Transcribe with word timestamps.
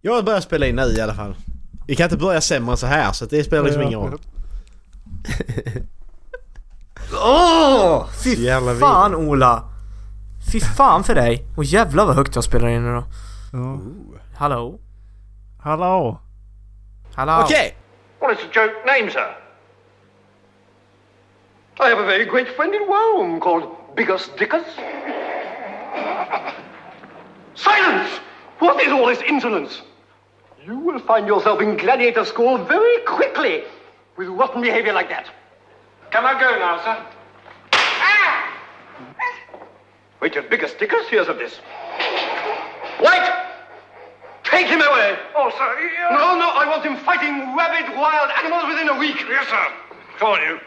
Jag 0.00 0.24
börjar 0.24 0.40
spela 0.40 0.66
in 0.66 0.76
nu 0.76 0.82
i 0.82 1.00
alla 1.00 1.14
fall. 1.14 1.34
Vi 1.86 1.96
kan 1.96 2.04
inte 2.04 2.16
börja 2.16 2.40
sämre 2.40 2.70
än 2.70 2.76
så 2.76 2.86
här 2.86 3.12
så 3.12 3.24
det 3.26 3.44
spelar 3.44 3.64
liksom 3.64 3.82
ingen 3.82 4.00
roll. 4.00 4.18
Åh! 7.12 8.06
Så 8.12 8.22
Fy 8.24 8.34
jävla 8.44 8.74
fan 8.74 9.14
Ola! 9.14 9.64
Fy 10.52 10.60
fan 10.60 11.04
för 11.04 11.14
dig! 11.14 11.46
Och 11.56 11.64
jävlar 11.64 12.06
vad 12.06 12.16
högt 12.16 12.34
jag 12.34 12.44
spelar 12.44 12.68
in 12.68 12.82
nu 12.82 12.94
då. 12.94 13.04
Ja. 13.52 13.78
Hallå? 14.36 14.80
Hallå! 15.62 16.20
Hallå? 17.14 17.42
Okej! 17.44 17.76
Well, 18.20 18.30
it's 18.30 18.44
a 18.44 18.50
joke 18.52 18.74
name, 18.86 19.10
sir. 19.10 19.36
I 21.80 21.88
have 21.90 22.02
a 22.02 22.06
very 22.06 22.24
great 22.24 22.48
friend 22.56 22.74
in 22.74 22.80
Rome 22.80 23.40
called 23.40 23.64
Biggus 23.96 24.30
Dickus. 24.38 24.66
Silence! 27.54 28.10
What 28.58 28.82
is 28.82 28.92
all 28.92 29.06
this 29.14 29.22
insolence? 29.28 29.82
You 30.68 30.78
will 30.78 30.98
find 30.98 31.26
yourself 31.26 31.62
in 31.62 31.78
gladiator 31.78 32.26
school 32.26 32.58
very 32.58 33.00
quickly 33.06 33.64
with 34.18 34.28
rotten 34.28 34.60
behavior 34.60 34.92
like 34.92 35.08
that. 35.08 35.24
Can 36.10 36.26
I 36.26 36.38
go 36.38 36.58
now, 36.58 36.76
sir? 36.84 37.06
Ah! 37.72 38.52
Wait 40.20 40.34
till 40.34 40.42
Biggus 40.42 40.72
stickers? 40.72 41.08
hears 41.08 41.28
of 41.28 41.38
this. 41.38 41.58
Wait! 43.00 43.32
Take 44.44 44.66
him 44.66 44.82
away! 44.82 45.16
Oh, 45.34 45.50
sir. 45.56 45.90
No, 46.10 46.36
no, 46.38 46.50
I 46.50 46.66
want 46.68 46.84
him 46.84 46.98
fighting 46.98 47.56
rabid 47.56 47.96
wild 47.96 48.30
animals 48.38 48.64
within 48.68 48.90
a 48.90 48.98
week. 48.98 49.24
Yes, 49.26 49.48
sir. 49.48 49.66
Come 50.18 50.32
on, 50.32 50.42
you. 50.42 50.60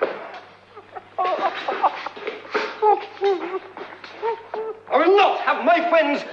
I 4.91 4.97
will 4.97 5.15
not 5.15 5.41
have 5.41 5.63
my 5.63 5.87
friends 5.91 6.23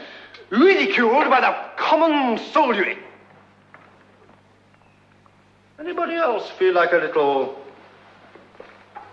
ridiculed 0.48 1.28
by 1.28 1.40
the 1.42 1.54
common 1.76 2.38
soldiery. 2.38 2.96
Anybody 5.78 6.14
else 6.14 6.50
feel 6.58 6.74
like 6.74 6.92
a 6.92 6.96
little 6.96 7.56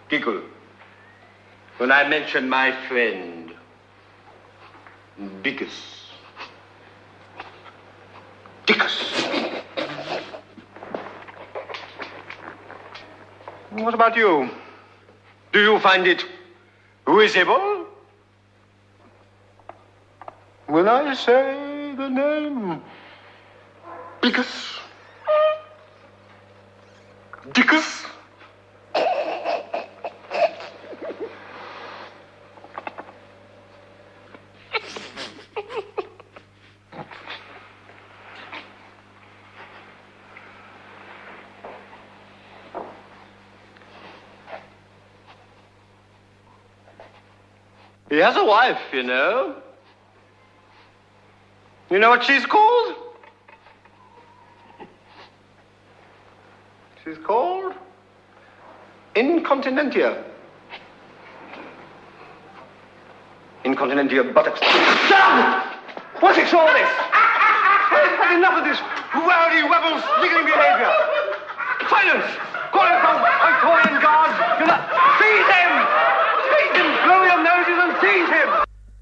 giggle 0.10 0.42
when 1.78 1.92
I 1.92 2.08
mention 2.08 2.50
my 2.50 2.72
friend 2.88 3.54
Bickus? 5.44 6.08
Dickus. 8.66 8.96
What 13.70 13.94
about 13.94 14.16
you? 14.16 14.50
Do 15.54 15.62
you 15.62 15.80
find 15.80 16.08
it 16.08 16.26
risible? 17.06 17.86
When 20.66 20.88
I 20.88 21.14
say 21.14 21.94
the 21.96 22.10
name 22.10 22.82
Bickus? 24.22 24.85
Dickus? 27.54 28.06
He 48.10 48.22
has 48.22 48.38
a 48.38 48.46
wife, 48.46 48.80
you 48.94 49.04
know. 49.04 49.56
You 51.92 52.00
know 52.00 52.10
what 52.10 52.24
she's 52.24 52.46
called? 52.46 52.75
Is 57.16 57.26
called 57.26 57.74
Incontinentia. 59.16 60.24
Incontinentia 63.64 64.24
buttocks. 64.34 64.60
Shut 65.08 65.64
What 66.20 66.38
is 66.38 66.54
all 66.54 66.68
this? 66.80 66.92
I've 67.96 68.16
had 68.20 68.38
enough 68.38 68.56
of 68.60 68.66
this 68.70 68.80
rowdy, 69.14 69.62
rebel, 69.64 69.96
sniggering 70.20 70.46
behavior. 70.46 70.92
Silence! 71.90 72.30
Call 72.74 72.88
him 72.92 73.00
from 73.06 73.18
Victorian 73.48 73.96
guards. 74.06 74.36
You're 74.60 74.72
not 74.74 74.82
seize 75.20 75.48
him! 75.58 75.72
Seize 76.52 76.74
him! 76.80 76.88
Blow 77.06 77.22
your 77.30 77.42
noses 77.52 77.78
and 77.84 77.92
seize 78.02 78.30
him! 78.38 78.50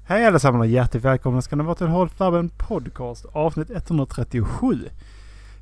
Hej 0.06 0.24
allesammans 0.26 0.60
och 0.60 0.66
hjärtligt 0.66 1.04
välkomna 1.04 1.42
ska 1.42 1.56
ni 1.56 1.64
vara 1.64 1.74
till 1.74 1.86
Håll 1.86 2.08
Flabben 2.08 2.50
Podcast 2.68 3.26
avsnitt 3.32 3.70
137. 3.70 4.90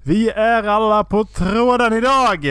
Vi 0.04 0.30
är 0.30 0.62
alla 0.62 1.04
på 1.04 1.24
tråden 1.24 1.92
idag! 1.92 2.46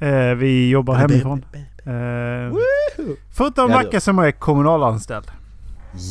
Eh, 0.00 0.34
vi 0.36 0.68
jobbar 0.68 0.94
hemifrån. 0.94 1.44
Eh, 1.54 2.58
förutom 3.36 3.70
Macke 3.70 4.00
som 4.00 4.18
är 4.18 4.30
kommunalanställd. 4.32 5.30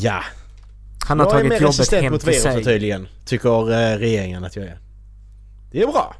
Ja! 0.02 0.24
Han 1.08 1.20
har 1.20 1.26
jag 1.26 1.34
tagit 1.34 1.62
jobbet 1.62 1.92
hem 1.92 2.14
mot 2.14 2.22
till 2.22 2.42
sig. 2.42 2.64
tydligen. 2.64 3.08
Tycker 3.26 3.72
eh, 3.72 3.98
regeringen 3.98 4.44
att 4.44 4.56
jag 4.56 4.66
är. 4.66 4.80
Det 5.72 5.82
är 5.82 5.88
bra. 5.88 6.16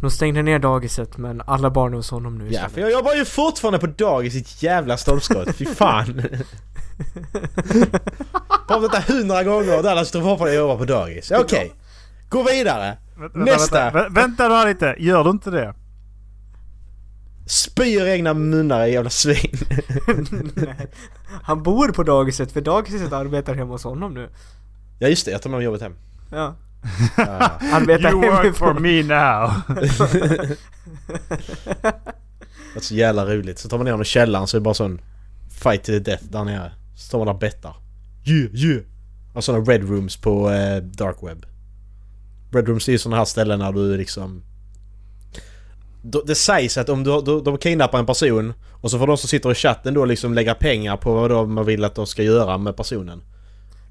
De 0.00 0.10
stängde 0.10 0.42
ner 0.42 0.58
dagiset 0.58 1.16
men 1.16 1.42
alla 1.46 1.70
barn 1.70 1.92
är 1.92 1.96
hos 1.96 2.10
honom 2.10 2.38
nu 2.38 2.48
Ja, 2.50 2.68
för 2.68 2.80
jag 2.80 2.92
jobbar 2.92 3.14
ju 3.14 3.24
fortfarande 3.24 3.78
på 3.78 3.86
dagis 3.86 4.34
i 4.34 4.38
ett 4.38 4.62
jävla 4.62 4.96
stolpskott. 4.96 5.56
Fy 5.56 5.66
fan. 5.66 6.22
Pratat 8.68 8.92
detta 8.92 9.12
hundra 9.12 9.44
gånger 9.44 9.76
och 9.76 9.82
Dallas 9.82 10.08
står 10.08 10.20
fortfarande 10.20 10.60
och 10.60 10.68
jobbar 10.68 10.76
på 10.76 10.84
dagis. 10.84 11.30
Okej. 11.30 11.72
Gå 12.30 12.42
vidare. 12.42 12.98
Vänta, 13.16 13.38
Nästa. 13.38 13.84
Vänta, 13.90 13.98
vä- 14.08 14.14
vänta 14.14 14.42
här 14.48 14.68
lite. 14.68 14.94
Gör 14.98 15.24
du 15.24 15.30
inte 15.30 15.50
det? 15.50 15.74
Spyr 17.46 18.06
egna 18.06 18.34
munnar 18.34 18.86
i 18.86 18.92
jävla 18.92 19.10
svin. 19.10 19.52
Nej. 20.54 20.90
Han 21.42 21.62
bor 21.62 21.88
på 21.92 22.02
dagiset 22.02 22.52
för 22.52 22.60
dagiset 22.60 23.12
arbetar 23.12 23.54
hemma 23.54 23.72
hos 23.72 23.84
honom 23.84 24.14
nu. 24.14 24.28
Ja 24.98 25.08
just 25.08 25.24
det, 25.24 25.30
jag 25.32 25.42
tar 25.42 25.50
med 25.50 25.58
mig 25.58 25.64
jobbet 25.64 25.82
hem. 25.82 25.94
Ja. 26.32 26.54
Ja. 27.16 27.24
Arbetar 27.72 28.10
You 28.10 28.20
work 28.20 28.56
for 28.56 28.74
me 28.74 29.02
now. 29.02 29.50
Det 32.72 32.78
är 32.78 32.80
så 32.80 32.94
jävla 32.94 33.26
roligt. 33.26 33.58
Så 33.58 33.68
tar 33.68 33.78
man 33.78 33.84
ner 33.84 33.92
honom 33.92 34.02
i 34.02 34.04
källaren 34.04 34.46
så 34.46 34.56
är 34.56 34.60
det 34.60 34.64
bara 34.64 34.74
sån 34.74 35.00
fight 35.62 35.84
to 35.84 35.92
the 35.92 35.98
death 35.98 36.24
där 36.24 36.44
nere. 36.44 36.72
Så 36.96 37.06
står 37.06 37.18
man 37.18 37.26
där 37.26 37.34
och 37.34 37.40
bettar. 37.40 37.76
Yeah, 38.24 38.54
yeah! 38.54 38.82
Och 39.34 39.44
sådana 39.44 39.64
red 39.64 39.88
rooms 39.88 40.16
på 40.16 40.50
eh, 40.50 40.76
dark 40.82 41.16
web. 41.22 41.46
Red 42.52 42.68
rooms 42.68 42.88
är 42.88 42.92
ju 42.92 42.98
sådana 42.98 43.16
här 43.16 43.24
ställen 43.24 43.58
när 43.58 43.72
du 43.72 43.96
liksom... 43.96 44.42
Det 46.26 46.34
sägs 46.34 46.78
att 46.78 46.88
om 46.88 47.04
du, 47.04 47.22
du, 47.22 47.40
de 47.40 47.58
kidnappar 47.58 47.98
en 47.98 48.06
person 48.06 48.52
och 48.72 48.90
så 48.90 48.98
får 48.98 49.06
de 49.06 49.16
som 49.16 49.28
sitter 49.28 49.50
i 49.52 49.54
chatten 49.54 49.94
då 49.94 50.04
liksom 50.04 50.34
lägga 50.34 50.54
pengar 50.54 50.96
på 50.96 51.14
vad 51.14 51.30
de 51.30 51.54
man 51.54 51.66
vill 51.66 51.84
att 51.84 51.94
de 51.94 52.06
ska 52.06 52.22
göra 52.22 52.58
med 52.58 52.76
personen. 52.76 53.22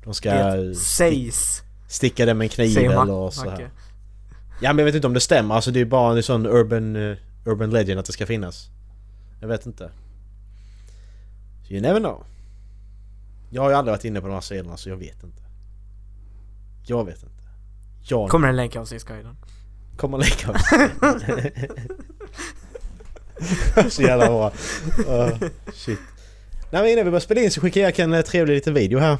De 0.03 0.13
ska 0.13 0.33
Det 0.33 0.75
sägs. 0.75 1.61
sticka 1.87 2.25
den 2.25 2.37
med 2.37 2.45
en 2.45 2.49
kniv 2.49 2.77
eller 2.77 3.29
så 3.31 3.41
här. 3.41 3.51
Macke. 3.51 3.69
Ja 4.61 4.73
men 4.73 4.77
jag 4.77 4.85
vet 4.85 4.95
inte 4.95 5.07
om 5.07 5.13
det 5.13 5.19
stämmer. 5.19 5.55
Alltså 5.55 5.71
det 5.71 5.79
är 5.79 5.85
bara 5.85 6.17
en 6.17 6.23
sån 6.23 6.45
urban, 6.45 6.95
eh, 6.95 7.17
urban 7.45 7.69
legend 7.69 7.99
att 7.99 8.05
det 8.05 8.13
ska 8.13 8.25
finnas. 8.25 8.69
Jag 9.41 9.47
vet 9.47 9.65
inte. 9.65 9.91
You 11.69 11.81
never 11.81 11.99
know. 11.99 12.23
Jag 13.49 13.61
har 13.61 13.69
ju 13.69 13.75
aldrig 13.75 13.91
varit 13.91 14.05
inne 14.05 14.21
på 14.21 14.27
de 14.27 14.33
här 14.33 14.41
sidorna 14.41 14.77
så 14.77 14.89
jag 14.89 14.97
vet 14.97 15.23
inte. 15.23 15.41
Jag 16.85 17.05
vet 17.05 17.23
inte. 17.23 17.38
Jag 18.01 18.29
Kommer 18.29 18.47
en 18.47 18.55
länk 18.55 18.75
av 18.75 18.81
avsnittsguiden. 18.81 19.35
kommer 19.97 20.17
lägga 20.17 20.51
oss. 20.51 20.69
så 23.93 24.01
jävla 24.01 24.27
bra. 24.27 24.47
Uh, 24.47 25.49
shit. 25.73 25.99
Nej 26.71 26.81
men 26.81 26.91
innan 26.91 27.05
vi 27.05 27.11
börjar 27.11 27.19
spela 27.19 27.41
in 27.41 27.51
så 27.51 27.61
skickar 27.61 27.81
jag 27.81 27.99
en 27.99 28.13
eh, 28.13 28.21
trevlig 28.21 28.53
liten 28.55 28.73
video 28.73 28.99
här. 28.99 29.17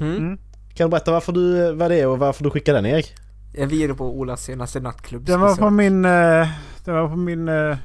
Mm. 0.00 0.16
Mm. 0.16 0.38
Kan 0.74 0.86
du 0.86 0.90
berätta 0.90 1.12
varför 1.12 1.32
du, 1.32 1.72
vad 1.72 1.90
det 1.90 2.00
är 2.00 2.06
och 2.06 2.18
varför 2.18 2.44
du 2.44 2.50
skickar 2.50 2.74
den 2.74 2.86
Erik? 2.86 3.14
En 3.54 3.68
video 3.68 3.94
på 3.94 4.18
Olas 4.18 4.42
senaste 4.44 4.80
nattklubb 4.80 5.24
Den 5.24 5.40
var 5.40 5.56
på 5.56 5.70
min, 5.70 6.04
eh, 6.04 6.48
den 6.84 6.94
var 6.94 7.08
på 7.08 7.16
min 7.16 7.48
eh, 7.48 7.76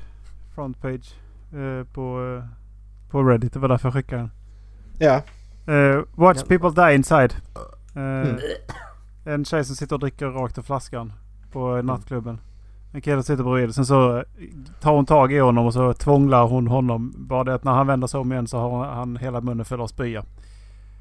frontpage 0.55 1.15
eh, 1.53 1.88
på, 1.94 2.35
eh, 2.44 2.49
på 3.11 3.23
Reddit. 3.23 3.53
Det 3.53 3.59
var 3.59 3.67
därför 3.69 3.88
jag 3.88 3.94
skickade 3.94 4.21
den. 4.21 4.31
Ja. 4.99 5.15
Eh, 5.73 6.03
watch 6.15 6.39
Ja. 6.49 6.57
people 6.57 6.85
die 6.88 6.95
inside. 6.95 7.33
Eh, 7.95 8.01
Mm. 8.01 8.35
En 9.27 9.45
tjej 9.45 9.65
som 9.65 9.75
sitter 9.75 9.95
och 9.95 10.00
dricker 10.00 10.25
rakt 10.25 10.57
ur 10.57 10.62
flaskan 10.62 11.13
på 11.51 11.77
eh, 11.77 11.83
nattklubben. 11.83 12.39
En 12.94 13.01
kille 13.01 13.24
sitter 13.24 13.44
bredvid. 13.44 13.75
Sen 13.75 13.85
så 13.85 14.18
eh, 14.18 14.24
tar 14.81 14.91
hon 14.95 15.06
tag 15.06 15.33
i 15.33 15.38
honom 15.39 15.65
och 15.65 15.74
så 15.74 15.94
tvånglar 15.94 16.47
hon 16.47 16.68
honom. 16.68 17.13
Bara 17.18 17.44
det 17.44 17.53
att 17.53 17.63
när 17.63 17.71
han 17.71 17.88
vänder 17.88 18.07
sig 18.07 18.19
om 18.19 18.31
igen 18.31 18.47
så 18.47 18.57
har 18.57 18.85
han 18.85 19.18
hela 19.18 19.41
munnen 19.41 19.65
full 19.65 19.81
av 19.81 19.88
spya. 19.88 20.25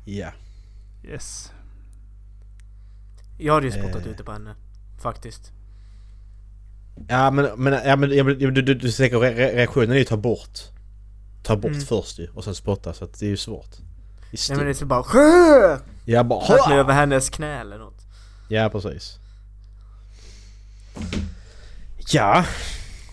Ja. 0.05 0.29
Yes. 1.05 1.53
Jag 3.39 3.55
hade 3.55 3.67
ju 3.67 3.73
spottat 3.73 4.07
Eh. 4.07 4.13
ute 4.13 4.25
på 4.25 4.33
henne. 4.33 4.55
Faktiskt. 4.99 5.53
Ja 7.09 7.31
men, 7.31 7.49
men, 7.57 7.73
ja, 7.73 7.97
men 7.97 8.11
du, 8.11 8.51
du, 8.51 8.63
du 8.75 8.91
tänker 8.91 9.17
re- 9.17 9.35
re- 9.37 9.55
reaktionen 9.55 9.91
är 9.91 9.95
ju 9.99 10.05
ta 10.05 10.17
bort. 10.17 10.59
Ta 11.43 11.57
bort 11.57 11.71
Mm. 11.71 11.81
först 11.81 12.19
ju 12.19 12.29
och 12.35 12.45
sen 12.45 12.55
spotta 12.55 12.93
så 12.93 13.05
att 13.05 13.19
det 13.21 13.27
är 13.27 13.31
ju 13.31 13.37
svårt. 13.37 13.71
Nej 14.49 14.57
men 14.57 14.65
det 14.65 14.71
är 14.71 14.75
så 14.75 14.87
bara 14.87 15.03
Sjö! 15.03 15.79
Ja 16.05 16.25
bara 16.25 16.69
mig 16.69 16.79
över 16.79 16.93
hennes 16.93 17.31
knä 17.31 17.61
eller 17.61 17.79
något. 17.79 17.96
Ja 18.49 18.69
precis. 18.69 19.19
Ja, 22.13 22.45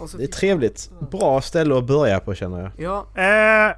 så 0.09 0.17
det 0.17 0.23
är 0.23 0.27
trevligt. 0.27 0.91
Bra 1.11 1.41
ställe 1.41 1.77
att 1.77 1.87
börja 1.87 2.19
på 2.19 2.33
känner 2.35 2.59
jag. 2.61 2.71
Ja, 2.77 3.07
Eh, 3.21 3.69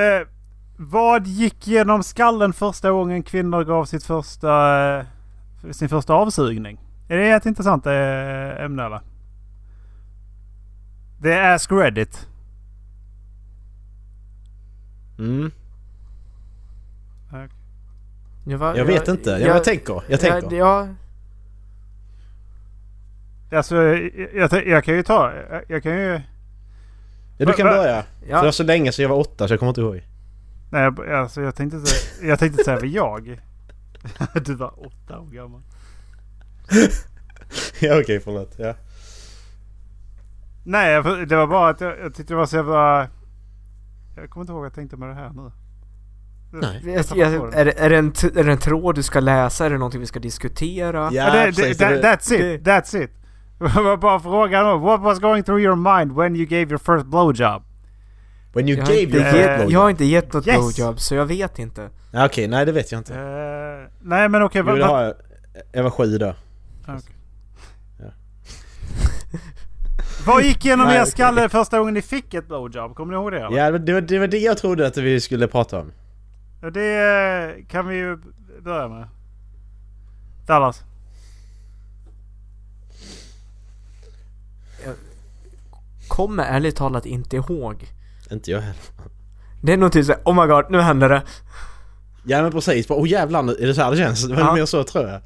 eh, 0.00 0.26
vad 0.76 1.26
gick 1.26 1.66
genom 1.66 2.02
skallen 2.02 2.52
första 2.52 2.90
gången 2.90 3.22
kvinnor 3.22 3.64
gav 3.64 3.84
sitt 3.84 4.04
första, 4.04 4.98
eh, 4.98 5.04
sin 5.72 5.88
första 5.88 6.14
avsugning? 6.14 6.80
Är 7.08 7.16
det 7.16 7.30
ett 7.30 7.46
intressant 7.46 7.86
eh, 7.86 8.64
ämne 8.64 8.84
eller? 8.84 9.00
Det 11.20 11.32
är 11.34 11.54
Ask 11.54 11.72
Reddit. 11.72 12.26
Mm. 15.18 15.50
Jag, 18.44 18.58
var- 18.58 18.74
Jag 18.74 18.84
vet 18.84 19.08
inte. 19.08 19.30
Jag, 19.30 19.40
jag 19.40 19.64
tänker. 19.64 20.02
Jag 20.08 20.20
tänker. 20.20 20.56
Ja, 20.56 20.88
Alltså, 23.52 23.76
jag, 23.76 24.10
jag, 24.34 24.66
jag 24.66 24.84
kan 24.84 24.94
ju 24.94 25.02
ta... 25.02 25.32
Jag, 25.50 25.62
jag 25.68 25.82
kan 25.82 25.92
ju... 25.92 26.20
Ja, 27.38 27.46
du 27.46 27.52
kan 27.52 27.66
Va- 27.66 27.72
va- 27.72 27.82
börja. 27.82 28.02
För 28.02 28.26
det 28.26 28.30
ja, 28.32 28.42
var 28.42 28.50
så 28.50 28.62
länge 28.62 28.92
sedan 28.92 29.02
jag 29.02 29.08
var 29.10 29.16
åtta 29.18 29.48
så 29.48 29.52
jag 29.52 29.58
kommer 29.58 29.70
inte 29.70 29.80
ihåg. 29.80 30.02
Nej, 30.70 30.82
jag- 30.82 31.10
alltså 31.12 31.40
jag 31.42 31.54
tänkte 31.54 31.80
säga... 31.80 32.28
Jag 32.30 32.38
tänkte 32.38 32.64
säga 32.64 32.84
jag. 32.84 33.40
Du 34.44 34.54
var 34.54 34.86
åtta 34.86 35.18
år 35.18 35.26
gammal. 35.30 35.60
ja 37.80 38.00
okej, 38.00 38.20
förlåt. 38.20 38.54
Ja. 38.58 38.74
Nej, 40.64 40.92
jag- 40.92 41.28
det 41.28 41.36
var 41.36 41.46
bara 41.46 41.70
att 41.70 41.80
jag, 41.80 41.98
jag 42.00 42.14
tyckte 42.14 42.32
det 42.32 42.36
var 42.38 42.46
så 42.46 42.56
jävla... 42.56 43.08
Jag 44.16 44.30
kommer 44.30 44.42
inte 44.44 44.52
ihåg 44.52 44.60
vad 44.60 44.66
jag 44.66 44.74
tänkte 44.74 44.96
med 44.96 45.08
det 45.08 45.14
här 45.14 45.30
nu. 45.30 45.50
Nej. 46.52 46.82
jag, 46.84 47.04
jag, 47.32 47.54
är, 47.54 47.64
det- 47.64 47.72
är, 47.80 47.90
det 47.90 47.96
en, 47.96 48.12
t- 48.12 48.30
är 48.36 48.44
det 48.44 48.52
en 48.52 48.58
tråd 48.58 48.94
du 48.94 49.02
ska 49.02 49.20
läsa? 49.20 49.66
Är 49.66 49.70
det 49.70 49.78
någonting 49.78 50.00
vi 50.00 50.06
ska 50.06 50.18
diskutera? 50.20 51.10
Ja, 51.12 51.30
det, 51.30 51.44
precis. 51.46 51.78
det, 51.78 51.88
Det- 51.88 52.02
that, 52.02 52.20
that's 52.20 52.34
it. 52.54 52.62
That's 52.62 53.02
it. 53.04 53.10
bara 54.00 54.20
frågan 54.20 54.66
om 54.66 54.80
what 54.82 55.00
was 55.00 55.18
going 55.18 55.42
through 55.42 55.60
your 55.62 55.76
mind 55.98 56.12
when 56.16 56.36
you 56.36 56.44
gave 56.46 56.62
your 56.70 56.78
first 56.78 57.06
blowjob? 57.06 57.62
When 58.52 58.68
you 58.68 58.78
jag, 58.78 58.86
har 58.86 58.92
gave 58.92 59.02
inte 59.02 59.16
your 59.16 59.24
first 59.24 59.36
gett, 59.38 59.56
blowjob. 59.56 59.72
jag 59.72 59.80
har 59.80 59.90
inte 59.90 60.04
gett 60.04 60.32
något 60.32 60.46
Yes. 60.46 60.56
blowjob, 60.76 61.00
så 61.00 61.14
jag 61.14 61.26
vet 61.26 61.58
inte. 61.58 61.88
Okej, 62.14 62.48
nej 62.48 62.66
det 62.66 62.72
vet 62.72 62.92
jag 62.92 62.98
inte. 62.98 63.14
Eh, 63.14 63.90
nej 64.02 64.28
men 64.28 64.42
okej. 64.42 64.62
Jag 64.66 64.76
vad-. 64.76 65.14
Jag 65.72 65.82
var 65.82 65.90
sju 65.90 66.18
då. 66.18 66.34
Ja. 66.86 66.98
Vad 70.26 70.42
gick 70.42 70.64
genom 70.64 70.88
er 70.88 71.04
skalle 71.04 71.48
första 71.48 71.78
gången 71.78 71.94
ni 71.94 72.02
fick 72.02 72.34
ett 72.34 72.48
blowjob? 72.48 72.94
Kommer 72.94 73.12
ni 73.12 73.20
ihåg 73.20 73.32
det? 73.32 73.38
eller? 73.46 73.56
Ja, 73.58 73.70
det 73.78 73.92
var- 73.92 74.00
det 74.00 74.18
var 74.18 74.26
det 74.26 74.38
jag 74.38 74.58
trodde 74.58 74.86
att 74.86 74.96
vi 74.96 75.20
skulle 75.20 75.46
prata 75.48 75.80
om. 75.80 75.92
Ja, 76.60 76.70
Det 76.70 77.64
kan 77.68 77.88
vi 77.88 77.96
ju 77.96 78.18
börja 78.62 78.88
med. 78.88 79.08
Dallas. 80.46 80.84
Kommer 86.08 86.44
ärligt 86.44 86.76
talat 86.76 87.06
inte 87.06 87.36
ihåg. 87.36 87.88
Inte 88.30 88.50
jag 88.50 88.60
heller. 88.60 88.80
Det 89.62 89.72
är 89.72 89.76
nog 89.76 89.92
typ 89.92 90.06
såhär, 90.06 90.22
oh 90.24 90.42
my 90.42 90.46
god, 90.52 90.64
nu 90.70 90.80
händer 90.80 91.08
det. 91.08 91.22
Ja 92.24 92.42
men 92.42 92.52
precis. 92.52 92.88
Bara, 92.88 92.98
oh 93.00 93.08
jävlar, 93.08 93.42
nu- 93.42 93.56
är 93.60 93.66
det 93.66 93.74
så 93.74 93.82
här 93.82 93.90
det 93.90 93.96
känns? 93.96 94.24
Det 94.28 94.34
var 94.34 94.40
Ja. 94.40 94.54
mer 94.54 94.66
så 94.66 94.84
tror 94.84 95.08
jag. 95.08 95.20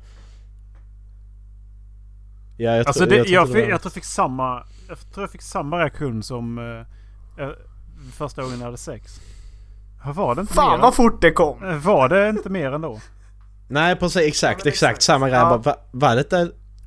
Ja, 2.56 2.70
jag, 2.76 2.86
Alltså 2.86 3.04
tror, 3.06 3.10
det, 3.10 3.16
jag, 3.16 3.26
jag, 3.28 3.46
fick, 3.48 3.56
jag 3.56 3.66
tror 3.66 3.80
jag 3.84 3.92
fick 3.92 4.04
samma... 4.04 4.66
Jag 4.88 4.98
tror 5.12 5.22
jag 5.22 5.30
fick 5.30 5.42
samma 5.42 5.78
reaktion 5.78 6.22
som 6.22 6.58
eh, 6.58 7.44
eh, 7.44 7.50
första 8.12 8.42
gången 8.42 8.58
jag 8.58 8.64
hade 8.64 8.76
sex. 8.78 9.20
Var 10.12 10.34
det 10.34 10.40
inte 10.40 10.54
Fan 10.54 10.70
mer? 10.78 10.82
vad 10.82 10.94
fort 10.94 11.20
det 11.22 11.30
kom! 11.30 11.62
än- 11.62 11.80
Var 11.80 12.08
det 12.08 12.28
inte 12.28 12.50
mer 12.50 12.72
ändå? 12.72 13.00
Nej 13.68 13.96
precis, 13.96 14.16
exakt, 14.22 14.42
Ja, 14.64 14.68
exakt. 14.70 14.90
exakt. 14.90 15.02
Samma 15.02 15.28
grej. 15.28 15.38
Ja. 15.38 15.44
Bara, 15.48 15.58
va, 15.58 15.76
var 15.92 16.16
detta... 16.16 16.38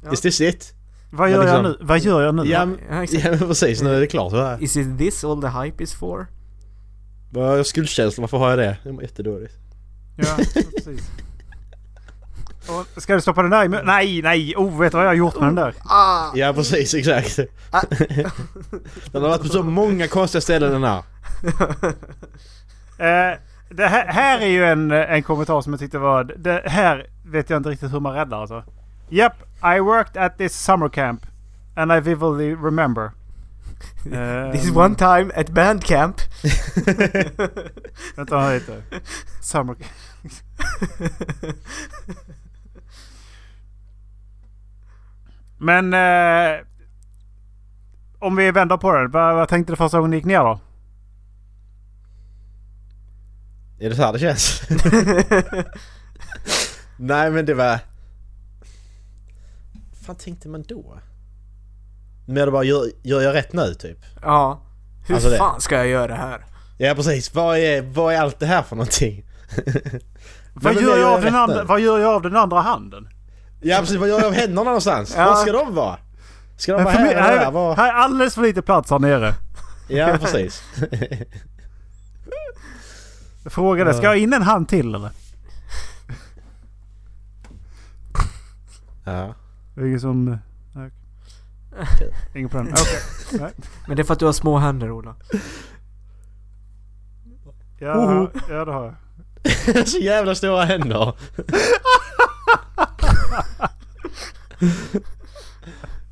Ja. 0.04 0.12
Is 0.14 0.22
this 0.22 0.42
it? 0.42 0.74
Vad 1.12 1.30
gör 1.30 1.38
jag 1.38 1.44
liksom- 1.46 1.64
nu? 1.64 1.78
Vad 1.88 2.00
gör 2.00 2.22
jag 2.22 2.36
nu? 2.36 2.44
Ja, 2.46 2.68
Ja, 3.12 3.30
men 3.30 3.40
precis, 3.40 3.82
nu 3.82 3.96
är 3.96 4.00
det 4.00 4.08
klart. 4.08 4.62
Is 4.62 4.78
it 4.78 4.98
this 4.98 5.24
all 5.24 5.42
the 5.42 5.48
hype 5.48 5.84
is 5.84 5.94
for? 5.94 6.28
Jag 7.34 7.66
skuldkänsla? 7.66 8.22
Varför 8.22 8.38
har 8.38 8.50
jag 8.50 8.60
det? 8.60 8.78
Det 8.84 8.92
var 8.92 9.02
jättedåligt. 9.02 9.54
Ja, 10.18 10.36
precis. 10.38 11.10
Och 12.96 13.02
ska 13.02 13.16
du 13.16 13.22
stoppa 13.22 13.42
den 13.42 13.52
där 13.52 13.66
i 13.66 13.68
Nej, 13.86 14.22
nej! 14.22 14.56
Oh, 14.56 14.80
vet 14.80 14.92
du 14.92 14.96
vad 14.98 15.06
jag 15.06 15.10
har 15.10 15.16
gjort 15.16 15.36
med 15.40 15.48
den 15.48 15.56
där? 15.56 15.74
Ah! 15.86 16.32
Ja 16.36 16.54
precis, 16.54 16.94
exakt. 16.94 17.40
Ah. 17.72 17.82
den 19.12 19.22
har 19.22 19.30
varit 19.30 19.42
på 19.42 19.48
så 19.48 19.64
många 19.64 20.08
konstiga 20.08 20.42
ställen 20.42 20.72
den 20.72 20.84
här. 20.84 21.04
Eh, 22.98 23.34
det 23.70 23.88
här, 23.88 24.06
här 24.08 24.40
är 24.40 24.48
ju 24.48 24.66
en, 24.66 24.92
en 24.92 25.24
kommentar 25.24 25.62
som 25.62 25.74
jag 25.74 25.80
tyckte 25.80 25.98
var... 25.98 26.24
Det 26.24 26.62
här 26.66 27.08
vet 27.26 27.50
jag 27.50 27.58
inte 27.58 27.70
riktigt 27.70 27.94
hur 27.94 28.00
man 28.00 28.14
räddar 28.14 28.42
alltså. 28.42 28.64
Yep, 29.10 29.34
I 29.64 29.80
worked 29.80 30.24
at 30.24 30.38
this 30.38 30.54
summer 30.54 30.90
camp. 30.90 31.26
And 31.76 31.92
I 31.92 32.00
vividly 32.00 32.56
remember. 32.56 33.12
Eh, 34.12 34.52
This 34.52 34.76
one 34.76 34.96
time 34.96 35.32
at 35.36 35.50
bandcamp. 35.50 36.16
Vänta 38.16 38.50
lite. 38.50 38.82
Summer 39.42 39.74
camp. 39.74 39.92
Men... 45.58 45.94
Eh, 45.94 46.60
om 48.20 48.36
vi 48.36 48.52
vänder 48.52 48.78
på 48.78 48.92
det. 48.92 49.08
Vad, 49.08 49.36
vad 49.36 49.50
tänkte 49.50 49.74
du 49.74 49.78
första 49.78 49.98
gången 49.98 50.12
ni 50.12 50.18
gick 50.18 50.26
ner 50.26 50.40
då? 50.40 50.60
Är 53.80 53.90
det 53.90 53.96
så 53.96 54.02
här 54.04 54.14
det 54.14 54.20
känns? 54.20 54.62
Nej 56.98 57.32
men 57.32 57.46
det 57.46 57.54
var... 57.54 57.80
Vad 59.92 60.06
fan 60.06 60.16
tänkte 60.16 60.50
man 60.50 60.64
då? 60.68 61.00
Mer 62.28 62.46
det 62.46 62.52
bara, 62.52 62.64
gör, 62.64 62.86
gör 63.04 63.22
jag 63.22 63.36
rätt 63.36 63.54
nu 63.54 63.74
typ? 63.74 63.98
ja. 64.22 64.62
Hur 65.08 65.16
Alltså 65.16 65.30
det- 65.30 65.38
fan 65.38 65.62
ska 65.62 65.76
jag 65.76 65.88
göra 65.88 66.08
det 66.08 66.14
här? 66.16 66.46
Ja 66.78 66.94
precis, 66.96 67.34
vad 67.36 67.58
är, 67.58 67.82
vad 67.82 68.14
är 68.14 68.20
allt 68.22 68.40
det 68.40 68.46
här 68.46 68.62
för 68.64 68.76
någonting? 68.76 69.24
Vad 70.60 70.74
gör, 70.74 70.82
det 70.96 71.02
jag 71.02 71.10
är 71.12 71.16
av 71.16 71.22
den 71.22 71.36
andra, 71.36 71.64
vad 71.64 71.80
gör 71.80 72.00
jag 72.00 72.14
av 72.14 72.22
den 72.22 72.36
andra 72.36 72.62
handen? 72.62 73.10
Ja 73.62 73.78
precis, 73.80 73.96
vad 73.98 74.10
gör 74.10 74.18
jag 74.20 74.26
av 74.28 74.34
händerna 74.34 74.64
någonstans? 74.64 75.14
Ja. 75.18 75.26
Var 75.26 75.36
ska 75.36 75.52
de 75.52 75.76
vara? 75.76 75.98
Ska 76.58 76.74
de 76.74 76.84
vara 76.84 76.94
här 76.94 77.04
mig- 77.04 77.12
eller 77.14 77.22
här, 77.22 77.40
där? 77.40 77.52
Var... 77.52 77.76
här 77.76 77.88
är 77.90 77.94
alldeles 77.94 78.36
för 78.36 78.42
lite 78.42 78.62
plats 78.62 78.90
här 78.92 79.00
nere. 79.00 79.34
Ja 79.90 80.18
precis. 80.22 80.64
Jag 83.48 83.52
frågade, 83.54 83.94
ska 83.94 84.04
jag 84.04 84.10
ha 84.12 84.16
in 84.18 84.34
en 84.34 84.42
hand 84.42 84.70
till 84.70 84.96
eller? 84.96 85.12
ja. 89.04 89.36
Det 89.76 89.82
är 89.82 89.86
ingen 89.86 90.00
som... 90.00 90.38
nej. 90.74 90.92
Ingen 92.36 92.50
på 92.50 92.58
den. 92.58 92.68
Okej. 92.68 93.00
Nej. 93.40 93.52
Men 93.88 93.98
det 93.98 94.02
är 94.02 94.04
för 94.04 94.14
att 94.14 94.20
du 94.20 94.26
har 94.26 94.34
små 94.34 94.58
händer 94.58 94.92
Ola. 94.92 95.16
Ja, 97.80 97.96
Oho. 97.96 98.30
ja, 98.50 98.66
det 98.66 98.72
har 98.72 98.96
jag. 99.66 99.88
så 99.88 99.98
jävla 99.98 100.36
stora 100.36 100.66
händer. 100.66 101.14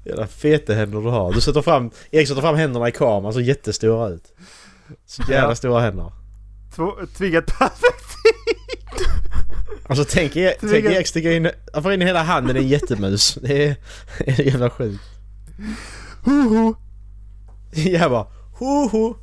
Jävla 0.05 0.27
feta 0.27 0.73
händer 0.73 1.01
du 1.01 1.09
har. 1.09 1.33
Du 1.33 1.41
sätter 1.41 1.61
fram, 1.61 1.91
Erik 2.11 2.27
sätter 2.27 2.41
fram 2.41 2.55
händerna 2.55 2.87
i 2.87 2.91
kameran 2.91 3.33
så 3.33 3.41
jättestora 3.41 4.07
ut. 4.09 4.33
Så 5.05 5.21
jävla 5.31 5.49
Ja. 5.49 5.55
stora 5.55 5.81
händer. 5.81 6.11
Tvingat 7.17 7.45
perfekt. 7.45 8.15
Alltså 9.87 10.05
tänk, 10.09 10.35
er, 10.35 10.53
Så 10.61 10.67
tänk 10.67 10.85
Erik 10.85 11.07
sticka 11.07 11.31
in, 11.33 11.49
han 11.73 11.83
får 11.83 11.93
in 11.93 12.01
hela 12.01 12.23
handen 12.23 12.57
i 12.57 12.59
en 12.59 12.67
jättemus. 12.67 13.37
Det 13.41 13.67
är, 13.67 13.75
det 14.17 14.39
är 14.39 14.43
jävla 14.43 14.69
sjukt. 14.69 15.03
Hoho. 16.23 16.75
Jag 17.71 18.11
bara 18.11 18.27
hoho. 18.53 19.15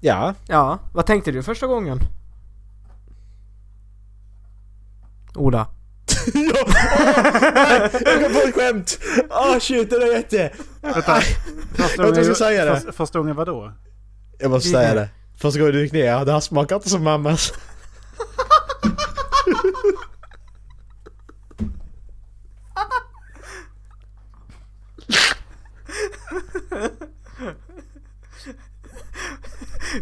Ja, 0.00 0.34
Ja, 0.46 0.78
vad 0.92 1.06
tänkte 1.06 1.32
du 1.32 1.42
första 1.42 1.66
gången? 1.66 2.00
Ola 5.34 5.66
jag 8.04 8.22
kom 8.22 8.32
på 8.32 8.38
ett 8.48 8.54
skämt! 8.54 8.98
Åh 9.30 9.58
shit, 9.58 9.90
det 9.90 9.98
där 9.98 10.12
jätte... 10.12 10.52
Vänta. 10.80 11.20
Första 11.74 12.02
Jag 12.02 12.08
vad 12.08 12.18
jag 12.18 12.24
ska 12.24 12.34
säga 12.34 12.64
det. 12.64 12.74
Första, 12.74 12.92
första 12.92 13.18
gången 13.18 13.36
vadå? 13.36 13.72
Jag 14.38 14.50
måste 14.50 14.68
säga 14.68 14.94
det. 14.94 15.08
Första 15.38 15.60
gången 15.60 15.74
du 15.74 15.82
gick 15.82 15.92
ner, 15.92 16.24
det 16.24 16.32
här 16.32 16.40
smakar 16.40 16.76
inte 16.76 16.88
som 16.88 17.04
mammas. 17.04 17.52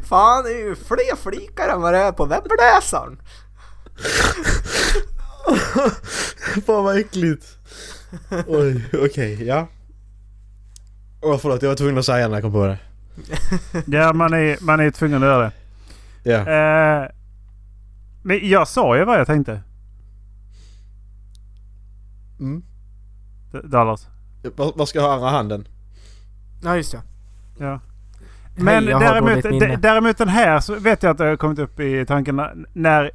Fan, 0.08 0.44
det 0.44 0.50
är 0.52 0.58
ju 0.58 0.74
fler 0.74 1.16
flikar 1.16 1.68
än 1.68 1.80
vad 1.80 1.94
det 1.94 1.98
är 1.98 2.12
på 2.12 2.24
webbläsaren. 2.24 3.20
Fan 6.66 6.84
vad 6.84 6.98
äckligt. 6.98 7.58
Oj, 8.46 8.84
okej, 8.92 9.44
ja. 9.46 9.68
Åh 11.22 11.38
förlåt, 11.38 11.62
jag 11.62 11.68
var 11.68 11.76
tvungen 11.76 11.98
att 11.98 12.04
säga 12.04 12.28
när 12.28 12.34
jag 12.34 12.42
kom 12.42 12.52
på 12.52 12.66
det. 12.66 12.78
Ja, 13.86 14.12
man 14.12 14.32
är, 14.32 14.64
man 14.64 14.80
är 14.80 14.90
tvungen 14.90 15.22
att 15.22 15.28
göra 15.28 15.42
det. 15.44 15.52
Ja. 16.30 16.38
Eh, 16.38 17.08
men 18.22 18.48
jag 18.48 18.68
sa 18.68 18.96
ju 18.96 19.04
vad 19.04 19.18
jag 19.18 19.26
tänkte. 19.26 19.60
Mm. 22.40 22.62
D- 23.52 23.58
Dallas. 23.64 24.06
Var 24.56 24.86
ska 24.86 24.98
jag 24.98 25.06
ha 25.06 25.14
andra 25.14 25.28
handen? 25.30 25.68
Ja, 26.62 26.76
just 26.76 26.92
det. 26.92 27.02
Ja. 27.58 27.80
Hej, 28.56 28.64
Men 28.64 28.92
har 28.92 29.00
däremot, 29.00 29.82
däremot 29.82 30.18
den 30.18 30.28
här 30.28 30.60
så 30.60 30.74
vet 30.74 31.02
jag 31.02 31.10
att 31.10 31.18
det 31.18 31.24
har 31.24 31.36
kommit 31.36 31.58
upp 31.58 31.80
i 31.80 32.04
tanken 32.06 32.36
när- 32.36 32.66
när, 32.72 33.10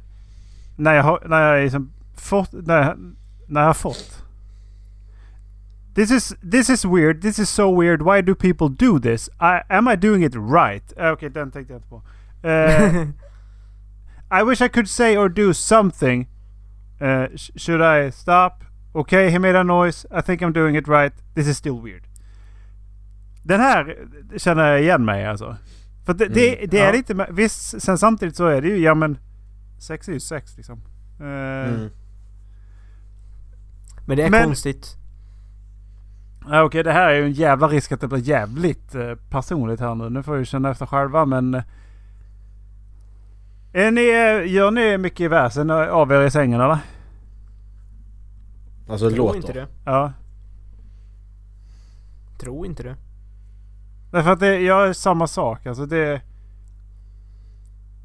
när 0.76 0.94
jag 0.94 1.02
har, 1.02 1.22
när 1.26 1.40
jag 1.54 1.62
liksom 1.64 1.92
fått, 2.20 2.52
när 2.52 2.96
när 3.48 3.60
jag 3.60 3.68
har 3.68 3.74
fått. 3.74 4.24
This 5.94 6.10
is, 6.10 6.34
this 6.50 6.70
is 6.70 6.84
weird, 6.84 7.20
this 7.22 7.38
is 7.38 7.50
so 7.50 7.80
weird, 7.80 8.02
why 8.02 8.22
do 8.22 8.34
people 8.34 8.68
do 8.68 8.98
this? 9.00 9.28
I, 9.40 9.60
am 9.68 9.88
I 9.88 9.96
doing 9.96 10.22
it 10.24 10.34
right? 10.36 10.92
Eh, 10.96 11.10
Okej, 11.12 11.30
den 11.30 11.50
tänkte 11.50 11.72
jag 11.72 11.78
inte 11.78 11.88
på. 11.88 12.02
Eh, 12.48 13.08
I 14.40 14.44
wish 14.44 14.60
I 14.60 14.68
could 14.68 14.88
say 14.88 15.16
or 15.16 15.28
do 15.28 15.52
something. 15.54 16.28
Uh, 17.00 17.26
sh- 17.36 17.50
should 17.56 17.80
I 17.82 18.12
stop? 18.12 18.52
Okay, 18.92 19.30
he 19.30 19.38
made 19.38 19.58
a 19.60 19.62
noise. 19.62 20.06
I 20.18 20.22
think 20.22 20.42
I'm 20.42 20.52
doing 20.52 20.76
it 20.76 20.88
right. 20.88 21.12
This 21.34 21.48
is 21.48 21.56
still 21.58 21.80
weird. 21.82 22.02
Den 23.42 23.60
här 23.60 23.96
känner 24.36 24.70
jag 24.70 24.80
igen 24.82 25.04
mig 25.04 25.26
alltså. 25.26 25.56
För 26.06 26.14
det, 26.14 26.26
det, 26.28 26.56
Mm, 26.56 26.70
det 26.70 26.78
är 26.78 26.86
ja. 26.86 26.92
lite... 26.92 27.14
med- 27.14 27.28
Visst, 27.32 27.82
sen 27.82 27.98
samtidigt 27.98 28.36
så 28.36 28.46
är 28.46 28.62
det 28.62 28.68
ju, 28.68 28.76
ja 28.78 28.94
men... 28.94 29.18
Sex 29.78 30.08
är 30.08 30.12
ju 30.12 30.20
sex 30.20 30.56
liksom. 30.56 30.80
Eh, 31.20 31.74
Mm. 31.74 31.88
Men 34.10 34.16
det 34.16 34.22
är 34.24 34.30
Men- 34.30 34.44
konstigt. 34.44 34.96
ja, 36.48 36.62
Okej, 36.62 36.82
det 36.84 36.92
här 36.92 37.08
är 37.10 37.14
ju 37.14 37.24
en 37.24 37.32
jävla 37.32 37.68
risk 37.68 37.92
att 37.92 38.00
det 38.00 38.08
blir 38.08 38.18
jävligt 38.28 38.94
eh, 38.94 39.14
personligt 39.28 39.80
här 39.80 39.94
nu. 39.94 40.10
Nu 40.10 40.22
får 40.22 40.34
jag 40.34 40.38
ju 40.38 40.44
känna 40.44 40.70
efter 40.70 40.86
själva 40.86 41.24
men... 41.24 41.54
eh, 41.54 41.62
Är 43.72 43.90
ni, 43.90 44.00
eh, 44.00 44.52
gör 44.54 44.70
ni 44.70 44.98
mycket 44.98 45.30
väsen 45.30 45.70
av 45.70 46.12
er 46.12 46.20
i 46.22 46.30
sängen 46.30 46.60
eller? 46.60 46.78
Alltså 48.88 49.08
det 49.08 49.14
Tror 49.14 49.26
låter. 49.26 49.36
inte 49.38 49.52
det. 49.52 49.66
Ja. 49.84 50.12
Tror 52.40 52.66
inte 52.66 52.82
det. 52.82 52.96
Därför 54.10 54.30
att 54.32 54.40
det, 54.40 54.60
jag 54.60 54.88
är 54.88 54.92
samma 54.92 55.26
sak. 55.26 55.66
Alltså 55.66 55.86
det... 55.86 56.20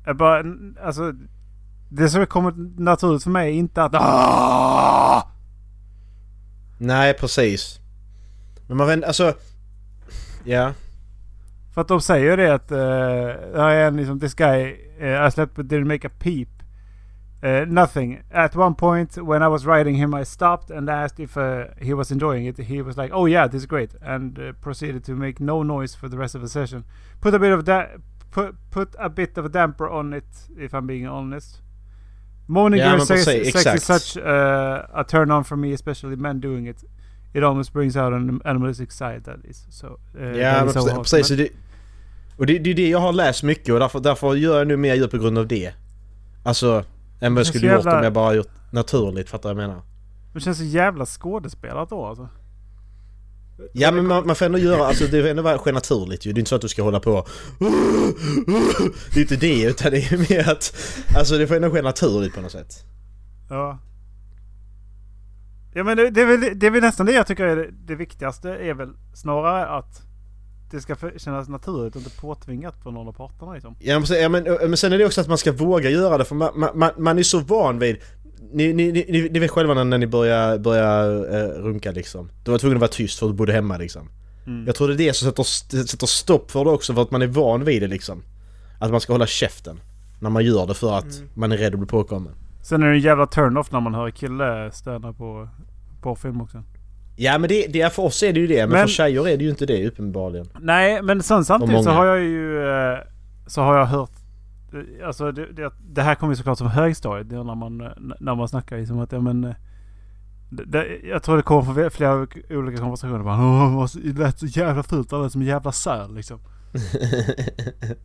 är 0.05 0.13
bara... 0.13 0.43
Alltså... 0.85 1.13
Det 1.89 2.09
som 2.09 2.25
kommer 2.25 2.53
naturligt 2.81 3.23
för 3.23 3.29
mig 3.29 3.49
är 3.49 3.53
inte 3.59 3.83
att... 3.83 3.95
Ah! 3.95 5.31
Nej 6.77 7.13
precis. 7.13 7.79
Men 8.67 8.77
man 8.77 8.87
vet 8.87 9.03
alltså... 9.03 9.33
Ja. 10.43 10.73
För 11.73 11.81
att 11.81 11.87
de 11.87 12.01
säger 12.01 12.25
ju 12.31 12.35
det 12.35 12.53
att... 12.53 12.71
Uh, 12.71 12.79
är 13.61 13.87
en 13.87 13.97
liksom... 13.97 14.19
This 14.19 14.33
guy... 14.33 14.77
Uh, 15.01 15.27
I 15.27 15.31
slept 15.31 15.55
but 15.55 15.65
didn't 15.65 15.85
make 15.85 16.07
a 16.07 16.11
peep. 16.19 16.49
Uh, 17.43 17.65
nothing. 17.67 18.23
At 18.31 18.55
one 18.55 18.75
point 18.75 19.17
when 19.17 19.43
I 19.43 19.47
was 19.47 19.65
riding 19.65 19.95
him 19.95 20.13
I 20.15 20.23
stopped 20.23 20.71
and 20.71 20.89
asked 20.89 21.19
if 21.19 21.37
uh, 21.37 21.65
he 21.77 21.93
was 21.93 22.11
enjoying 22.11 22.47
it. 22.47 22.57
He 22.57 22.81
was 22.81 22.97
like, 22.97 23.11
"Oh 23.13 23.27
yeah, 23.27 23.45
this 23.47 23.61
is 23.61 23.65
great," 23.67 23.91
and 24.01 24.39
uh, 24.39 24.53
proceeded 24.61 25.03
to 25.03 25.15
make 25.15 25.39
no 25.39 25.61
noise 25.61 25.93
for 25.93 26.09
the 26.09 26.17
rest 26.17 26.35
of 26.35 26.41
the 26.41 26.49
session. 26.49 26.85
Put 27.21 27.35
a 27.35 27.39
bit 27.39 27.51
of 27.51 27.65
that. 27.65 27.97
Put 28.31 28.55
put 28.71 28.95
a 28.97 29.09
bit 29.09 29.37
of 29.37 29.45
a 29.45 29.49
damper 29.49 29.87
on 29.87 30.13
it, 30.13 30.49
if 30.57 30.73
I'm 30.73 30.87
being 30.87 31.05
honest. 31.05 31.61
Morning 32.47 32.79
Ja, 32.79 32.97
men 32.97 33.05
sex, 33.05 33.25
precis, 33.25 33.53
sex 33.63 33.75
is 33.75 33.83
such 33.83 34.17
uh, 34.23 34.99
a 34.99 35.03
turn 35.03 35.31
on 35.31 35.43
for 35.45 35.55
me, 35.55 35.73
especially 35.73 36.15
men 36.15 36.39
doing 36.41 36.67
it. 36.69 36.83
It 37.33 37.43
almost 37.43 37.73
brings 37.73 37.95
out 37.95 38.13
an 38.13 38.41
animalistic 38.45 38.91
side 38.91 39.23
that 39.25 39.45
is 39.45 39.65
so. 39.69 39.87
Uh, 39.87 40.37
Ja 40.37 40.65
men 40.65 40.73
so 40.73 41.03
precis. 41.03 41.29
Men- 41.29 41.37
och 41.39 41.43
det, 41.43 41.49
och 42.37 42.45
det, 42.45 42.59
det 42.59 42.69
är 42.69 42.73
det 42.75 42.89
jag 42.89 42.99
har 42.99 43.13
läst 43.13 43.43
mycket 43.43 43.73
och 43.73 43.79
därför, 43.79 43.99
därför 43.99 44.35
gör 44.35 44.57
jag 44.57 44.67
nu 44.67 44.77
mer 44.77 44.95
djur 44.95 45.07
på 45.07 45.17
grund 45.17 45.37
av 45.37 45.47
det. 45.47 45.73
Alltså... 46.43 46.83
Än 47.21 47.33
vad 47.33 47.39
jag 47.39 47.47
skulle 47.47 47.61
känns 47.67 47.75
gjort 47.77 47.85
jävla- 47.85 47.97
om 47.97 48.03
jag 48.03 48.13
bara 48.13 48.33
gjort 48.33 48.51
naturligt, 48.71 49.29
fattar 49.29 49.49
du 49.49 49.55
vad 49.55 49.63
jag 49.63 49.69
menar? 49.69 49.83
Det 50.33 50.39
känns 50.39 50.57
så 50.57 50.63
jävla 50.63 51.05
skådespelat 51.05 51.89
då 51.89 52.05
alltså. 52.05 52.29
Ja 53.73 53.91
men 53.91 54.07
man, 54.07 54.27
man 54.27 54.35
får 54.35 54.45
ändå 54.45 54.57
göra, 54.57 54.85
alltså 54.85 55.03
det 55.07 55.21
får 55.21 55.29
ändå 55.29 55.57
ske 55.57 55.71
naturligt 55.71 56.25
ju. 56.25 56.33
Det 56.33 56.37
är 56.37 56.39
inte 56.39 56.49
så 56.49 56.55
att 56.55 56.61
du 56.61 56.67
ska 56.67 56.83
hålla 56.83 56.99
på 56.99 57.25
Det 59.13 59.19
är 59.19 59.21
inte 59.21 59.35
det 59.35 59.63
utan 59.63 59.91
det 59.91 59.97
är 60.11 60.17
mer 60.29 60.49
att 60.51 60.75
Alltså 61.17 61.37
det 61.37 61.47
får 61.47 61.55
ändå 61.55 61.71
ske 61.71 61.81
naturligt 61.81 62.35
på 62.35 62.41
något 62.41 62.51
sätt. 62.51 62.73
Ja. 63.49 63.79
Ja 65.73 65.83
men 65.83 65.97
det, 65.97 66.09
det, 66.09 66.21
är 66.21 66.25
väl, 66.25 66.59
det 66.59 66.67
är 66.67 66.71
väl 66.71 66.81
nästan 66.81 67.05
det 67.05 67.11
jag 67.11 67.27
tycker 67.27 67.43
är 67.43 67.55
det, 67.55 67.69
det 67.87 67.95
viktigaste 67.95 68.49
är 68.49 68.73
väl 68.73 68.89
snarare 69.13 69.65
att 69.67 70.01
det 70.71 70.81
ska 70.81 70.95
kännas 71.17 71.49
naturligt 71.49 71.95
och 71.95 72.01
inte 72.01 72.17
påtvingat 72.21 72.83
på 72.83 72.91
någon 72.91 73.07
av 73.07 73.13
parterna 73.13 73.53
liksom. 73.53 73.75
Ja 73.79 73.93
men, 73.93 74.01
precis, 74.01 74.17
ja, 74.21 74.29
men, 74.29 74.43
men 74.43 74.77
sen 74.77 74.93
är 74.93 74.97
det 74.97 75.05
också 75.05 75.21
att 75.21 75.27
man 75.27 75.37
ska 75.37 75.51
våga 75.51 75.89
göra 75.89 76.17
det 76.17 76.25
för 76.25 76.35
man, 76.35 76.59
man- 76.59 76.77
man, 76.79 76.91
man 76.97 77.19
är 77.19 77.23
så 77.23 77.39
van 77.39 77.79
vid 77.79 77.97
ni, 78.53 78.73
ni, 78.73 78.91
ni, 78.91 79.29
ni- 79.31 79.39
vet 79.39 79.51
själva 79.51 79.83
när, 79.83 79.97
ni 79.97 80.07
börjar, 80.07 80.57
börjar 80.57 81.07
eh, 81.35 81.47
runka 81.63 81.91
liksom. 81.91 82.29
Du 82.43 82.51
var 82.51 82.57
tvungen 82.57 82.77
att 82.77 82.81
vara 82.81 82.91
tyst 82.91 83.19
för 83.19 83.25
att 83.25 83.31
du 83.31 83.35
bodde 83.37 83.53
hemma 83.53 83.77
liksom. 83.77 84.09
Mm. 84.47 84.65
Jag 84.65 84.75
tror 84.75 84.87
det 84.87 84.93
är 84.93 84.97
det 84.97 85.13
som 85.13 85.29
sätter, 85.29 85.43
sätter 85.83 86.07
stopp 86.07 86.51
för 86.51 86.63
det 86.65 86.69
också 86.71 86.93
för 86.93 87.01
att 87.01 87.11
man 87.11 87.21
är 87.21 87.27
van 87.27 87.63
vid 87.63 87.81
det 87.81 87.87
liksom. 87.87 88.23
Att 88.79 88.91
man 88.91 89.01
ska 89.01 89.13
hålla 89.13 89.27
käften. 89.27 89.79
När 90.21 90.29
man 90.29 90.45
gör 90.45 90.67
det 90.67 90.73
för 90.73 90.97
att 90.97 91.03
Mm. 91.17 91.29
man 91.33 91.51
är 91.51 91.57
rädd 91.57 91.73
att 91.73 91.79
bli 91.79 91.87
påkommen. 91.87 92.33
Sen 92.63 92.83
är 92.83 92.87
det 92.87 92.93
en 92.93 92.99
jävla 92.99 93.25
turn-off 93.27 93.71
när 93.71 93.79
man 93.79 93.93
hör 93.93 94.09
kille 94.11 94.71
städa 94.71 95.13
på 95.13 95.49
porrfilm 96.01 96.41
också. 96.41 96.63
Ja 97.17 97.37
men 97.37 97.49
det, 97.49 97.67
det 97.67 97.93
för 97.93 98.03
oss 98.03 98.23
är 98.23 98.33
det 98.33 98.39
ju 98.39 98.47
det, 98.47 98.57
men, 98.67 98.69
Men- 98.69 98.87
för 98.87 98.93
tjejer 98.93 99.27
är 99.27 99.37
det 99.37 99.43
ju 99.43 99.49
inte 99.49 99.65
det 99.65 99.87
uppenbarligen. 99.87 100.47
Nej 100.61 101.01
men 101.01 101.23
sen 101.23 101.45
samtidigt 101.45 101.83
så 101.83 101.89
har 101.89 102.05
jag 102.05 102.19
ju... 102.19 102.67
eh, 102.67 102.97
Så 103.47 103.61
har 103.61 103.77
jag 103.77 103.85
hört... 103.85 104.11
Alltså 105.05 105.31
det, 105.31 105.53
det, 105.53 105.71
det 105.89 106.01
här 106.01 106.15
kommer 106.15 106.33
ju 106.33 106.37
såklart 106.37 106.57
som 106.57 106.67
högstadiet. 106.67 107.29
Det 107.29 107.35
är 107.35 107.43
när 107.43 107.55
man, 107.55 107.77
när 108.19 108.35
man 108.35 108.47
snackar 108.47 108.77
liksom 108.77 108.99
att 108.99 109.11
ja 109.11 109.19
men... 109.21 109.43
eh, 109.43 109.55
Det, 110.49 110.99
jag 111.03 111.23
tror 111.23 111.37
det 111.37 111.43
kommer 111.43 111.73
från 111.73 111.91
flera 111.91 112.27
olika 112.49 112.77
konversationer. 112.81 113.23
Bara, 113.23 113.77
Åh, 113.77 113.87
det 114.03 114.19
lät 114.19 114.39
så 114.39 114.45
jävla 114.45 114.83
fult. 114.83 115.09
Det 115.09 115.17
lät 115.17 115.31
som 115.31 115.41
en 115.41 115.47
jävla 115.47 115.71
säl 115.71 116.15
liksom. 116.15 116.39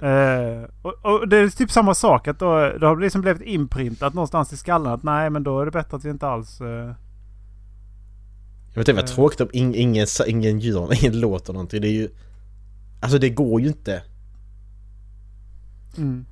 Eh, 0.00 0.62
och, 0.82 0.94
och 1.04 1.28
det 1.28 1.36
är 1.36 1.48
typ 1.48 1.70
samma 1.70 1.94
sak. 1.94 2.28
Att 2.28 2.38
då, 2.38 2.72
det 2.80 2.86
har 2.86 2.96
liksom 2.96 3.20
blivit 3.20 3.42
inprintat 3.42 4.14
någonstans 4.14 4.52
i 4.52 4.56
skallen. 4.56 4.92
Att 4.92 5.02
nej 5.02 5.30
men 5.30 5.42
då 5.44 5.60
är 5.60 5.64
det 5.64 5.70
bättre 5.70 5.96
att 5.96 6.04
vi 6.04 6.10
inte 6.10 6.26
alls... 6.28 6.60
eh, 6.60 6.66
Jag 6.66 6.94
vet 8.80 8.88
inte 8.88 8.92
vad 8.92 9.04
Eh. 9.10 9.14
tråkigt 9.14 9.40
om 9.40 9.48
ing, 9.52 9.74
ingen, 9.74 10.06
sa- 10.06 10.26
ingen 10.26 10.58
gör, 10.58 11.04
ingen 11.04 11.20
låter 11.20 11.52
någonting. 11.52 11.80
Det 11.80 11.88
är 11.88 11.92
ju... 11.92 12.08
Alltså 13.00 13.18
det 13.18 13.30
går 13.30 13.60
ju 13.60 13.66
inte. 13.68 14.02
Mm. 15.98 16.24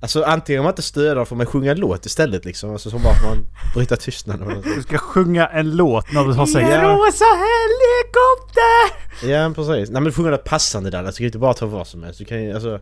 Alltså 0.00 0.22
antingen 0.22 0.60
om 0.60 0.64
man 0.64 0.72
inte 0.72 0.82
stöder 0.82 1.24
får 1.24 1.36
man 1.36 1.46
sjunga 1.46 1.70
en 1.70 1.80
låt 1.80 2.06
istället 2.06 2.44
liksom. 2.44 2.70
Alltså 2.70 2.90
som 2.90 3.02
bara 3.02 3.12
att 3.12 3.22
man 3.22 3.46
bryter 3.74 3.96
tystnaden. 3.96 4.62
Du 4.76 4.82
ska 4.82 4.98
sjunga 4.98 5.46
en 5.46 5.76
låt 5.76 6.12
när 6.12 6.24
du 6.24 6.32
har 6.32 6.46
sex. 6.46 6.68
Ja. 6.70 6.82
rosa 6.82 7.24
helikopter! 7.24 9.28
Ja 9.30 9.52
precis. 9.54 9.90
Nej 9.90 10.02
men 10.02 10.12
sjunga 10.12 10.30
något 10.30 10.44
passande 10.44 10.90
där. 10.90 11.04
Alltså, 11.04 11.12
du 11.12 11.16
kan 11.16 11.24
ju 11.24 11.28
inte 11.28 11.38
bara 11.38 11.54
ta 11.54 11.66
vad 11.66 11.86
som 11.86 12.02
helst. 12.02 12.18
Du 12.18 12.24
kan 12.24 12.44
ju 12.44 12.54
alltså... 12.54 12.80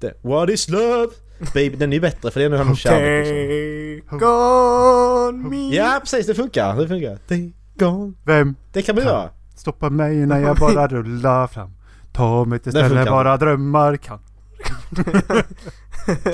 Det, 0.00 0.14
What 0.22 0.50
is 0.50 0.68
love? 0.68 1.06
Baby, 1.54 1.76
den 1.76 1.92
är 1.92 1.94
ju 1.94 2.00
bättre 2.00 2.30
för 2.30 2.40
det 2.40 2.46
är 2.46 2.50
nog 2.50 2.58
han 2.58 2.68
med 2.68 2.78
kärlek 2.78 3.26
liksom. 3.26 4.18
Take 4.20 4.26
on 4.26 5.48
me. 5.50 5.76
Ja 5.76 5.98
precis, 6.00 6.26
det 6.26 6.34
funkar. 6.34 6.76
Det 6.76 6.88
funkar. 6.88 7.16
Take 7.28 7.50
gone. 7.78 8.12
Vem 8.24 8.54
Det 8.72 8.82
kan 8.82 8.94
man 8.94 9.04
göra. 9.04 9.30
Stoppa 9.58 9.90
mig 9.90 10.16
när 10.16 10.38
jag 10.40 10.56
bara 10.60 10.86
rullar 10.88 11.46
fram. 11.46 11.70
Ta 12.12 12.44
mig 12.44 12.58
till 12.58 12.72
ställen 12.72 13.04
bara 13.04 13.36
drömmar 13.36 13.96
kan. 13.96 14.18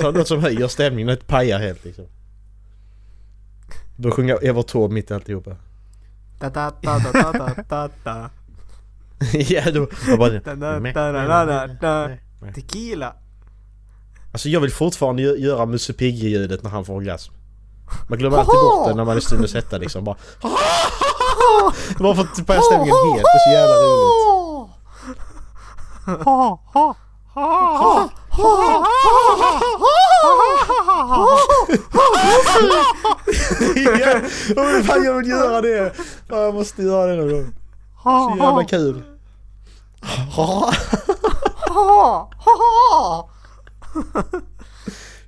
Ta 0.01 0.11
något 0.11 0.27
som 0.27 0.39
höjer 0.41 0.67
stämningen, 0.67 1.07
något 1.07 1.27
pajar 1.27 1.59
helt 1.59 1.85
liksom. 1.85 2.05
Då 3.95 4.11
sjunger 4.11 4.45
Evert 4.45 4.67
Taube 4.67 4.93
mitt 4.93 5.11
i 5.11 5.13
alltihopa. 5.13 5.55
Da, 6.39 6.49
da, 6.49 6.71
da, 6.81 6.99
da, 6.99 7.31
da, 7.31 7.63
da, 7.69 7.89
da, 8.03 8.29
ja 9.33 9.71
då... 9.71 9.87
Jag 10.07 10.19
bara. 10.19 10.39
Tequila. 12.55 13.13
Alltså 14.31 14.49
jag 14.49 14.61
vill 14.61 14.71
fortfarande 14.71 15.23
gö- 15.23 15.35
göra 15.37 15.65
Musse 15.65 15.93
Pigge-ljudet 15.93 16.63
när 16.63 16.69
han 16.69 16.85
får 16.85 16.93
orgasm. 16.93 17.33
Man 18.09 18.19
glömmer 18.19 18.37
alltid 18.37 18.53
bort 18.53 18.87
det 18.87 18.95
när 18.95 19.05
man 19.05 19.15
är 19.17 19.21
stundens 19.21 19.53
hetta 19.53 19.77
liksom 19.77 20.03
bara... 20.03 20.15
Bara 21.99 22.15
för 22.15 22.21
att 22.21 22.47
paja 22.47 22.61
stämningen 22.61 22.95
helt, 22.95 23.23
det 23.23 23.29
är 23.29 23.39
så 23.39 23.51
jävla 23.51 23.75
roligt. 23.75 24.25
Ja, 34.55 34.61
oh, 34.63 34.83
fan 34.83 35.03
jag 35.03 35.13
vill 35.13 35.29
göra 35.29 35.61
det! 35.61 35.93
Fan, 36.29 36.39
jag 36.39 36.53
måste 36.53 36.83
göra 36.83 37.15
det 37.15 37.15
någon 37.15 37.31
gång. 37.31 37.53
Så 38.03 38.35
jävla 38.37 38.63
kul. 38.65 39.03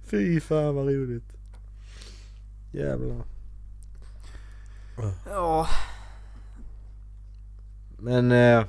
Fy 0.10 0.42
fan 0.42 0.76
vad 0.76 0.86
roligt. 0.86 1.24
Jävlar. 2.72 3.24
Ja. 5.30 5.68
Men 8.00 8.32
eh, 8.32 8.64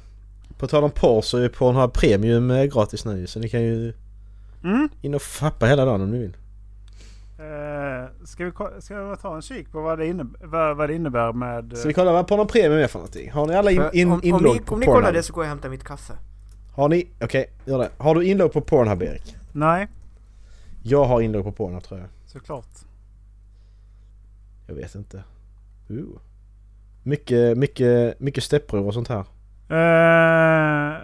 på 0.58 0.66
tal 0.66 0.84
om 0.84 0.90
porr 0.90 1.22
så 1.22 1.38
är 1.38 1.48
Pornhub 1.48 1.92
Premium 1.92 2.50
eh, 2.50 2.64
gratis 2.64 3.04
nu 3.04 3.26
så 3.26 3.38
ni 3.40 3.48
kan 3.48 3.62
ju 3.62 3.92
Mm. 4.64 4.88
in 5.02 5.14
och 5.14 5.22
fappa 5.22 5.66
hela 5.66 5.84
dagen 5.84 6.00
om 6.00 6.10
ni 6.10 6.18
vill. 6.18 6.36
Eh, 7.38 8.24
ska, 8.24 8.44
vi, 8.44 8.52
ska 8.80 9.02
vi 9.10 9.16
ta 9.16 9.36
en 9.36 9.42
kik 9.42 9.72
på 9.72 9.80
vad 9.80 9.98
det, 9.98 10.06
innebär, 10.06 10.46
vad, 10.46 10.76
vad 10.76 10.88
det 10.88 10.94
innebär 10.94 11.32
med... 11.32 11.72
eh, 11.72 11.78
Ska 11.78 11.88
vi 11.88 11.94
kolla 11.94 12.12
vad 12.12 12.26
Pornhub 12.28 12.48
Premium 12.48 12.72
är 12.82 12.86
för 12.86 12.98
någonting? 12.98 13.30
Har 13.32 13.46
ni 13.46 13.54
alla 13.54 13.70
in, 13.70 13.82
in, 13.92 14.06
om, 14.08 14.12
om, 14.12 14.20
inlogg 14.22 14.54
ni, 14.56 14.60
på 14.60 14.74
om 14.74 14.80
ni 14.80 14.86
kollar 14.86 15.12
det 15.12 15.22
så 15.22 15.32
går 15.32 15.44
jag 15.44 15.48
och 15.48 15.50
hämtar 15.50 15.68
mitt 15.68 15.84
kaffe. 15.84 16.12
Har 16.74 16.88
ni? 16.88 17.08
Okej, 17.20 17.50
gör 17.64 17.78
det. 17.78 17.90
Har 17.98 18.14
du 18.14 18.24
inlogg 18.24 18.52
på 18.52 18.60
Pornhub 18.60 19.02
Erik? 19.02 19.36
Nej, 19.52 19.88
Jag 20.82 21.04
har 21.04 21.20
inlogg 21.20 21.44
på 21.44 21.52
Pornhub 21.52 21.82
tror 21.82 22.00
jag. 22.00 22.08
såklart. 22.26 22.68
Jag 24.66 24.74
vet 24.74 24.94
inte. 24.94 25.22
Ooh. 25.88 26.18
Mycket, 27.08 27.58
mycket, 27.58 28.20
mycket 28.20 28.44
steppror 28.44 28.86
och 28.86 28.94
sånt 28.94 29.08
här. 29.08 29.24
Eh, 29.68 30.96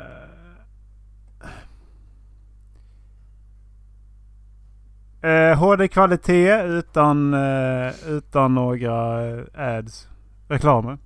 eh, 5.31 5.59
HD 5.59 5.89
kvalitet 5.89 6.63
utan, 6.63 7.35
eh, 7.35 7.93
utan 8.09 8.55
några 8.55 9.27
eh, 9.29 9.45
ads. 9.55 10.09
Reklamer. 10.49 10.99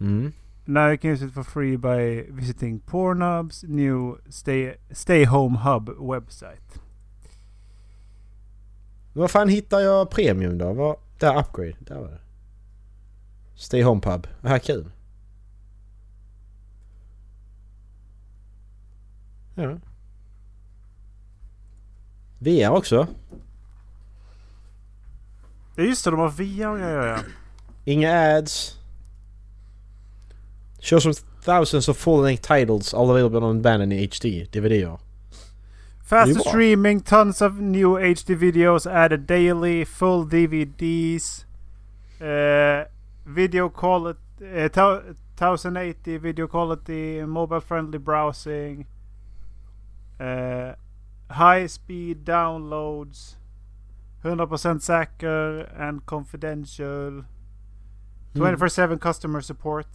Mm. 0.00 0.32
Now 0.64 0.88
you 0.88 0.98
can 0.98 1.10
use 1.10 1.26
it 1.26 1.34
for 1.34 1.42
free 1.42 1.76
by 1.76 2.26
visiting 2.30 2.80
Pornhubs 2.80 3.64
new 3.68 4.16
stay, 4.28 4.74
stay 4.90 5.24
home 5.24 5.58
hub 5.58 5.90
website. 5.98 6.80
Vad 9.12 9.30
fan 9.30 9.48
hittar 9.48 9.80
jag 9.80 10.10
premium 10.10 10.58
då? 10.58 10.72
Vad? 10.72 10.96
Där, 11.18 11.38
upgrade. 11.38 11.76
Där 11.78 12.00
var 12.00 12.08
det. 12.08 12.27
Stay 13.58 13.82
Home 13.82 14.00
Pub. 14.00 14.26
Här 14.42 14.58
kul. 14.58 14.90
Ja. 19.54 19.78
VR 22.38 22.70
också. 22.70 23.06
Ja 25.76 25.82
just 25.82 26.04
det, 26.04 26.10
de 26.10 26.20
har 26.20 26.28
VR 26.28 26.68
och 26.68 26.78
grejer 26.78 27.06
ja. 27.06 27.18
Inga 27.84 28.36
ads. 28.36 28.78
Shows 30.80 31.02
some 31.02 31.14
thousands 31.44 31.88
of 31.88 31.96
full-length 31.96 32.54
titles 32.54 32.94
all 32.94 33.10
available 33.10 33.44
on 33.44 33.62
band 33.62 33.82
in 33.82 33.92
HD. 33.92 34.46
DVDer. 34.52 34.98
Faster 36.04 36.40
streaming, 36.40 37.00
tons 37.00 37.42
of 37.42 37.60
new 37.60 37.98
HD 37.98 38.36
videos 38.36 38.86
added 38.86 39.20
daily, 39.20 39.84
full 39.84 40.26
DVDs. 40.26 41.44
Uh, 42.20 42.84
video 43.28 43.68
quality, 43.68 44.18
thou- 44.72 45.02
1080 45.36 46.18
video 46.18 46.46
quality, 46.48 47.26
mobile 47.26 47.60
friendly 47.60 47.98
browsing. 47.98 48.86
Uh, 50.20 50.74
high 51.28 51.68
speed 51.68 52.24
downloads. 52.24 53.36
100% 54.22 54.82
säker 54.82 55.72
and 55.76 56.06
confidential. 56.06 57.24
24-7 58.34 58.98
customer 59.00 59.40
support. 59.40 59.86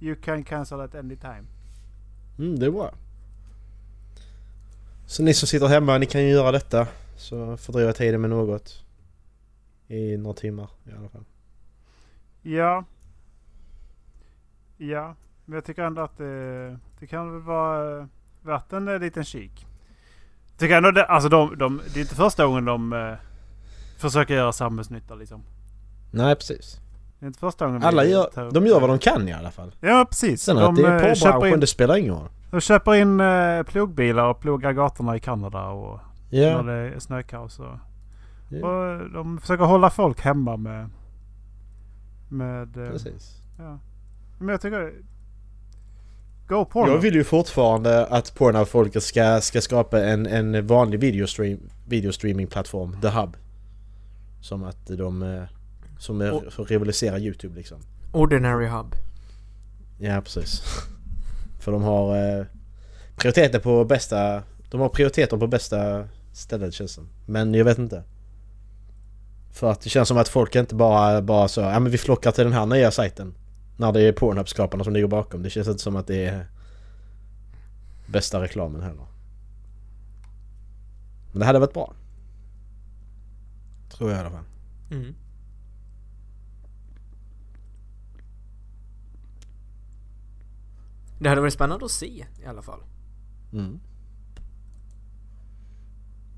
You 0.00 0.16
can 0.16 0.44
cancel 0.44 0.80
at 0.80 0.94
any 0.94 1.16
time. 1.16 1.46
Mm, 2.38 2.58
det 2.58 2.66
är 2.66 2.70
bra. 2.70 2.90
Så 5.06 5.22
ni 5.22 5.34
som 5.34 5.46
sitter 5.48 5.66
hemma, 5.66 5.98
ni 5.98 6.06
kan 6.06 6.22
ju 6.22 6.28
göra 6.28 6.52
detta. 6.52 6.86
Så 7.16 7.56
fördriva 7.56 7.92
tiden 7.92 8.20
med 8.20 8.30
något. 8.30 8.84
I 9.88 10.16
några 10.16 10.34
timmar 10.34 10.70
i 10.84 10.90
alla 10.98 11.08
fall. 11.08 11.24
Ja. 12.42 12.84
Ja. 14.76 15.14
Men 15.44 15.54
jag 15.54 15.64
tycker 15.64 15.82
ändå 15.82 16.02
att 16.02 16.16
det, 16.18 16.78
det 17.00 17.06
kan 17.06 17.32
väl 17.32 17.42
vara 17.42 17.98
eh, 18.00 18.06
värt 18.42 18.72
en 18.72 18.88
eh, 18.88 18.98
liten 18.98 19.24
kik. 19.24 19.66
Tycker 20.58 20.76
ändå 20.76 20.90
det, 20.90 21.04
alltså 21.04 21.28
de, 21.28 21.58
de, 21.58 21.80
det 21.94 22.00
är 22.00 22.02
inte 22.02 22.14
första 22.14 22.46
gången 22.46 22.64
de 22.64 22.92
eh, 22.92 23.14
försöker 23.98 24.34
göra 24.34 24.52
samhällsnytta 24.52 25.14
liksom. 25.14 25.42
Nej 26.10 26.34
precis. 26.36 26.80
Det 27.18 27.24
är 27.24 27.26
inte 27.26 27.38
första 27.38 27.66
gången. 27.66 27.82
Alla 27.82 28.04
gör, 28.04 28.50
de 28.50 28.66
gör 28.66 28.80
vad 28.80 28.90
de 28.90 28.98
kan 28.98 29.28
i 29.28 29.32
alla 29.32 29.50
fall. 29.50 29.74
Ja 29.80 30.06
precis. 30.10 30.42
Sen 30.42 30.56
de 30.56 30.62
att 30.64 30.76
det 30.76 30.86
eh, 30.86 30.92
är 30.92 31.14
köper 31.14 31.32
porrbranschen, 31.32 31.54
in, 31.54 31.60
det 31.60 31.66
spelar 31.66 31.96
ingen 31.96 32.14
roll. 32.14 32.28
de 32.50 32.60
köper 32.60 32.94
in 32.94 33.20
eh, 33.20 33.62
plogbilar 33.62 34.24
och 34.24 34.40
plogar 34.40 34.72
gatorna 34.72 35.16
i 35.16 35.20
Kanada 35.20 35.66
och 35.68 36.00
Ja. 36.30 36.62
när 36.62 36.72
det 36.72 36.94
är 36.94 36.98
snökaos. 36.98 37.58
Och, 37.58 37.78
ja 38.48 38.66
och 38.68 39.10
de 39.10 39.38
försöker 39.40 39.64
hålla 39.64 39.90
folk 39.90 40.20
hemma 40.20 40.56
med... 40.56 40.90
Med... 42.28 42.76
eh, 42.76 42.90
precis. 42.90 43.36
Ja. 43.58 43.78
Men 44.38 44.48
jag 44.48 44.60
tycker... 44.60 44.92
Go 46.48 46.64
porn. 46.64 46.90
Jag 46.90 46.98
vill 46.98 47.14
ju 47.14 47.24
fortfarande 47.24 48.06
att 48.06 48.34
Pornhub-folket 48.34 49.02
ska, 49.02 49.40
ska 49.40 49.60
skapa 49.60 50.04
en, 50.04 50.26
en 50.26 50.66
vanlig 50.66 51.00
videostream, 51.00 51.58
videostreaming-plattform, 51.88 53.00
The 53.02 53.08
Hub. 53.08 53.36
Som 54.40 54.64
att 54.64 54.86
de... 54.86 55.22
eh, 55.22 55.42
Som 55.98 56.20
är, 56.20 56.32
Och- 56.32 56.52
för 56.52 56.62
att 56.62 56.70
rivalisera 56.70 57.18
YouTube 57.18 57.54
liksom. 57.56 57.78
Ordinary 58.12 58.66
Hub. 58.66 58.94
Ja 59.98 60.20
precis. 60.20 60.62
För 61.60 61.72
de 61.72 61.82
har 61.82 62.16
eh, 62.38 62.44
prioriteter 63.16 63.58
på 63.58 63.84
bästa... 63.84 64.42
De 64.70 64.80
har 64.80 64.88
prioriteter 64.88 65.36
på 65.36 65.46
bästa 65.46 66.08
stället 66.32 66.74
känns 66.74 66.96
det. 66.96 67.02
Men 67.26 67.54
jag 67.54 67.64
vet 67.64 67.78
inte. 67.78 68.02
För 69.58 69.70
att 69.70 69.80
det 69.80 69.90
känns 69.90 70.08
som 70.08 70.18
att 70.18 70.28
folk 70.28 70.56
inte 70.56 70.74
bara, 70.74 71.22
bara 71.22 71.48
så 71.48 71.60
ja 71.60 71.80
men 71.80 71.92
vi 71.92 71.98
flockar 71.98 72.32
till 72.32 72.44
den 72.44 72.52
här 72.52 72.66
nya 72.66 72.90
sajten. 72.90 73.34
När 73.76 73.92
det 73.92 74.00
är 74.02 74.12
Pornhub-skaparna 74.12 74.84
som 74.84 74.92
ligger 74.92 75.06
bakom. 75.06 75.42
Det 75.42 75.50
känns 75.50 75.68
inte 75.68 75.82
som 75.82 75.96
att 75.96 76.06
det 76.06 76.26
är 76.26 76.46
bästa 78.06 78.42
reklamen 78.42 78.82
heller. 78.82 79.06
Men 81.32 81.40
det 81.40 81.46
hade 81.46 81.58
varit 81.58 81.72
bra. 81.74 81.94
Tror 83.90 84.10
jag 84.10 84.16
i 84.18 84.20
alla 84.20 84.30
fall. 84.30 84.44
Mm. 84.90 85.14
Det 91.18 91.28
hade 91.28 91.40
varit 91.40 91.54
spännande 91.54 91.84
att 91.84 91.90
se 91.90 92.26
i 92.42 92.46
alla 92.46 92.62
fall. 92.62 92.80
Mm. 93.52 93.80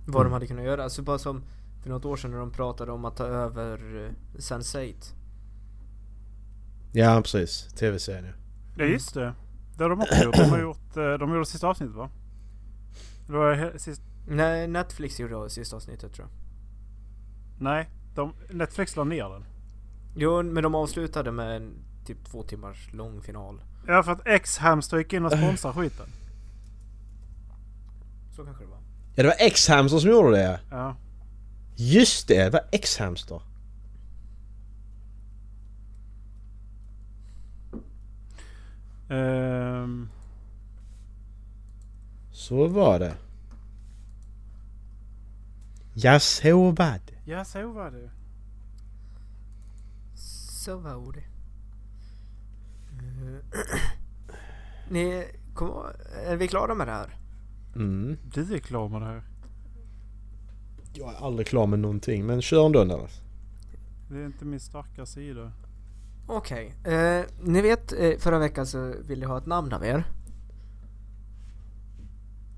Vad 0.06 0.20
Mm. 0.20 0.24
de 0.24 0.32
hade 0.32 0.46
kunnat 0.46 0.64
göra. 0.64 0.84
Alltså 0.84 1.02
bara 1.02 1.18
som 1.18 1.42
för 1.82 1.90
något 1.90 2.04
år 2.04 2.16
sedan 2.16 2.30
när 2.30 2.38
de 2.38 2.50
pratade 2.50 2.92
om 2.92 3.04
att 3.04 3.16
ta 3.16 3.24
över 3.24 3.94
uh, 3.96 4.10
Sense8. 4.36 4.94
Ja 6.92 7.20
precis. 7.22 7.72
Tv-serien 7.78 8.24
ja. 8.24 8.32
Ja 8.76 8.84
just 8.84 9.14
det. 9.14 9.34
Det 9.76 9.84
har 9.84 9.90
de 9.90 10.00
också 10.00 10.24
gjort. 10.24 10.36
De 10.36 10.50
har 10.50 10.60
gjort, 10.60 10.96
eh, 10.96 11.12
de 11.12 11.30
gjorde 11.32 11.46
sista 11.46 11.68
avsnittet 11.68 11.96
va? 11.96 12.10
Det 13.26 13.32
var 13.32 13.78
sist, 13.78 14.02
Nej, 14.28 14.68
Netflix 14.68 15.20
gjorde 15.20 15.42
det 15.44 15.50
sista 15.50 15.76
avsnittet 15.76 16.12
tror 16.12 16.28
jag. 16.28 16.36
nej, 17.62 17.88
de, 18.14 18.32
Netflix 18.50 18.96
la 18.96 19.04
ner 19.04 19.28
den. 19.28 19.44
Jo, 20.16 20.42
men 20.42 20.62
de 20.62 20.74
avslutade 20.74 21.32
med 21.32 21.56
en 21.56 21.72
typ 22.06 22.24
två 22.24 22.42
timmars 22.42 22.92
lång 22.92 23.22
final. 23.22 23.62
Ja 23.86 24.02
för 24.02 24.12
att 24.12 24.26
X-Hamster 24.26 24.98
gick 24.98 25.12
in 25.12 25.24
och 25.24 25.32
sponsrade 25.32 25.74
skiten. 25.74 26.06
Så 28.36 28.44
kanske 28.44 28.64
det 28.64 28.70
var. 28.70 28.78
Ja 29.14 29.22
det 29.22 29.28
var 29.28 29.36
X-Hamster 29.38 29.98
som 29.98 30.10
gjorde 30.10 30.30
det 30.30 30.60
Ja. 30.70 30.96
Just 31.80 32.28
det, 32.28 32.44
det 32.44 32.50
var 32.50 32.64
X-Hamster. 32.72 33.42
Ehm, 39.08 40.08
Så 42.32 42.68
var 42.68 42.98
det. 42.98 43.16
Ja, 45.94 46.20
så 46.20 46.70
var 46.70 47.00
det. 47.06 47.14
ja 47.24 47.44
så 47.44 47.72
var 47.72 47.90
det. 47.90 48.10
Så 50.64 50.76
var 50.76 51.12
det. 51.12 51.24
Eh, 52.98 53.60
Ni, 54.90 55.24
kom, 55.54 55.86
är 56.26 56.36
vi 56.36 56.48
klara 56.48 56.74
med 56.74 56.86
det 56.86 56.92
här? 56.92 57.16
Mm. 57.74 58.18
Du 58.34 58.54
är 58.54 58.58
klar 58.58 58.88
med 58.88 59.00
det 59.02 59.06
här. 59.06 59.22
Jag 60.92 61.14
är 61.14 61.26
aldrig 61.26 61.46
klar 61.46 61.66
med 61.66 61.78
någonting, 61.78 62.26
men 62.26 62.42
kör 62.42 62.66
ändå 62.66 62.84
Dallas. 62.84 63.20
Det 64.10 64.18
är 64.18 64.26
inte 64.26 64.44
min 64.44 64.60
starka 64.60 65.06
sida. 65.06 65.52
Okej. 66.26 66.74
Eh, 66.84 67.22
ni 67.42 67.60
vet, 67.62 67.92
eh, 67.92 68.18
förra 68.18 68.38
veckan 68.38 68.66
så 68.66 68.94
ville 69.06 69.22
jag 69.22 69.28
ha 69.30 69.38
ett 69.38 69.46
namn 69.46 69.72
av 69.72 69.84
er. 69.84 70.04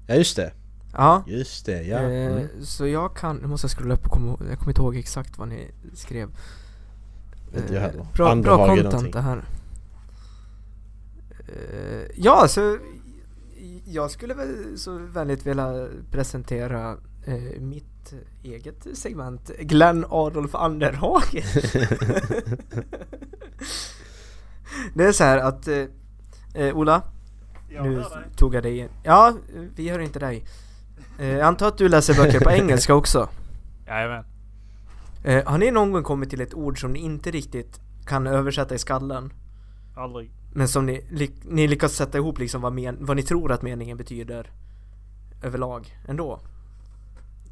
Ja, 0.06 0.14
just 0.14 0.36
det. 0.36 0.52
Ja. 0.92 1.24
Just 1.26 1.66
det, 1.66 1.82
ja. 1.82 1.98
Eh, 2.00 2.32
Mm. 2.32 2.48
Så 2.64 2.86
jag 2.86 3.16
kan, 3.16 3.36
nu 3.36 3.46
måste 3.46 3.64
jag 3.64 3.70
scrolla 3.70 3.94
upp 3.94 4.04
och 4.06 4.12
komma 4.12 4.38
jag 4.50 4.58
kommer 4.58 4.70
inte 4.72 4.80
ihåg 4.80 4.96
exakt 4.96 5.38
vad 5.38 5.48
ni 5.48 5.70
skrev. 5.94 6.28
Inte 7.56 7.74
jag 7.74 7.82
Eh, 7.82 7.90
heller. 7.90 8.06
Bra, 8.14 8.34
bra 8.36 8.66
content 8.66 8.84
någonting. 8.84 9.12
det 9.12 9.20
här. 9.20 9.44
Eh, 11.48 12.06
ja, 12.16 12.48
så 12.48 12.78
jag 13.84 14.10
skulle 14.10 14.34
väl 14.34 14.78
så 14.78 14.98
vänligt 14.98 15.46
vilja 15.46 15.88
presentera 16.10 16.96
eh, 17.24 17.60
mitt 18.10 18.14
eget 18.42 18.86
segment 18.94 19.50
Glenn 19.58 20.04
Adolf 20.08 20.54
Anderhagen. 20.54 21.42
det 24.94 25.04
är 25.04 25.12
så 25.12 25.24
här 25.24 25.38
att 25.38 25.68
eh, 25.68 25.84
eh, 26.54 26.76
Ola, 26.76 27.02
Jag 27.68 27.86
nu 27.86 28.04
tog 28.36 28.54
jag 28.54 28.62
dig 28.62 28.78
in. 28.78 28.88
Ja, 29.02 29.34
vi 29.76 29.88
hör 29.88 29.98
inte 29.98 30.18
dig. 30.18 30.44
Eh, 31.18 31.26
jag 31.28 31.40
antar 31.40 31.68
att 31.68 31.78
du 31.78 31.88
läser 31.88 32.14
böcker 32.14 32.40
på 32.40 32.50
engelska 32.60 32.94
också? 32.94 33.28
Jajamän. 33.86 34.24
Eh, 35.24 35.44
har 35.46 35.58
ni 35.58 35.70
någon 35.70 35.92
gång 35.92 36.02
kommit 36.02 36.30
till 36.30 36.40
ett 36.40 36.54
ord 36.54 36.80
som 36.80 36.92
ni 36.92 36.98
inte 36.98 37.30
riktigt 37.30 37.80
kan 38.06 38.26
översätta 38.26 38.74
i 38.74 38.78
skallen? 38.78 39.32
Aldrig. 39.96 40.30
Men 40.54 40.68
som 40.68 40.86
ni, 40.86 41.00
ly- 41.10 41.42
ni 41.44 41.66
lyckas 41.68 41.92
sätta 41.92 42.18
ihop 42.18 42.38
liksom 42.38 42.62
vad, 42.62 42.72
men, 42.72 42.96
vad 43.00 43.16
ni 43.16 43.22
tror 43.22 43.52
att 43.52 43.62
meningen 43.62 43.96
betyder 43.96 44.50
överlag 45.42 45.96
ändå? 46.08 46.40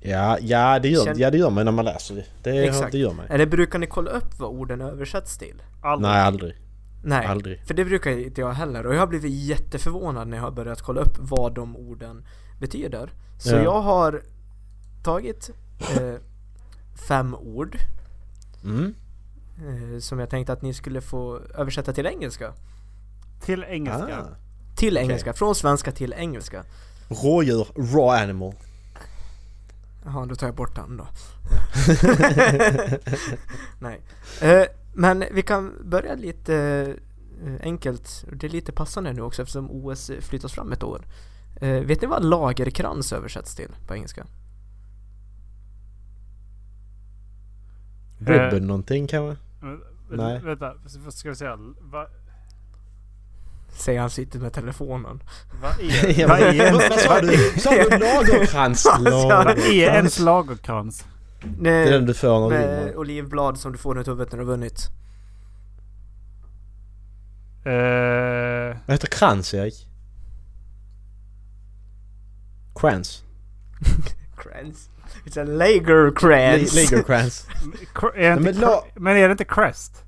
Ja, 0.03 0.39
ja, 0.41 0.79
det 0.79 0.89
gör, 0.89 1.05
Känn- 1.05 1.19
ja, 1.19 1.31
det 1.31 1.39
gör 1.39 1.51
man 1.51 1.65
när 1.65 1.73
man 1.73 1.85
läser 1.85 2.15
det. 2.15 2.25
Det, 2.43 2.65
Exakt. 2.65 2.93
det 2.93 2.99
gör 2.99 3.13
man. 3.13 3.27
Eller 3.27 3.47
brukar 3.47 3.79
ni 3.79 3.87
kolla 3.87 4.11
upp 4.11 4.39
vad 4.39 4.51
orden 4.51 4.81
översätts 4.81 5.39
till? 5.39 5.63
Aldrig. 5.83 6.11
Nej, 6.11 6.21
aldrig. 6.23 6.55
Nej, 7.05 7.27
Aldrig. 7.27 7.65
för 7.67 7.75
det 7.75 7.85
brukar 7.85 8.11
inte 8.11 8.41
jag 8.41 8.53
heller 8.53 8.87
och 8.87 8.95
jag 8.95 9.01
har 9.01 9.07
blivit 9.07 9.33
jätteförvånad 9.33 10.29
när 10.29 10.37
jag 10.37 10.45
har 10.45 10.51
börjat 10.51 10.83
kolla 10.83 11.01
upp 11.01 11.17
vad 11.19 11.55
de 11.55 11.77
orden 11.77 12.25
betyder. 12.61 13.11
Så 13.39 13.55
Ja. 13.55 13.63
jag 13.63 13.81
har 13.81 14.23
tagit 15.05 15.51
eh, 15.81 16.15
fem 17.09 17.35
ord 17.35 17.77
Mm. 18.65 18.95
eh, 19.59 19.99
som 20.01 20.19
jag 20.19 20.31
tänkte 20.31 20.53
att 20.53 20.63
ni 20.63 20.75
skulle 20.75 21.01
få 21.01 21.41
översätta 21.59 21.93
till 21.93 22.07
engelska. 22.07 22.53
Till 23.45 23.65
engelska. 23.69 24.19
Ah. 24.19 24.37
Till 24.77 24.97
engelska, 24.97 25.33
från 25.33 25.55
svenska 25.55 25.93
till 25.93 26.13
engelska. 26.19 26.65
Rådjur, 27.09 27.67
raw 27.77 28.23
animal. 28.23 28.55
Jaha, 30.05 30.27
då 30.27 30.35
tar 30.35 30.47
jag 30.47 30.57
bort 30.57 30.77
den 30.77 30.97
då. 30.97 31.07
Nej. 33.79 34.01
Eh, 34.43 34.65
men 34.95 35.25
vi 35.33 35.43
kan 35.43 35.73
börja 35.85 36.15
lite 36.15 36.55
eh, 37.45 37.55
enkelt. 37.61 38.25
Det 38.33 38.47
är 38.47 38.51
lite 38.51 38.73
passande 38.73 39.13
nu 39.13 39.23
också 39.23 39.43
eftersom 39.43 39.71
OS 39.71 40.11
flyttas 40.21 40.53
fram 40.53 40.73
ett 40.73 40.83
år. 40.83 41.07
Eh, 41.57 41.81
vet 41.81 42.01
ni 42.03 42.07
vad 42.07 42.25
lagerkrans 42.25 43.13
översätts 43.13 43.55
till 43.55 43.71
på 43.87 43.95
engelska? 43.95 44.27
Ribbon 48.19 48.67
någonting 48.67 49.07
kanske? 49.07 49.43
Men, 49.61 49.81
Nej. 50.11 50.41
Vänta, 50.41 50.75
ska 51.11 51.29
vi 51.29 51.37
se. 51.37 51.47
Va, 51.81 52.07
Säger 53.73 54.01
han 54.01 54.11
sitter 54.11 54.39
med 54.39 54.53
telefonen. 54.53 55.23
vad 55.63 55.71
är, 55.81 56.27
vad 56.29 56.41
är, 56.41 56.73
vad 56.73 56.89
vad 56.91 57.01
sa 57.01 57.21
du? 57.21 57.27
Lagerkrans? 57.99 58.87
vad 58.87 59.07
är 59.07 59.29
Lagerkrans. 59.29 59.65
ens 59.73 60.19
lagerkrans? 60.19 61.05
Det 61.61 61.71
är 61.71 61.91
den 61.91 62.07
du 62.07 62.15
får 62.15 62.41
när 62.41 62.57
du 62.59 62.63
vinner. 62.67 62.97
olivblad 62.97 63.59
som 63.59 63.73
du 63.73 63.79
får 63.79 63.95
runt 63.95 64.09
huvudet 64.09 64.33
när 64.33 64.39
du 64.39 64.45
har 64.45 64.51
vunnit. 64.51 64.89
Eh, 67.65 68.77
Vad 68.87 68.95
heter 68.95 69.07
krans 69.09 69.55
Erik? 69.55 69.87
Krans? 72.81 73.25
Krans. 74.37 74.91
It's 75.25 75.41
a 75.41 75.45
lager 75.45 76.13
krans. 76.17 76.75
Lagerkrans. 76.91 77.47
är 78.15 78.33
inte 78.33 78.43
Men 78.43 78.43
men, 78.43 78.55
la- 78.61 78.85
men 78.95 79.17
är 79.17 79.29
det 79.29 79.33
inte 79.33 79.45
crest? 79.45 80.05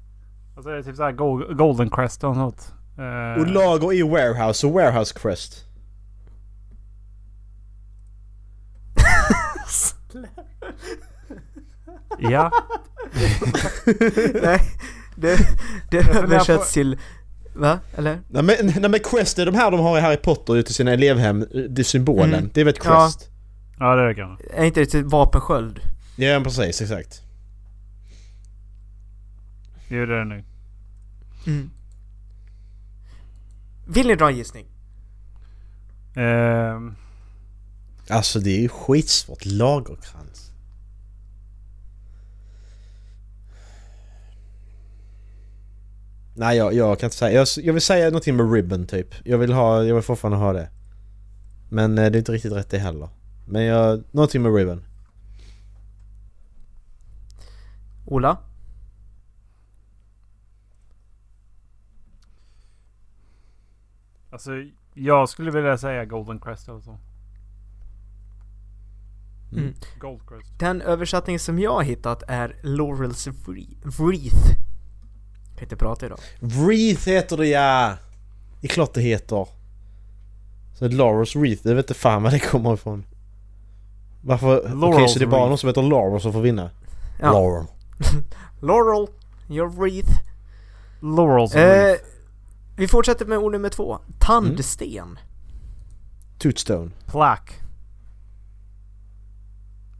Alltså 0.57 0.71
är 0.71 0.75
det 0.75 0.83
typ 0.83 0.97
såhär 0.97 1.13
go- 1.13 1.55
golden 1.55 1.91
crest 1.91 2.25
eller 2.25 2.35
något? 2.35 2.73
Eh, 2.99 3.41
Och 3.41 3.47
lager 3.47 3.93
i 3.93 4.03
warehouse 4.03 4.67
och 4.67 4.73
warehouse 4.73 5.15
crest. 5.19 5.65
ja. 12.19 12.51
Nej, 14.43 14.61
det, 15.17 15.39
det 15.91 15.99
översätts 15.99 16.69
på- 16.69 16.73
till... 16.75 16.99
Va? 17.55 17.79
Eller? 17.97 18.21
Nej 18.29 18.43
men, 18.43 18.57
nej 18.81 18.91
men 18.91 19.01
crest 19.01 19.39
är 19.39 19.47
de 19.47 19.55
här 19.55 19.71
de 19.71 19.81
har 19.81 19.99
i 19.99 20.01
Harry 20.01 20.17
Potter 20.17 20.57
ute 20.57 20.71
i 20.71 20.75
sina 20.75 20.93
elevhem. 20.93 21.47
Det 21.69 21.83
är 21.83 21.85
symbolen. 21.85 22.35
Mm. 22.35 22.51
Det 22.55 22.61
är 22.61 22.65
väl 22.65 22.75
ett 22.75 22.81
Ja. 22.85 23.05
crest? 23.05 23.31
ja 23.79 23.95
det 23.95 24.03
är 24.03 24.07
det 24.09 24.15
kanske. 24.15 24.45
Är 24.55 24.65
inte 24.65 24.81
det 24.81 24.87
till 24.87 25.05
vapensköld? 25.05 25.81
Ja, 26.17 26.41
precis, 26.45 26.83
exakt. 26.83 27.23
Jo 29.89 30.07
det 30.07 30.15
är 30.15 30.19
det 30.19 30.25
nu. 30.25 30.45
Mm. 31.47 31.71
Vill 33.95 34.07
ni 34.07 34.15
dra 34.15 34.29
en 34.29 34.37
gissning? 34.37 34.67
Ehm, 36.17 36.95
Alltså 38.09 38.41
det 38.41 38.51
är 38.51 38.61
ju 38.61 38.69
skitsvårt. 38.69 39.45
Lagerkrans. 39.45 40.53
Nej 46.35 46.57
jag, 46.57 46.75
jag 46.75 46.99
kan 46.99 47.07
inte 47.07 47.17
säga. 47.17 47.33
Jag, 47.39 47.49
jag 47.57 47.73
vill 47.73 47.83
säga 47.83 48.07
någonting 48.07 48.37
med 48.37 48.53
ribbon 48.53 48.87
typ. 48.87 49.15
Jag 49.25 49.39
vill 49.39 49.53
ha, 49.53 49.85
jag 49.85 49.95
vill 49.95 50.05
fortfarande 50.05 50.39
ha 50.39 50.53
det. 50.53 50.69
Men 51.71 51.99
eh, 51.99 52.11
det 52.11 52.17
är 52.17 52.19
inte 52.19 52.33
riktigt 52.33 52.53
rätt 52.53 52.71
det 52.71 52.79
heller. 52.79 53.09
Men 53.47 53.63
jag, 53.65 54.03
någonting 54.11 54.43
med 54.43 54.55
ribbon. 54.55 54.85
Ola? 58.07 58.39
Alltså 64.33 64.51
jag 64.95 65.29
skulle 65.29 65.51
vilja 65.51 65.79
säga 65.79 66.05
golden 66.05 66.41
crest 66.41 66.69
eller 66.69 66.81
så. 66.81 66.99
Mm. 69.53 69.75
Gold 69.99 70.21
crest. 70.29 70.59
Den 70.59 70.83
översättning 70.83 71.39
som 71.39 71.59
jag 71.59 71.73
har 71.73 71.83
hittat 71.83 72.23
är 72.29 72.57
Laurels 72.63 73.27
Wre- 73.29 73.77
Wreath. 73.83 74.51
Kan 75.55 75.63
inte 75.63 75.77
prata 75.77 76.07
idag. 76.07 76.19
Wreath 76.41 77.09
heter 77.09 77.37
det 77.37 77.47
ja! 77.47 77.97
Det 78.61 78.67
är 78.67 78.69
klart 78.69 78.95
det 78.95 79.01
heter. 79.01 79.49
Så 80.75 80.89
Laurels 80.89 81.37
Wreath, 81.37 81.67
jag 81.69 81.75
vet 81.75 81.85
inte 81.91 82.01
fan 82.01 82.23
var 82.23 82.31
det 82.31 82.39
kommer 82.39 82.75
ifrån. 82.75 83.05
Varför? 84.25 84.59
Okej 84.59 84.71
Laurel's 84.73 85.07
så 85.09 85.19
det 85.19 85.25
är 85.25 85.27
bara 85.27 85.37
Wreath. 85.37 85.49
någon 85.49 85.59
som 85.59 85.69
heter 85.69 85.83
Laurel 85.83 86.21
som 86.21 86.33
får 86.33 86.41
vinna? 86.41 86.71
Ja. 87.21 87.33
Laurel. 87.33 87.67
Laurel, 88.61 89.07
your 89.49 89.69
wreath. 89.69 90.13
Laurels 91.01 91.55
Eh, 91.55 91.95
vi 92.77 92.89
fortsätter 92.89 93.27
med 93.27 93.39
ord 93.39 93.53
nummer 93.53 93.69
två. 93.69 93.99
Tandsten. 94.19 95.19
Tootstone. 96.39 96.91
Plaque. 97.07 97.55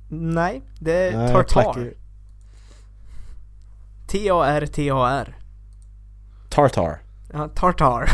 Nej, 0.09 0.63
det 0.81 0.93
är 1.09 1.17
Nej, 1.19 1.33
tartar. 1.33 1.63
plack- 1.63 1.95
T-A-R-T-A-R. 4.07 5.37
Tartar. 6.49 6.99
Ja, 7.33 7.49
tartar. 7.49 8.09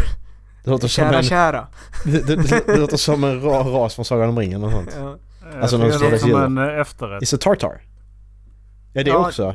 Det 0.65 0.71
låter 0.71 0.89
som 0.89 1.05
Kära 1.05 1.17
en... 1.19 1.23
kära. 1.25 1.67
Det, 2.05 2.27
det, 2.27 2.37
det, 2.37 2.67
det 2.67 2.77
låter 2.77 2.97
som 2.97 3.25
en 3.25 3.41
ra, 3.43 3.59
ras 3.63 3.95
från 3.95 4.05
Sagan 4.05 4.29
om 4.29 4.39
ringen 4.39 4.65
och 4.65 4.73
sånt. 4.73 4.97
Ja. 4.99 5.17
Alltså 5.63 5.77
någon 5.79 5.89
det 5.89 5.99
låter 5.99 6.19
som 6.19 6.43
en 6.43 6.59
eh, 6.59 6.81
efterrätt. 6.81 7.23
Is 7.23 7.35
a 7.35 7.39
tartar? 7.41 7.83
Ja 8.93 9.05
det 9.05 9.11
Ja. 9.11 9.27
också. 9.27 9.55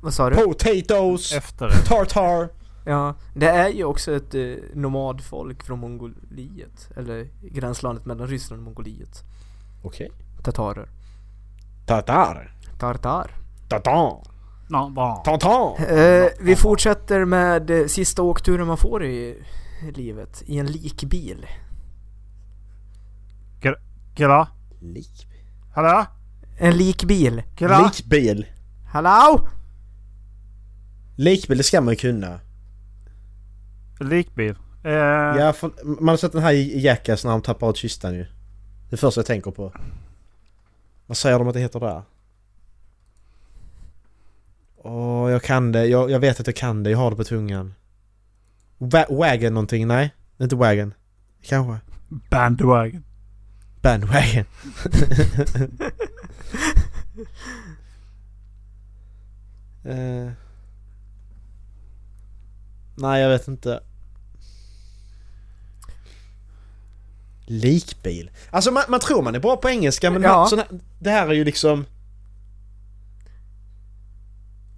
Vad 0.00 0.14
sa 0.14 0.30
du? 0.30 0.36
Potatoes! 0.36 1.32
Efterrätt. 1.32 1.84
Tartar! 1.86 2.48
Ja, 2.84 3.14
det 3.34 3.48
är 3.48 3.68
ju 3.68 3.84
också 3.84 4.16
ett 4.16 4.34
eh, 4.34 4.54
nomadfolk 4.74 5.62
från 5.62 5.78
Mongoliet. 5.78 6.90
Eller 6.96 7.28
gränslandet 7.42 8.06
mellan 8.06 8.26
Ryssland 8.26 8.60
och 8.60 8.64
Mongoliet. 8.64 9.24
Okej. 9.82 10.10
Tatarer. 10.42 10.88
Tartar. 11.86 12.56
Tartar. 12.78 13.30
Bra. 14.94 15.22
Tartar. 15.24 15.92
Eh, 15.98 16.28
vi 16.40 16.56
fortsätter 16.56 17.24
med 17.24 17.70
eh, 17.70 17.86
sista 17.86 18.22
åkturen 18.22 18.66
man 18.66 18.76
får 18.76 19.04
i 19.04 19.42
livet. 19.94 20.42
I 20.46 20.58
en 20.58 20.66
likbil. 20.66 21.46
Killar? 24.14 24.48
Lik. 24.80 25.26
Hallå? 25.74 26.06
En 26.58 26.76
likbil. 26.76 27.42
Killar? 27.56 27.84
Likbil. 27.84 28.46
Hallå? 28.92 29.48
Likbil 31.16 31.58
det 31.58 31.64
ska 31.64 31.80
man 31.80 31.94
ju 31.94 31.98
kunna. 31.98 32.40
Likbil. 34.00 34.54
Eh, 34.84 34.90
Ja, 34.92 35.52
för, 35.52 35.70
man 35.84 36.08
har 36.08 36.16
sett 36.16 36.32
den 36.32 36.42
här 36.42 36.52
i 36.52 36.80
Jackass 36.80 37.24
när 37.24 37.30
han 37.30 37.42
tappar 37.42 37.70
ut 37.70 37.76
kistan 37.76 38.14
ju. 38.14 38.26
Det 38.90 38.96
första 38.96 39.18
jag 39.18 39.26
tänker 39.26 39.50
på. 39.50 39.72
Vad 41.06 41.16
säger 41.16 41.38
de 41.38 41.48
att 41.48 41.54
det 41.54 41.60
heter 41.60 41.80
där? 41.80 42.02
Åh, 44.76 45.30
jag 45.30 45.42
kan 45.42 45.72
det. 45.72 45.86
Jag, 45.86 46.10
jag 46.10 46.20
vet 46.20 46.40
att 46.40 46.46
jag 46.46 46.56
kan 46.56 46.82
det. 46.82 46.90
Jag 46.90 46.98
har 46.98 47.10
det 47.10 47.16
på 47.16 47.24
tungan. 47.24 47.74
Wa- 48.78 49.16
wagon 49.18 49.54
någonting? 49.54 49.86
Nej, 49.86 50.14
inte 50.40 50.56
wagon. 50.56 50.94
Kanske. 51.42 51.80
Bandwagon. 52.30 53.04
Bandwagon. 53.82 54.44
Eh. 59.84 60.30
Nej, 62.96 63.22
jag 63.22 63.28
vet 63.28 63.48
inte. 63.48 63.80
Likbil. 67.52 68.30
Alltså 68.50 68.70
man, 68.70 68.82
man 68.88 69.00
tror 69.00 69.22
man 69.22 69.34
är 69.34 69.40
bra 69.40 69.56
på 69.56 69.68
engelska 69.68 70.10
men 70.10 70.22
Ja. 70.22 70.36
man, 70.36 70.48
såna, 70.48 70.64
det 70.98 71.10
här 71.10 71.28
är 71.28 71.32
ju 71.32 71.44
liksom... 71.44 71.84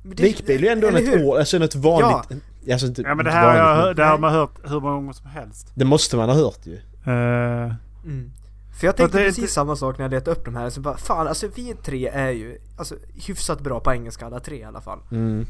Likbil 0.04 0.56
är 0.56 0.62
ju 0.62 0.68
ändå 0.68 0.88
ett 0.88 1.22
ord, 1.24 1.38
alltså 1.38 1.64
ett 1.64 1.74
vanligt... 1.74 2.42
Alltså 2.72 2.86
inte, 2.86 3.02
Ja 3.02 3.14
men 3.14 3.24
det 3.24 3.30
här, 3.30 3.48
har 3.48 3.74
vanligt, 3.74 3.78
jag, 3.78 3.86
men 3.86 3.96
det 3.96 4.04
här 4.04 4.10
har 4.10 4.18
man 4.18 4.32
hört 4.32 4.58
hur 4.64 4.80
många 4.80 4.94
gånger 4.94 5.12
som 5.12 5.26
helst. 5.26 5.72
Det 5.74 5.84
måste 5.84 6.16
man 6.16 6.28
ha 6.28 6.36
hört 6.36 6.66
ju. 6.66 6.74
Eh, 7.12 7.74
Mm. 8.04 8.32
För 8.80 8.86
jag 8.86 8.96
tänkte 8.96 9.18
det 9.18 9.24
precis 9.24 9.38
inte- 9.38 9.52
samma 9.52 9.76
sak 9.76 9.98
när 9.98 10.04
jag 10.04 10.10
letade 10.10 10.30
upp 10.30 10.44
de 10.44 10.54
här, 10.56 10.70
så 10.70 10.80
bara 10.80 10.96
fan 10.96 11.28
alltså 11.28 11.48
vi 11.56 11.74
tre 11.84 12.08
är 12.08 12.30
ju 12.30 12.58
alltså, 12.76 12.94
hyfsat 13.26 13.60
bra 13.60 13.80
på 13.80 13.92
engelska 13.92 14.26
alla 14.26 14.40
tre 14.40 14.56
i 14.56 14.64
alla 14.64 14.80
fall. 14.80 14.98
Mm. 15.12 15.46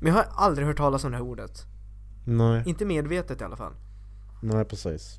Men 0.00 0.06
jag 0.14 0.14
har 0.14 0.26
aldrig 0.34 0.66
hört 0.66 0.76
talas 0.76 1.04
om 1.04 1.10
det 1.10 1.16
här 1.16 1.24
ordet. 1.24 1.64
Nej, 2.24 2.62
Inte 2.66 2.84
medvetet 2.84 3.40
i 3.40 3.44
alla 3.44 3.56
fall. 3.56 3.72
nej 4.42 4.64
precis. 4.64 5.18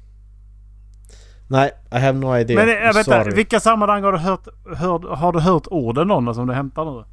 Nej, 1.52 1.72
I 1.92 2.00
have 2.00 2.20
no 2.20 2.38
idea. 2.38 2.66
Men 2.66 2.70
äh, 2.70 2.94
vänta, 2.94 3.24
sorry. 3.24 3.36
vilka 3.36 3.60
sammanhang 3.60 4.04
har 4.04 4.12
du 4.12 4.18
hört, 4.18 4.48
hört, 4.78 5.04
har 5.04 5.34
du 5.34 5.40
hört 5.40 5.68
orden 5.68 6.08
någon 6.08 6.36
som 6.36 6.48
du 6.48 6.54
hämtar 6.54 6.86
nu? 6.86 7.04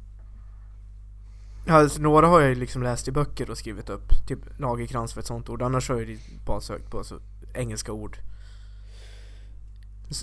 Ja, 1.65 1.73
alltså, 1.73 2.01
några 2.01 2.27
har 2.27 2.39
jag 2.39 2.49
ju 2.49 2.55
liksom 2.55 2.83
läst 2.83 3.07
i 3.07 3.11
böcker 3.11 3.49
och 3.49 3.57
skrivit 3.57 3.89
upp. 3.89 4.27
Typ 4.27 4.39
lagerkrans 4.57 5.13
för 5.13 5.19
ett 5.19 5.27
sånt 5.27 5.49
ord. 5.49 5.61
Annars 5.61 5.89
har 5.89 5.95
jag 5.95 6.09
ju 6.09 6.19
bara 6.45 6.61
sökt 6.61 6.91
på 6.91 6.97
alltså, 6.97 7.19
engelska 7.53 7.91
ord. 7.91 8.17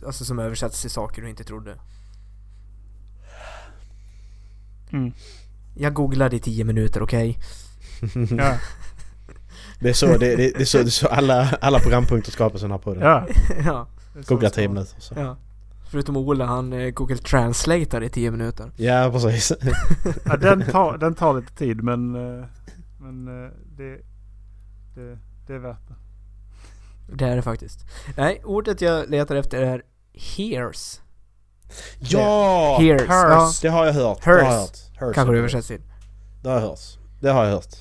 Alltså 0.06 0.24
som 0.24 0.38
översätts 0.38 0.80
till 0.80 0.90
saker 0.90 1.22
du 1.22 1.28
inte 1.28 1.44
trodde. 1.44 1.76
Mm. 4.92 5.12
Jag 5.74 5.94
googlade 5.94 6.36
i 6.36 6.40
10 6.40 6.64
minuter, 6.64 7.02
okej? 7.02 7.38
Ja, 8.38 8.58
Det 9.80 9.88
är 9.88 9.92
så, 9.92 10.06
det, 10.06 10.36
det, 10.36 10.36
det 10.36 10.60
är 10.60 10.64
så, 10.64 10.78
det 10.78 10.84
är 10.84 10.90
så 10.90 11.08
alla, 11.08 11.48
alla 11.60 11.78
programpunkter 11.78 12.32
skapas 12.32 12.60
i 12.60 12.64
den 12.64 12.70
här 12.70 12.78
podden. 12.78 13.02
ja. 13.02 13.26
ja, 13.64 13.86
Googla 14.26 14.48
det 14.48 14.50
ska 14.52 14.60
10 14.60 14.66
vara. 14.68 14.74
minuter. 14.74 15.00
Så. 15.00 15.14
ja. 15.16 15.36
Förutom 15.90 16.16
Ola, 16.16 16.44
han 16.46 16.72
eh, 16.72 16.90
Google 16.90 17.16
Translator 17.16 18.02
i 18.04 18.08
10 18.08 18.30
minuter. 18.30 18.70
Ja, 18.76 19.10
precis. 19.12 19.52
Ja, 20.24 20.36
den, 20.36 20.62
tar, 20.70 20.98
den 20.98 21.14
tar 21.14 21.34
lite 21.40 21.52
tid 21.54 21.82
men, 21.82 22.14
eh, 22.14 22.44
men 23.00 23.44
eh, 23.44 23.50
det, 23.76 23.98
det, 24.94 25.18
det 25.46 25.52
är 25.54 25.58
värt 25.58 25.88
det. 25.88 25.94
Det 27.16 27.24
är 27.28 27.36
det 27.36 27.42
faktiskt. 27.42 27.86
Nej, 28.16 28.40
ordet 28.44 28.80
jag 28.80 29.10
letar 29.10 29.36
efter 29.36 29.62
är 29.62 29.82
hears. 30.14 31.00
ja! 31.98 32.78
Hears. 32.80 33.02
Ja, 33.08 33.44
Hers. 33.46 33.60
Det 33.60 33.68
har 33.68 33.86
jag 33.86 33.92
hört. 33.92 34.24
Det 34.24 34.30
har 34.30 34.38
jag 34.38 34.44
hört. 34.60 34.70
Hers. 35.00 35.14
kanske 35.14 35.32
det 35.32 35.38
översätts 35.38 35.68
till. 35.68 35.82
Det 36.42 36.48
har 36.48 36.56
jag 36.56 36.62
hört. 36.68 36.80
Det 37.20 37.30
har 37.30 37.44
jag 37.44 37.52
hört. 37.52 37.74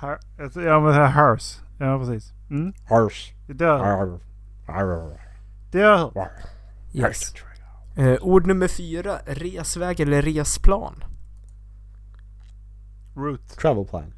Her, 0.00 0.18
ja 0.38 0.80
men 0.80 0.84
det 0.84 1.06
här 1.06 1.06
hers. 1.30 1.58
Ja 1.78 1.98
precis. 1.98 2.32
Mm. 2.50 2.72
Hers. 2.84 3.32
Det 3.48 3.64
har 3.64 3.78
Arr. 3.78 4.20
Arr. 4.68 5.25
Det 5.70 5.78
har 5.82 5.90
jag 5.90 5.98
hört. 5.98 6.28
Yes. 6.94 7.34
Eh, 7.96 8.16
ord 8.20 8.46
nummer 8.46 8.68
fyra, 8.68 9.18
resväg 9.26 10.00
eller 10.00 10.22
resplan. 10.22 11.04
Root. 13.16 13.48
Travel 13.58 13.84
plan. 13.86 14.14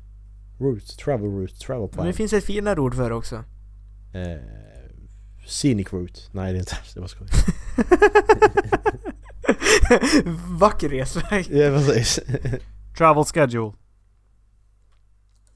Route. 0.61 0.97
Travel 0.97 1.27
route. 1.31 1.55
Travel 1.55 1.81
Men 1.83 1.89
plan. 1.91 2.07
det 2.07 2.13
finns 2.13 2.33
ett 2.33 2.45
finare 2.45 2.81
ord 2.81 2.95
för 2.95 3.09
det 3.11 3.17
också. 3.17 3.37
Eh, 4.15 4.41
scenic 5.47 5.93
route. 5.93 6.21
Nej, 6.33 6.53
det 6.53 6.59
är 6.59 6.61
inte 6.61 6.77
det 6.95 7.01
var 7.01 7.07
skoj. 7.09 7.27
Vacker 10.59 10.89
resväg. 10.89 11.47
Ja, 11.51 11.71
precis. 11.71 12.21
Travel 12.99 13.25
schedule. 13.25 13.73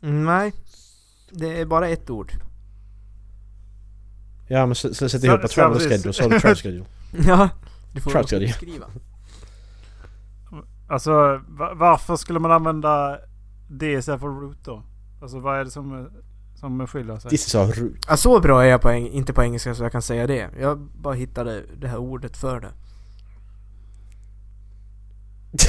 Mm, 0.03 0.25
Nej. 0.25 0.53
Det 1.31 1.61
är 1.61 1.67
bara 1.67 1.89
ett 1.89 2.11
ord. 2.11 2.33
Ja, 4.49 4.67
men 4.67 4.75
sätt 4.75 5.25
ihop 5.25 5.41
så 5.43 5.49
travel 5.49 5.81
schedule 5.81 6.13
så 6.13 6.23
har 6.23 6.31
du 6.31 6.41
travel 6.41 6.57
schedule. 6.63 6.85
Ja, 7.27 7.49
du 7.93 8.01
får 8.01 8.11
Travel 8.11 8.27
schedule. 8.29 8.53
skriva. 8.53 8.87
Alltså 10.89 11.13
va- 11.49 11.75
varför 11.75 12.17
skulle 12.17 12.39
man 12.39 12.53
använda 12.53 13.19
det 13.71 13.93
istället 13.93 14.21
för 14.21 14.29
root 14.29 14.59
då? 14.65 14.83
Alltså 15.23 15.39
vad 15.41 15.59
är 15.61 15.65
det 15.65 15.71
som, 15.71 16.09
som 16.55 16.87
skiljer 16.87 17.19
sig? 17.19 17.31
This 17.31 17.47
is 17.47 17.55
a 17.55 17.67
route. 17.67 17.99
Ja, 18.09 18.17
så 18.17 18.41
bra 18.41 18.65
är 18.65 18.69
jag 18.69 18.81
på 18.81 18.89
eng- 18.89 19.11
inte 19.11 19.33
på 19.33 19.43
engelska 19.43 19.75
så 19.75 19.83
jag 19.83 19.93
kan 19.93 20.03
säga 20.03 20.27
det. 20.27 20.51
Jag 20.61 20.79
bara 20.79 21.15
hittade 21.15 21.63
det 21.81 21.89
här 21.89 21.99
ordet 21.99 22.37
för 22.37 22.61
det. 22.61 22.73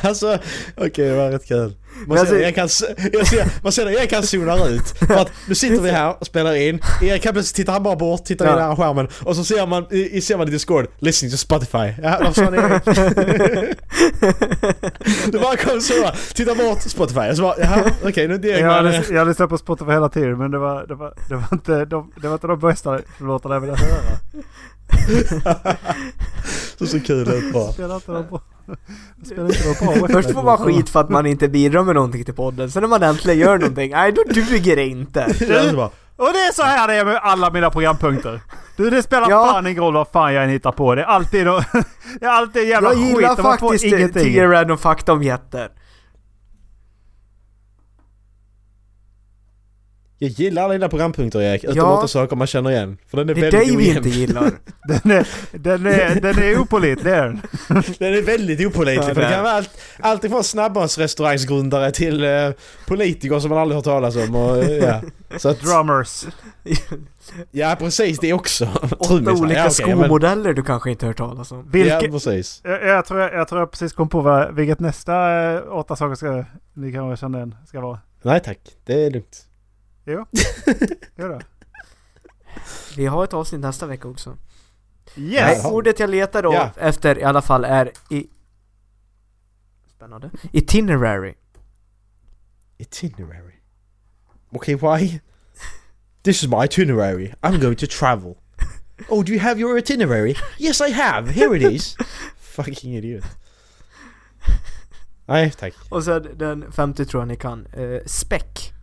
Alltså, 0.00 0.38
okej 0.76 1.08
det 1.08 1.16
var 1.16 1.30
rätt 1.30 1.46
kul. 1.46 1.74
Man 2.06 2.26
ser, 2.26 2.40
jag 2.40 2.54
kan, 2.54 2.66
s- 2.66 2.84
jag 3.12 3.26
ser, 3.26 3.44
man 3.62 3.72
ser 3.72 3.90
Erik 3.90 4.12
han 4.12 4.22
zonar 4.22 4.68
ut. 4.68 4.88
För 4.98 5.14
att 5.14 5.32
nu 5.48 5.54
sitter 5.54 5.80
vi 5.82 5.90
här 5.90 6.16
och 6.20 6.26
spelar 6.26 6.54
in. 6.54 6.80
Erik 7.02 7.26
han 7.26 7.42
tittar 7.54 7.72
han 7.72 7.82
bara 7.82 7.96
bort, 7.96 8.24
tittar 8.24 8.44
Ja. 8.46 8.52
i 8.52 8.56
den 8.56 8.68
här 8.68 8.76
skärmen. 8.76 9.08
Och 9.24 9.36
så 9.36 9.44
ser 9.44 9.66
man, 9.66 9.86
i, 9.90 10.20
ser 10.20 10.36
man 10.36 10.48
i 10.48 10.50
Discord, 10.50 10.86
listening 10.98 11.30
to 11.32 11.36
Spotify. 11.36 11.92
Ja, 12.02 12.20
vad 12.24 12.34
sa 12.36 12.42
Erik? 12.42 12.84
det 15.32 15.38
bara 15.38 15.56
kom 15.56 15.80
så, 15.80 16.10
titta 16.34 16.54
bort 16.54 16.82
Spotify. 16.82 17.20
Och 17.30 17.36
så 17.36 17.42
bara, 17.42 17.54
jaha 17.58 17.82
okej 18.04 18.28
nu 18.28 18.34
är 18.34 18.38
det 18.38 18.48
Erik. 18.48 18.62
Jag, 18.64 18.70
hade- 18.72 19.04
jag 19.10 19.28
lyssnade 19.28 19.48
på 19.48 19.58
Spotify 19.58 19.90
hela 19.92 20.08
tiden 20.08 20.38
men 20.38 20.50
det 20.50 20.58
var, 20.58 20.86
det 20.86 20.94
var, 20.94 21.14
det 21.28 21.34
var, 21.34 21.44
inte, 21.52 21.84
de, 21.84 22.12
det 22.22 22.28
var 22.28 22.34
inte 22.34 22.46
de 22.46 22.60
bästa 22.60 22.98
låtarna 23.18 23.54
jag 23.54 23.60
ville 23.60 23.72
höra. 23.76 24.18
så 26.78 26.86
så 26.86 27.00
kul 27.00 27.28
ut 27.28 27.52
bara. 27.52 27.72
Spelar 27.72 27.94
inte 27.94 28.12
bra. 28.30 28.40
Spelar 29.24 29.46
inte 29.46 29.98
bra 29.98 30.08
Först 30.08 30.30
får 30.30 30.42
man 30.42 30.58
skit 30.58 30.88
för 30.88 31.00
att 31.00 31.08
man 31.08 31.26
inte 31.26 31.48
bidrar 31.48 31.82
med 31.82 31.94
någonting 31.94 32.24
till 32.24 32.34
podden. 32.34 32.70
Sen 32.70 32.80
när 32.82 32.88
man 32.88 33.02
äntligen 33.02 33.38
gör 33.38 33.58
någonting, 33.58 33.90
nej 33.90 34.12
då 34.12 34.22
duger 34.22 34.76
det 34.76 34.86
inte. 34.86 35.24
Och 36.16 36.32
det 36.32 36.38
är 36.38 36.52
så 36.52 36.62
här 36.62 36.88
det 36.88 36.94
är 36.94 37.04
med 37.04 37.16
alla 37.22 37.50
mina 37.50 37.70
programpunkter. 37.70 38.40
Du 38.76 38.90
det 38.90 39.02
spelar 39.02 39.30
Ja. 39.30 39.52
fan 39.52 39.66
ingen 39.66 39.82
roll 39.82 39.94
vad 39.94 40.08
fan 40.08 40.34
jag 40.34 40.44
än 40.44 40.50
hittar 40.50 40.72
på. 40.72 40.94
Det 40.94 41.02
är 41.02 41.06
alltid, 41.06 41.46
det 42.20 42.26
är 42.26 42.28
alltid 42.28 42.62
en 42.62 42.68
jävla 42.68 42.88
Jag 42.88 42.98
skit 42.98 43.06
gillar 43.06 43.30
och 43.32 43.38
man 43.44 43.58
får 43.58 43.68
faktiskt 43.68 43.84
ingenting. 43.84 44.22
10 44.22 44.46
random 44.48 44.78
fakta 44.78 45.12
om 45.12 45.22
jätter. 45.22 45.68
Jag 50.24 50.32
gillar 50.32 50.62
alla 50.62 50.72
dina 50.72 50.88
programpunkter 50.88 51.40
Erik, 51.42 51.64
utom 51.64 51.76
Ja. 51.76 52.08
saker 52.08 52.36
man 52.36 52.46
känner 52.46 52.70
igen. 52.70 52.98
För 53.10 53.16
den 53.16 53.28
är 53.28 53.34
Det 53.34 53.40
är 53.40 53.50
väldigt 53.50 53.68
dig 53.68 53.76
vi 53.76 53.96
inte 53.96 54.08
gillar. 54.08 54.50
Den 55.02 55.10
är, 55.10 55.26
den 55.52 55.86
är, 55.86 56.20
den 56.20 56.38
är 56.38 56.58
opålitlig 56.58 57.12
den. 57.12 57.40
Den 57.98 58.14
är 58.14 58.22
väldigt 58.22 58.66
opålitlig 58.66 59.10
Ja, 59.10 59.14
för 59.14 59.20
det 59.22 59.30
kan 59.30 59.42
vara 59.42 59.52
allt, 59.52 59.70
allt 60.00 60.24
ifrån 60.24 60.44
snabbmatsrestaurangsgrundare 60.44 61.90
till 61.90 62.24
eh, 62.24 62.30
politiker 62.86 63.38
som 63.40 63.50
man 63.50 63.58
aldrig 63.58 63.76
hört 63.76 63.84
talas 63.84 64.16
om 64.16 64.34
och 64.36 64.56
eh, 64.64 64.70
ja. 64.70 65.00
Så 65.38 65.48
att, 65.48 65.60
Drummers. 65.60 66.26
ja 67.50 67.76
precis 67.78 68.18
det 68.18 68.32
också. 68.32 68.68
Åtta 68.98 69.14
olika 69.32 69.54
ja, 69.58 69.62
men- 69.62 69.70
skomodeller 69.70 70.52
du 70.52 70.62
kanske 70.62 70.90
inte 70.90 71.06
hört 71.06 71.16
talas 71.16 71.52
om. 71.52 71.58
Ja 71.58 71.64
Vilke, 71.72 72.08
precis. 72.10 72.60
jag, 72.64 72.84
jag, 72.86 73.04
tror 73.06 73.20
jag, 73.20 73.34
jag 73.34 73.48
tror 73.48 73.60
jag 73.60 73.70
precis 73.70 73.92
kom 73.92 74.08
på 74.08 74.20
vad, 74.20 74.54
vilket 74.54 74.80
nästa 74.80 75.42
eh, 75.52 75.60
åtta 75.72 75.96
saker 75.96 76.14
ska, 76.14 76.44
ni 76.74 76.92
kanske 76.92 77.20
känner 77.20 77.38
igen, 77.38 77.54
ska 77.68 77.80
vara. 77.80 77.98
Nej 78.22 78.40
tack, 78.44 78.58
det 78.86 79.06
är 79.06 79.10
lugnt. 79.10 79.42
Jo. 80.04 80.26
Gör 81.16 81.28
det. 81.28 81.44
Vi 82.96 83.06
har 83.06 83.24
ett 83.24 83.32
avsnitt 83.34 83.60
nästa 83.60 83.86
vecka 83.86 84.08
också. 84.08 84.38
Yes! 85.16 85.62
Nej, 85.62 85.72
ordet 85.72 85.98
jag 86.00 86.10
letar 86.10 86.42
då 86.42 86.52
Ja. 86.52 86.70
efter 86.76 87.18
i 87.18 87.22
alla 87.24 87.42
fall 87.42 87.64
är 87.64 87.92
i... 88.10 88.26
Spännande. 89.96 90.30
Itinerary. 90.52 91.34
Itinerary. 92.78 93.54
Okay, 94.50 94.74
why? 94.74 95.20
This 96.22 96.42
is 96.42 96.48
my 96.48 96.64
itinerary. 96.64 97.34
I'm 97.42 97.60
going 97.60 97.76
to 97.76 97.86
travel. 97.86 98.34
Oh, 99.08 99.24
do 99.24 99.32
you 99.32 99.40
have 99.40 99.60
your 99.60 99.78
itinerary? 99.78 100.36
Yes, 100.58 100.80
I 100.80 100.90
have. 100.92 101.30
Here 101.32 101.56
it 101.56 101.62
is. 101.72 101.96
Fucking 102.38 102.94
idiot. 102.94 103.24
Nej, 105.26 105.50
tack. 105.50 105.74
Och 105.88 106.04
sen 106.04 106.28
den 106.34 106.72
femte 106.72 107.04
tror 107.04 107.20
jag 107.20 107.28
ni 107.28 107.36
kan. 107.36 107.66
Uh, 107.66 108.00
späck. 108.06 108.73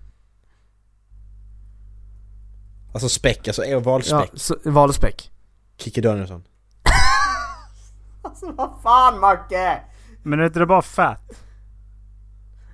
Alltså 2.94 3.10
späck, 3.10 3.48
alltså 3.48 3.64
är 3.64 3.72
Ja, 3.72 3.80
valspäck. 3.80 4.32
så, 4.34 4.56
valspäck. 4.66 5.32
Kikki 5.78 6.02
Danielsson. 6.02 6.44
Alltså 8.24 8.52
vad 8.52 8.82
fan 8.84 9.20
Macke! 9.20 9.82
Men 10.24 10.40
är 10.40 10.46
inte 10.46 10.60
det 10.60 10.66
bara 10.66 10.82
fat? 10.82 11.22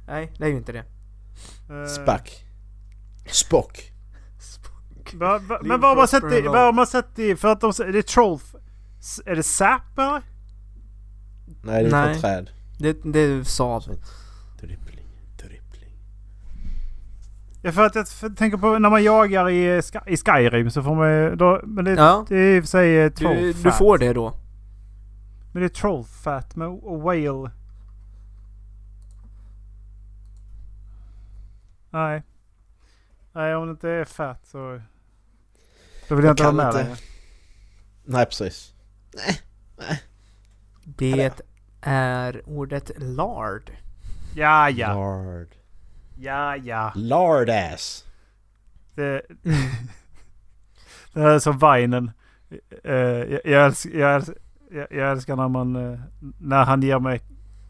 Nej, 0.08 0.34
det 0.38 0.44
är 0.46 0.50
ju 0.50 0.58
inte 0.58 0.72
det. 0.72 0.80
Eh, 1.70 1.86
Spack. 1.88 2.44
Spock. 3.32 3.94
Va, 5.14 5.40
va, 5.40 5.58
Liv 5.62 5.68
men 5.70 5.82
vad 5.82 5.90
har 5.92 5.96
man 5.96 6.08
sett 6.08 6.24
i, 6.24 6.42
vad 6.42 6.60
har 6.62 6.74
man 6.74 6.88
sett 6.88 7.20
i, 7.20 7.36
för 7.36 7.48
att 7.48 7.62
de 7.62 7.74
säger- 7.74 7.92
det 7.92 7.98
är 7.98 8.02
troll... 8.02 8.40
Är 9.26 9.36
det 9.36 9.44
sap 9.44 9.82
eller? 9.98 10.22
Nej, 11.64 11.84
det 11.84 11.90
är 11.90 11.92
Nej. 11.92 12.14
från 12.14 12.22
träd. 12.22 12.50
Det, 12.80 12.98
det 13.14 13.20
är 13.20 13.44
Saab. 13.44 13.84
Ja 17.62 17.72
för 17.72 17.86
att 17.86 17.96
jag 17.96 18.38
tänker 18.38 18.58
på 18.58 18.80
när 18.80 18.90
man 18.90 19.04
jagar 19.04 19.50
i, 19.50 19.82
Sky- 19.82 20.00
i 20.08 20.18
Skyrim 20.18 20.72
så 20.72 20.84
får 20.84 20.96
man 20.96 21.38
då, 21.38 21.62
Men 21.64 21.86
det, 21.86 21.92
Ja. 21.92 22.26
det 22.30 22.36
är 22.38 22.58
i 22.58 22.60
och 22.60 22.64
för 22.64 22.68
sig 22.70 22.98
eh, 23.00 23.12
Du, 23.18 23.54
du 23.54 23.72
får 23.72 23.98
det 23.98 24.14
då. 24.14 24.34
Men 25.54 25.62
det 25.62 25.66
är 25.66 25.70
troll 25.70 26.04
fat 26.04 26.56
med 26.56 26.68
och 26.68 27.02
whale. 27.02 27.52
Nej. 31.90 32.24
Nej 33.34 33.56
om 33.56 33.66
det 33.66 33.72
inte 33.72 33.90
är 33.90 34.06
fat 34.06 34.46
så... 34.48 34.82
Då 36.10 36.16
vill 36.16 36.26
jag, 36.26 36.30
Jag 36.30 36.34
inte 36.34 36.44
vara 36.44 36.52
kan 36.52 36.56
med 36.56 36.68
inte. 36.68 36.84
längre. 36.84 36.96
Nej, 38.06 38.26
precis. 38.26 38.74
Det 40.86 41.32
är 41.82 42.42
ordet 42.46 42.92
lard. 42.98 43.72
Ja 44.36 44.70
ja. 44.70 44.94
Lard. 44.94 45.48
Ja 46.20 46.56
ja. 46.56 46.92
Lard 46.96 47.50
ass. 47.50 48.06
Det, 48.96 49.22
Det 51.14 51.20
här 51.22 51.30
är 51.30 51.40
som 51.40 51.60
Vinen. 51.60 52.12
Eh, 52.84 52.94
jag, 52.96 53.42
jag, 53.46 53.66
älskar, 53.66 53.92
jag, 54.00 54.16
älskar, 54.16 54.36
jag, 54.92 55.12
älskar 55.12 55.36
när 55.36 55.48
man... 55.48 55.76
eh, 55.94 56.00
när 56.40 56.64
han 56.66 56.82
ger 56.82 57.00
mig 57.00 57.22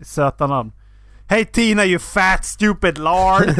söta 0.02 0.48
namn. 0.48 0.72
Hey 1.30 1.46
Tina 1.46 1.86
you 1.86 2.00
fat 2.00 2.46
stupid 2.46 2.98
lard! 2.98 3.44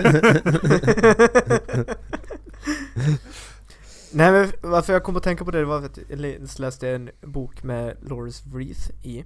Nej 4.12 4.32
men 4.32 4.52
varför 4.62 4.94
jag 4.94 5.04
kom 5.04 5.16
att 5.18 5.24
tänka 5.24 5.46
på 5.46 5.52
det, 5.52 5.60
det 5.60 5.66
var 5.66 5.80
för 5.80 5.86
att 5.88 6.00
jag 6.10 6.20
läs- 6.20 6.60
läste 6.62 6.90
en 6.90 7.10
bok 7.22 7.64
med 7.64 7.98
Loris 8.02 8.46
Wreath 8.46 8.90
i. 9.04 9.26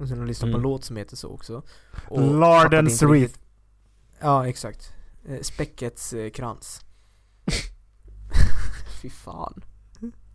Och 0.00 0.08
sen 0.08 0.10
har 0.10 0.24
jag 0.24 0.28
lyssnat 0.28 0.42
på 0.42 0.46
en 0.48 0.54
Mm. 0.54 0.62
låt 0.62 0.84
som 0.84 0.96
heter 0.96 1.16
så 1.16 1.28
också. 1.28 1.62
Inte 2.78 2.92
Wreath. 3.06 3.34
Ja 4.20 4.48
exakt. 4.48 4.92
Eh, 5.24 5.40
Späckets 5.40 6.12
eh, 6.12 6.30
krans. 6.30 6.80
Fy 9.02 9.10
fan. 9.10 9.64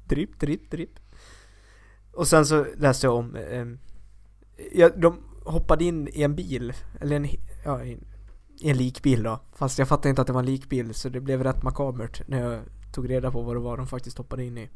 Dripp, 0.08 0.39
dripp, 0.39 0.72
dripp. 0.72 1.00
Och 2.13 2.28
sen 2.28 2.46
så 2.46 2.65
läste 2.78 3.08
jag 3.08 3.15
om, 3.15 3.36
eh, 3.36 3.65
ja, 4.74 4.89
de 4.89 5.24
hoppade 5.46 5.84
in 5.84 6.08
i 6.08 6.24
en 6.24 6.36
bil, 6.36 6.74
eller 7.02 7.15
en, 7.15 7.28
ja, 7.65 7.84
i 7.84 8.00
en 8.69 8.78
likbil 8.78 9.24
då. 9.24 9.39
Fast 9.54 9.80
jag 9.80 9.88
fattade 9.88 10.10
inte 10.10 10.22
att 10.22 10.28
det 10.28 10.34
var 10.34 10.39
en 10.39 10.46
likbil 10.46 10.93
så 10.93 11.10
det 11.10 11.19
blev 11.19 11.43
rätt 11.43 11.63
makabert 11.63 12.28
när 12.28 12.41
jag 12.41 12.63
tog 12.93 13.10
reda 13.10 13.32
på 13.32 13.41
vad 13.41 13.56
det 13.56 13.60
var 13.60 13.78
de 13.78 13.88
faktiskt 13.88 14.17
hoppade 14.17 14.43
in 14.43 14.58
i. 14.58 14.69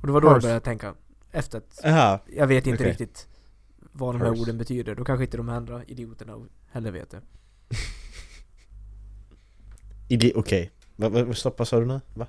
Och 0.00 0.06
det 0.06 0.12
var 0.12 0.20
då 0.20 0.28
jag 0.28 0.42
började 0.42 0.60
tänka. 0.60 0.94
Efter 1.30 1.58
att 1.58 1.80
Jaha. 1.82 2.20
jag 2.26 2.46
vet 2.46 2.66
inte 2.66 2.82
Okej. 2.82 2.90
riktigt 2.90 3.28
vad 3.96 4.14
de 4.14 4.20
här 4.20 4.28
Horse. 4.28 4.42
orden 4.42 4.58
betyder. 4.58 4.94
Då 4.94 5.04
kanske 5.04 5.24
inte 5.24 5.36
de 5.36 5.48
andra 5.48 5.84
idioterna 5.84 6.36
heller 6.70 6.90
vet 6.90 7.10
det. 7.10 7.20
Idi- 10.08 10.32
Okej. 10.34 10.70
Va, 10.96 11.08
va, 11.08 11.24
vad 11.24 11.36
stoppa 11.36 11.64
sa 11.64 11.80
du 11.80 11.86
nu? 11.86 12.00
Va? 12.14 12.26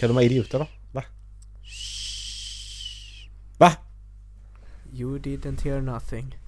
Kan 0.00 0.08
de 0.08 0.14
vara 0.14 0.24
idioter 0.24 0.58
då? 0.58 0.66
Va? 0.92 1.04
Va? 3.58 3.72
You 4.92 5.18
didn't 5.18 5.64
hear 5.64 5.80
nothing. 5.80 6.38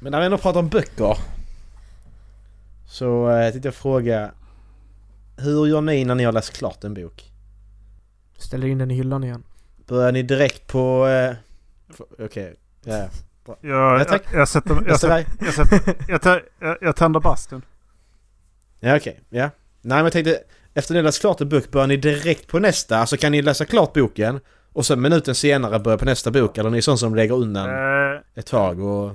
Men 0.00 0.12
när 0.12 0.18
vi 0.20 0.24
ändå 0.26 0.38
pratar 0.38 0.60
om 0.60 0.68
böcker. 0.68 1.16
Så 2.86 3.30
eh, 3.30 3.50
tänkte 3.50 3.68
jag 3.68 3.74
fråga. 3.74 4.32
Hur 5.36 5.66
gör 5.66 5.80
ni 5.80 6.04
när 6.04 6.14
ni 6.14 6.24
har 6.24 6.32
läst 6.32 6.52
klart 6.56 6.84
en 6.84 6.94
bok? 6.94 7.32
Ställer 8.38 8.66
in 8.66 8.78
den 8.78 8.90
i 8.90 8.94
hyllan 8.94 9.24
igen. 9.24 9.42
Börjar 9.88 10.12
ni 10.12 10.22
direkt 10.22 10.66
på... 10.66 11.06
Eh, 11.06 11.34
Okej. 12.24 12.54
Ja, 12.84 12.96
ja. 12.96 13.08
Jag, 13.46 13.56
Ja, 13.60 13.98
jag, 13.98 14.20
jag, 14.32 14.48
sätter, 14.48 14.82
jag, 14.86 15.00
sätter, 15.00 15.14
grej. 15.14 15.26
jag, 15.40 15.54
sätter, 15.54 15.94
jag, 16.08 16.20
tä- 16.20 16.40
jag, 16.60 16.76
jag 16.80 16.96
tänder 16.96 17.20
bastun. 17.20 17.62
Ja 18.80 18.96
okej, 18.96 19.20
ja. 19.30 19.50
Nej 19.82 19.96
men 19.96 20.04
jag 20.04 20.12
tänkte, 20.12 20.38
efter 20.74 20.94
ni 20.94 21.02
läst 21.02 21.20
klart 21.20 21.40
en 21.40 21.48
bok, 21.48 21.70
börjar 21.70 21.86
ni 21.86 21.96
direkt 21.96 22.46
på 22.48 22.58
nästa? 22.58 22.98
Alltså 22.98 23.16
kan 23.16 23.32
ni 23.32 23.42
läsa 23.42 23.64
klart 23.64 23.92
boken 23.92 24.40
och 24.72 24.86
sen 24.86 25.00
minuten 25.00 25.34
senare 25.34 25.78
börja 25.78 25.98
på 25.98 26.04
nästa 26.04 26.30
bok? 26.30 26.58
Eller 26.58 26.70
är 26.70 26.72
ni 26.72 26.82
sån 26.82 26.98
som 26.98 27.14
lägger 27.14 27.34
undan 27.34 27.70
Eh, 27.70 28.20
ett 28.34 28.46
tag 28.46 28.80
och 28.80 29.12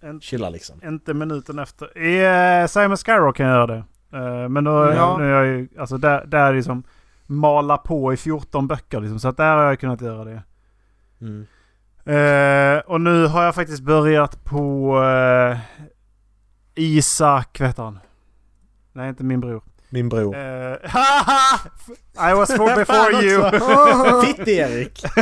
en, 0.00 0.20
chillar 0.20 0.50
liksom? 0.50 0.80
inte 0.84 1.14
minuten 1.14 1.58
efter. 1.58 1.98
I 1.98 2.24
eh, 2.62 2.66
Simon 2.66 2.96
Scarrow 2.96 3.32
kan 3.32 3.46
jag 3.46 3.54
göra 3.54 3.66
det. 3.66 3.84
Eh, 4.12 4.48
men 4.48 4.64
då, 4.64 4.92
Ja. 4.96 5.16
nu 5.18 5.24
är 5.24 5.30
jag 5.30 5.46
ju, 5.46 5.68
alltså 5.78 5.98
där, 5.98 6.24
där 6.26 6.38
är 6.46 6.54
liksom 6.54 6.82
mala 7.26 7.76
på 7.76 8.12
i 8.12 8.16
14 8.16 8.66
böcker 8.66 9.00
liksom. 9.00 9.20
Så 9.20 9.28
att 9.28 9.36
där 9.36 9.56
har 9.56 9.62
jag 9.62 9.80
kunnat 9.80 10.00
göra 10.00 10.24
det. 10.24 10.42
Mm. 11.20 11.46
Eh, 12.04 12.78
och 12.78 13.00
nu 13.00 13.26
har 13.26 13.44
jag 13.44 13.54
faktiskt 13.54 13.82
börjat 13.82 14.44
på 14.44 14.96
eh, 15.04 15.58
Isak, 16.74 17.60
heter 17.60 17.82
han? 17.82 17.98
Nej, 18.92 19.08
inte 19.08 19.24
min 19.24 19.40
bror. 19.40 19.62
Min 19.88 20.08
bror. 20.08 20.36
Eh, 20.36 20.76
haha! 20.84 21.58
I 22.30 22.34
was 22.34 22.56
for 22.56 22.76
before 22.76 23.22
you! 23.22 24.24
Fitt-Erik! 24.26 25.04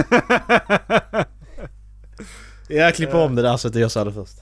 Jag 2.68 2.94
klipper 2.94 3.18
om 3.18 3.34
det 3.34 3.42
där 3.42 3.56
så 3.56 3.68
att 3.68 3.74
jag 3.74 3.90
sa 3.90 4.04
det 4.04 4.12
först. 4.12 4.38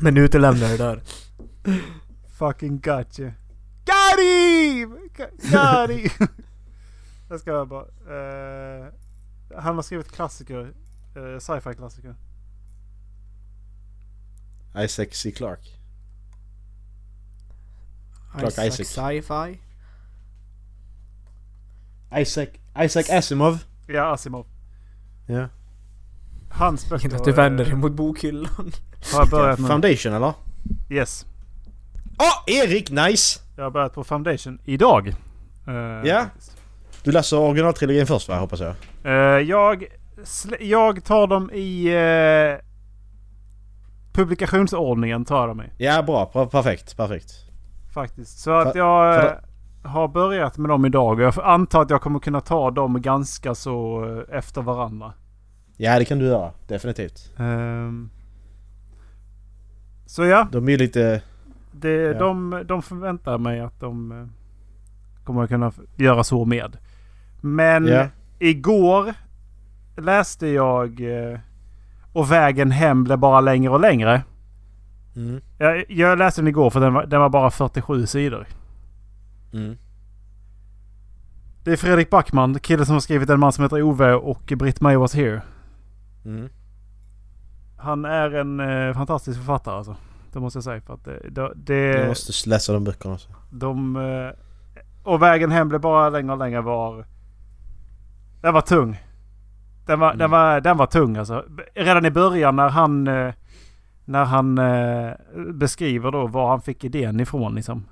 Men 0.00 0.16
utelämnar 0.16 0.68
det 0.68 0.76
där. 0.76 1.02
Fucking 2.38 2.78
got 2.80 3.18
you. 3.18 3.30
Got 3.90 4.20
him! 4.20 5.10
Got 5.52 5.90
him! 5.90 6.28
Jag 7.28 7.40
ska 7.40 7.66
bara... 7.66 7.82
eh, 7.82 8.86
han 9.56 9.74
har 9.74 9.82
skrivit 9.82 10.12
klassiker. 10.12 10.72
Uh, 11.16 11.38
Sci-fi 11.38 11.74
klassiker. 11.74 12.14
Isaac 14.76 15.08
C. 15.12 15.30
Clarke. 15.32 15.68
Clark 18.32 18.52
Isaac 18.52 18.66
Isaac. 18.80 18.88
Sci-Fi. 18.88 19.58
Isaac, 22.20 22.48
Isaac 22.84 23.10
Asimov. 23.10 23.58
Ja, 23.86 24.12
Asimov. 24.12 24.46
Ja. 25.26 25.48
Hans 26.50 26.88
böcker 26.88 27.04
Gillar 27.04 27.18
att 27.18 27.24
du 27.24 27.32
vänder 27.32 27.64
dig 27.64 27.74
mot 27.74 27.92
bokhyllan. 27.92 28.72
har 29.12 29.20
jag 29.20 29.28
börjat 29.30 29.58
med. 29.58 29.68
Foundation 29.70 30.12
eller? 30.12 30.34
Yes. 30.90 31.26
Åh! 32.18 32.54
Erik, 32.54 32.90
nice! 32.90 33.40
Jag 33.60 33.64
har 33.66 33.70
börjat 33.70 33.94
på 33.94 34.04
Foundation 34.04 34.58
idag. 34.64 35.08
Eh, 35.68 35.74
Ja. 36.08 36.20
faktiskt. 36.22 36.56
Du 37.04 37.12
läser 37.12 37.38
originaltrilogin 37.38 38.06
först 38.06 38.28
va, 38.28 38.36
hoppas 38.38 38.60
jag? 38.60 38.74
Eh, 39.04 39.12
jag, 39.48 39.84
jag 40.60 41.04
tar 41.04 41.26
dem 41.26 41.50
i 41.52 41.86
eh, 41.86 42.64
publikationsordningen. 44.12 45.24
tar 45.24 45.48
dem 45.48 45.62
i. 45.62 45.64
Ja, 45.84 46.02
bra. 46.02 46.26
Per- 46.26 46.46
Perfekt, 46.46 46.96
perfekt. 46.96 47.32
Faktiskt. 47.94 48.38
Så 48.38 48.50
att 48.50 48.74
jag 48.74 49.14
för 49.14 49.26
eh, 49.84 49.90
har 49.90 50.08
börjat 50.08 50.58
med 50.58 50.68
dem 50.70 50.86
idag. 50.86 51.12
Och 51.18 51.20
jag 51.24 51.34
antar 51.42 51.82
att 51.82 51.90
jag 51.90 52.00
kommer 52.00 52.18
kunna 52.18 52.40
ta 52.40 52.70
dem 52.70 53.02
ganska 53.02 53.54
så 53.54 54.04
efter 54.32 54.62
varandra. 54.62 55.12
Ja, 55.76 55.98
det 55.98 56.04
kan 56.04 56.18
du 56.18 56.24
göra. 56.26 56.50
Definitivt. 56.68 57.32
Ehm. 57.38 58.10
så 60.06 60.24
ja, 60.24 60.48
De 60.52 60.66
är 60.68 60.72
ju 60.72 60.78
lite... 60.78 61.22
det, 61.72 61.90
Ja. 61.90 62.18
de, 62.18 62.62
de 62.66 62.82
förväntar 62.82 63.38
mig 63.38 63.60
att 63.60 63.80
de 63.80 64.12
eh, 64.12 64.26
kommer 65.24 65.46
kunna 65.46 65.72
göra 65.96 66.24
så 66.24 66.44
med. 66.44 66.76
Men 67.40 67.86
Ja. 67.86 68.06
igår 68.38 69.14
läste 69.96 70.46
jag 70.46 71.00
eh, 71.00 71.38
Och 72.12 72.32
vägen 72.32 72.70
hem 72.70 73.04
blev 73.04 73.18
bara 73.18 73.40
längre 73.40 73.70
och 73.72 73.80
längre. 73.80 74.22
Mm. 75.16 75.40
Jag, 75.58 75.84
jag 75.90 76.18
läste 76.18 76.40
den 76.40 76.48
igår 76.48 76.70
för 76.70 76.80
den 76.80 76.94
var, 76.94 77.06
den 77.06 77.20
var 77.20 77.28
bara 77.28 77.50
47 77.50 78.06
sidor. 78.06 78.46
Mm. 79.52 79.76
Det 81.64 81.72
är 81.72 81.76
Fredrik 81.76 82.10
Backman, 82.10 82.58
killen 82.58 82.86
som 82.86 82.92
har 82.92 83.00
skrivit 83.00 83.30
En 83.30 83.40
man 83.40 83.52
som 83.52 83.64
heter 83.64 83.82
Ove 83.82 84.12
och 84.14 84.52
Britt 84.56 84.80
May 84.80 84.96
was 84.96 85.14
here. 85.14 85.42
Mm. 86.24 86.48
Han 87.76 88.04
är 88.04 88.30
en 88.34 88.60
eh, 88.60 88.94
fantastisk 88.94 89.38
författare 89.38 89.74
alltså. 89.76 89.96
Det 90.32 90.40
måste 90.40 90.56
jag 90.56 90.64
säga. 90.64 90.80
För 90.80 90.94
att 90.94 91.04
det, 91.04 91.52
det, 91.54 91.74
Jag 91.76 92.08
måste 92.08 92.48
läsa 92.50 92.72
de 92.72 92.84
böckerna 92.84 93.14
också. 93.14 93.28
de, 93.50 93.96
eh, 93.96 94.30
och 95.02 95.22
vägen 95.22 95.50
hem 95.50 95.68
blev 95.68 95.80
bara 95.80 96.08
längre 96.10 96.32
och 96.32 96.38
längre 96.38 96.60
var... 96.60 97.06
Den 98.40 98.54
var 98.54 98.60
tung. 98.60 99.00
Den 99.86 100.00
var, 100.00 100.06
Mm. 100.08 100.18
den 100.18 100.30
var, 100.30 100.60
den 100.60 100.76
var 100.76 100.86
tung 100.86 101.16
alltså. 101.16 101.44
Redan 101.74 102.06
i 102.06 102.10
början 102.10 102.56
när 102.56 102.68
han... 102.68 103.08
eh, 103.08 103.32
När 104.04 104.24
han 104.24 104.58
eh, 104.58 105.12
beskriver 105.54 106.10
då 106.10 106.26
var 106.26 106.50
han 106.50 106.60
fick 106.62 106.84
idén 106.84 107.20
ifrån 107.20 107.54
liksom. 107.54 107.84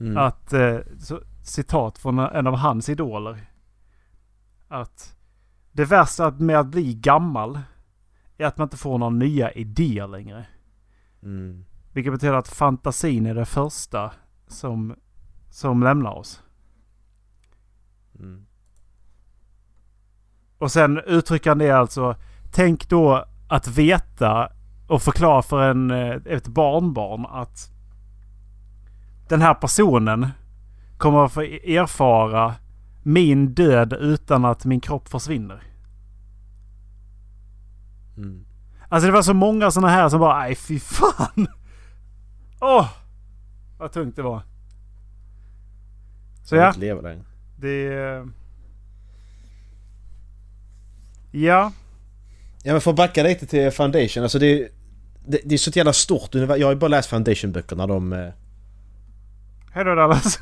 Mm. 0.00 0.16
Att, 0.16 0.54
så, 0.98 1.20
citat 1.42 1.98
från 1.98 2.18
en 2.18 2.46
av 2.46 2.56
hans 2.56 2.88
idoler. 2.88 3.36
Att 4.68 5.16
det 5.72 5.84
värsta 5.84 6.30
med 6.30 6.58
att 6.58 6.66
bli 6.66 6.94
gammal 6.94 7.58
är 8.38 8.46
att 8.46 8.58
man 8.58 8.66
inte 8.66 8.76
får 8.76 8.98
några 8.98 9.10
nya 9.14 9.50
idéer 9.52 10.06
längre. 10.06 10.46
Mm. 11.24 11.64
Vilket 11.92 12.12
betyder 12.12 12.34
att 12.34 12.48
fantasin 12.48 13.26
är 13.26 13.34
det 13.34 13.44
första 13.44 14.12
som, 14.46 14.94
som 15.50 15.82
lämnar 15.82 16.10
oss. 16.10 16.42
Mm. 18.18 18.46
Och 20.58 20.72
sen 20.72 21.00
uttrycker 21.06 21.50
han 21.50 21.58
det 21.58 21.70
alltså. 21.70 22.16
Tänk 22.52 22.88
då 22.88 23.24
att 23.48 23.68
veta 23.68 24.52
och 24.88 25.02
förklara 25.02 25.42
för 25.42 25.70
en, 25.70 25.90
eh, 25.90 26.16
ett 26.26 26.48
barnbarn 26.48 27.26
att 27.26 27.70
den 29.28 29.42
här 29.42 29.54
personen 29.54 30.26
kommer 30.98 31.24
att 31.24 31.32
få 31.32 31.40
erfara 31.42 32.54
min 33.02 33.54
död 33.54 33.92
utan 33.92 34.44
att 34.44 34.64
min 34.64 34.80
kropp 34.80 35.08
försvinner. 35.08 35.62
Mm. 38.16 38.44
Alltså 38.88 39.06
det 39.06 39.12
var 39.12 39.22
så 39.22 39.34
många 39.34 39.70
sådana 39.70 39.88
här 39.92 40.08
som 40.08 40.20
bara 40.20 40.38
nej 40.38 40.54
fy 40.54 40.80
fan. 40.80 41.46
Åh! 42.60 42.88
vad 43.78 43.92
tungt 43.92 44.16
det 44.16 44.22
var. 44.22 44.42
Så 46.44 46.56
Jag 46.56 46.76
ja, 46.80 47.02
det... 47.56 48.24
Ja. 51.30 51.72
Ja 52.62 52.72
men 52.72 52.80
för 52.80 52.90
att 52.90 52.96
backa 52.96 53.22
lite 53.22 53.46
till 53.46 53.70
Foundation, 53.70 54.22
alltså 54.22 54.38
det... 54.38 54.68
Det, 55.26 55.40
det 55.44 55.54
är 55.54 55.58
så 55.58 55.70
ett 55.70 55.76
jävla 55.76 55.92
stort 55.92 56.34
universum. 56.34 56.60
Jag 56.60 56.66
har 56.66 56.72
ju 56.72 56.78
bara 56.78 56.88
läst 56.88 57.08
Foundation-böckerna 57.10 57.86
de... 57.86 58.12
eh, 58.12 58.28
Hej 59.72 59.84
då 59.84 59.94
Dallas. 59.94 60.38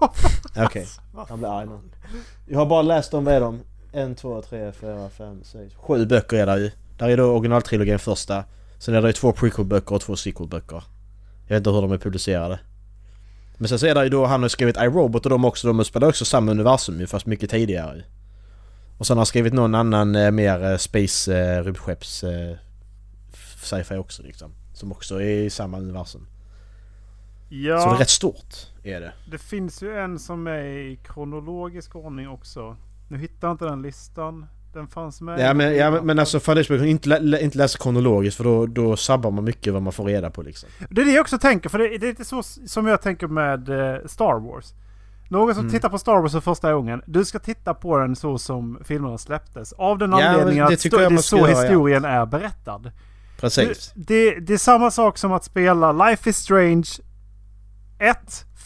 Okej. 0.56 0.86
Han 1.28 1.38
blir 1.38 1.58
arg 1.58 1.66
nu. 1.66 1.78
Jag 2.46 2.58
har 2.58 2.66
bara 2.66 2.82
läst 2.82 3.10
dem, 3.10 3.24
vad 3.24 3.34
är 3.34 3.40
de? 3.40 3.60
En, 3.92 4.14
två, 4.14 4.42
tre, 4.42 4.72
fyra, 4.72 5.08
fem, 5.08 5.40
sex, 5.44 5.74
sju 5.74 6.06
böcker 6.06 6.36
är 6.36 6.46
där 6.46 6.56
ju. 6.56 6.70
Där 6.98 7.08
är 7.08 7.16
då 7.16 7.24
originaltrilogin 7.24 7.98
första. 7.98 8.44
Sen 8.78 8.94
är 8.94 9.02
det 9.02 9.08
ju 9.08 9.12
två 9.12 9.32
prequel-böcker 9.32 9.92
och 9.94 10.00
två 10.00 10.16
sequel-böcker. 10.16 10.82
Jag 11.46 11.54
vet 11.54 11.60
inte 11.60 11.70
hur 11.70 11.82
de 11.82 11.92
är 11.92 11.98
publicerade. 11.98 12.58
Men 13.58 13.68
sen 13.68 13.78
så 13.78 13.86
är 13.86 13.94
det 13.94 14.04
ju 14.04 14.10
då, 14.10 14.26
han 14.26 14.42
har 14.42 14.48
skrivit 14.48 14.76
iRobot 14.76 15.26
och 15.26 15.30
de 15.30 15.44
också, 15.44 15.66
de 15.72 15.84
spelar 15.84 16.08
också 16.08 16.24
samma 16.24 16.50
universum 16.50 17.00
ju 17.00 17.06
fast 17.06 17.26
mycket 17.26 17.50
tidigare. 17.50 18.04
Och 18.98 19.06
sen 19.06 19.16
har 19.16 19.20
han 19.20 19.26
skrivit 19.26 19.52
någon 19.52 19.74
annan 19.74 20.16
eh, 20.16 20.30
mer 20.30 20.64
eh, 20.70 20.76
space 20.76 21.38
eh, 21.38 21.64
rymdskepps 21.64 22.24
sci-fi 23.62 23.96
också 23.96 24.22
liksom. 24.22 24.50
Som 24.74 24.92
också 24.92 25.22
är 25.22 25.42
i 25.44 25.50
samma 25.50 25.78
universum. 25.78 26.26
Ja, 27.48 27.80
Så 27.80 27.88
det 27.88 27.94
är 27.94 27.98
rätt 27.98 28.10
stort, 28.10 28.54
är 28.82 29.00
det. 29.00 29.12
det 29.30 29.38
finns 29.38 29.82
ju 29.82 29.96
en 29.98 30.18
som 30.18 30.46
är 30.46 30.64
i 30.64 30.98
kronologisk 31.04 31.96
ordning 31.96 32.28
också. 32.28 32.76
Nu 33.08 33.18
hittar 33.18 33.48
jag 33.48 33.54
inte 33.54 33.64
den 33.64 33.82
listan. 33.82 34.46
Den 34.76 34.86
fanns 34.86 35.20
med. 35.20 35.40
Ja 35.40 35.54
men, 35.54 35.76
ja, 35.76 36.02
men, 36.02 36.18
alltså 36.18 36.40
Foundation 36.40 36.84
inte, 36.84 37.18
lä, 37.18 37.40
inte 37.40 37.58
läsa 37.58 37.78
kronologiskt 37.78 38.36
för 38.36 38.44
då, 38.44 38.66
då 38.66 38.96
sabbar 38.96 39.30
man 39.30 39.44
mycket 39.44 39.72
vad 39.72 39.82
man 39.82 39.92
får 39.92 40.04
reda 40.04 40.30
på 40.30 40.42
liksom. 40.42 40.68
Det 40.90 41.00
är 41.00 41.04
det 41.04 41.12
jag 41.12 41.20
också 41.20 41.38
tänker. 41.38 41.68
För 41.68 41.78
det, 41.78 41.88
det 41.98 42.06
är 42.06 42.10
lite 42.10 42.24
så 42.24 42.42
som 42.42 42.86
jag 42.86 43.02
tänker 43.02 43.26
med 43.26 43.68
eh, 43.68 44.06
Star 44.06 44.40
Wars. 44.40 44.74
Någon 45.30 45.54
som 45.54 45.60
Mm. 45.60 45.72
tittar 45.72 45.88
på 45.88 45.98
Star 45.98 46.20
Wars 46.20 46.32
för 46.32 46.40
första 46.40 46.72
gången. 46.72 47.02
Du 47.06 47.24
ska 47.24 47.38
titta 47.38 47.74
på 47.74 47.98
den 47.98 48.16
så 48.16 48.38
som 48.38 48.78
filmerna 48.84 49.18
släpptes. 49.18 49.72
Av 49.72 49.98
den 49.98 50.10
Ja, 50.10 50.24
anledningen 50.28 50.66
det 50.68 50.74
att 50.74 50.82
det 50.90 51.04
är 51.14 51.16
så 51.16 51.38
göra, 51.38 51.50
ja. 51.50 51.60
historien 51.62 52.04
är 52.04 52.26
berättad. 52.26 52.92
Precis. 53.40 53.92
Det, 53.94 54.40
det 54.40 54.52
är 54.52 54.58
samma 54.58 54.90
sak 54.90 55.18
som 55.18 55.32
att 55.32 55.44
spela 55.44 55.92
Life 55.92 56.30
is 56.30 56.36
Strange 56.36 56.88
1 57.98 58.18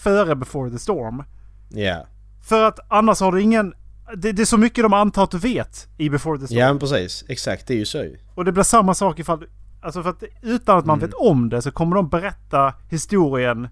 före 0.03 0.37
Before 0.37 0.71
the 0.71 0.79
Storm. 0.79 1.23
Ja. 1.69 2.07
För 2.49 2.65
att 2.65 2.79
annars 2.89 3.21
har 3.21 3.33
du 3.33 3.43
ingen... 3.43 3.75
Det, 4.17 4.33
det 4.33 4.43
är 4.43 4.47
så 4.47 4.57
mycket 4.59 4.85
de 4.85 4.93
antar 4.93 5.25
att 5.25 5.31
du 5.31 5.39
vet 5.39 5.89
i 5.99 6.11
Before 6.11 6.39
the 6.39 6.47
Storm. 6.47 6.59
Ja 6.59 6.67
men 6.69 6.79
precis. 6.79 7.25
Exakt, 7.29 7.67
det 7.67 7.75
är 7.75 7.79
ju 7.79 7.85
så. 7.87 8.07
Och 8.35 8.45
det 8.45 8.53
blir 8.53 8.63
samma 8.65 8.95
sak 8.95 9.19
ifall... 9.19 9.47
Alltså 9.83 10.03
för 10.03 10.11
att 10.11 10.23
utan 10.43 10.79
att 10.79 10.87
man 10.87 10.99
Mm. 10.99 11.11
vet 11.11 11.15
om 11.19 11.49
det 11.49 11.63
så 11.63 11.71
kommer 11.71 11.97
de 11.97 12.09
berätta 12.09 12.75
historien 12.89 13.69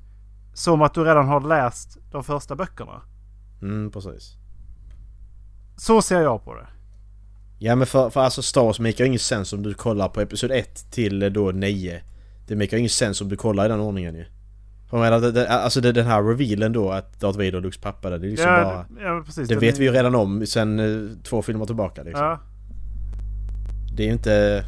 som 0.54 0.82
att 0.82 0.94
du 0.94 1.04
redan 1.04 1.28
har 1.28 1.40
läst 1.40 1.98
de 2.10 2.24
första 2.24 2.56
böckerna. 2.56 3.02
Mm, 3.62 3.90
precis. 3.90 4.34
Så 5.76 6.02
ser 6.02 6.20
jag 6.20 6.44
på 6.44 6.54
det. 6.54 6.66
Ja 7.58 7.74
men 7.76 7.86
för, 7.86 8.10
för 8.10 8.20
alltså 8.20 8.42
Star 8.42 8.62
Wars 8.62 8.80
makar 8.80 9.04
ingen 9.04 9.18
sens 9.18 9.52
om 9.52 9.62
du 9.62 9.74
kollar 9.74 10.08
på 10.08 10.20
Episod 10.20 10.50
1 10.50 10.90
till 10.90 11.22
eh, 11.22 11.28
då 11.30 11.50
9. 11.50 12.00
Det 12.46 12.56
makar 12.56 12.76
ingen 12.76 12.90
sens 12.90 13.20
om 13.20 13.28
du 13.28 13.36
kollar 13.36 13.64
i 13.64 13.68
den 13.68 13.80
ordningen 13.80 14.14
ju. 14.14 14.24
Jag 14.90 15.00
menar, 15.00 15.20
det, 15.20 15.32
det, 15.32 15.48
alltså 15.48 15.80
det, 15.80 15.92
den 15.92 16.06
här 16.06 16.22
revealen 16.22 16.72
då 16.72 16.90
att 16.90 17.20
Darth 17.20 17.38
Vader 17.38 17.54
och 17.54 17.62
Lukes 17.62 17.80
pappa 17.80 18.10
det 18.10 18.16
är 18.16 18.30
liksom 18.30 18.50
ja, 18.52 18.64
bara... 18.64 18.86
ja, 19.02 19.22
precis. 19.26 19.48
Det 19.48 19.56
vet 19.56 19.74
är- 19.74 19.78
vi 19.78 19.84
ju 19.84 19.92
redan 19.92 20.14
om 20.14 20.46
sen 20.46 20.78
eh, 20.80 21.16
två 21.22 21.42
filmer 21.42 21.66
tillbaka 21.66 22.02
liksom. 22.02 22.24
Ja, 22.24 22.40
Det 23.96 24.02
är 24.02 24.06
ju 24.06 24.12
inte... 24.12 24.64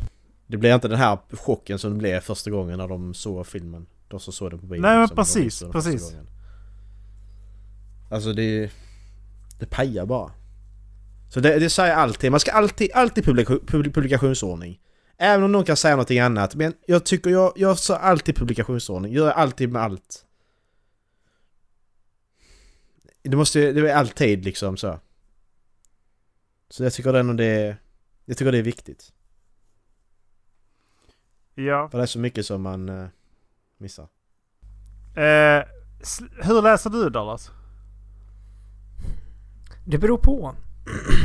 Det 0.46 0.56
blir 0.56 0.74
inte 0.74 0.88
den 0.88 0.98
här 0.98 1.18
chocken 1.32 1.78
som 1.78 1.90
det 1.92 1.98
blev 1.98 2.20
första 2.20 2.50
gången 2.50 2.78
när 2.78 2.88
de 2.88 3.14
såg 3.14 3.46
filmen. 3.46 3.86
De 4.08 4.20
som 4.20 4.32
såg 4.32 4.50
den 4.50 4.58
på 4.58 4.66
bio. 4.66 4.80
Nej, 4.80 4.90
men 4.92 5.00
liksom, 5.02 5.16
precis, 5.16 5.62
precis. 5.72 6.10
gången. 6.10 6.26
Alltså 8.10 8.32
det... 8.32 8.70
Det 9.58 9.66
pajar 9.66 10.06
bara. 10.06 10.30
Så 11.28 11.40
det, 11.40 11.58
det 11.58 11.70
säger 11.70 11.94
alltid, 11.94 12.30
man 12.30 12.40
ska 12.40 12.52
alltid, 12.52 12.90
alltid 12.94 13.24
publika, 13.24 13.52
publi- 13.54 13.92
publikationsordning. 13.92 14.80
Även 15.22 15.44
om 15.44 15.52
någon 15.52 15.64
kan 15.64 15.76
säga 15.76 15.94
någonting 15.94 16.18
annat. 16.20 16.54
Men 16.54 16.74
jag 16.86 17.06
tycker 17.06 17.30
jag, 17.30 17.52
jag 17.56 17.78
sa 17.78 17.96
alltid 17.96 18.36
publikationsordning. 18.36 19.12
Gör 19.12 19.26
jag 19.26 19.36
alltid 19.36 19.72
med 19.72 19.82
allt. 19.82 20.26
Det 23.22 23.36
måste 23.36 23.72
det 23.72 23.90
är 23.90 23.94
alltid 23.94 24.44
liksom 24.44 24.76
så. 24.76 25.00
Så 26.68 26.84
jag 26.84 26.92
tycker 26.92 27.14
ändå 27.14 27.32
det, 27.32 27.76
jag 28.24 28.36
tycker 28.36 28.52
det 28.52 28.58
är 28.58 28.62
viktigt. 28.62 29.12
ja. 31.54 31.88
För 31.90 31.98
det 31.98 32.04
är 32.04 32.06
så 32.06 32.18
mycket 32.18 32.46
som 32.46 32.62
man 32.62 32.88
eh, 32.88 33.08
missar. 33.78 34.08
Eh, 35.16 35.64
hur 36.42 36.62
läser 36.62 36.90
du 36.90 37.10
Dallas? 37.10 37.50
Det 39.86 39.98
beror 39.98 40.18
på. 40.18 40.54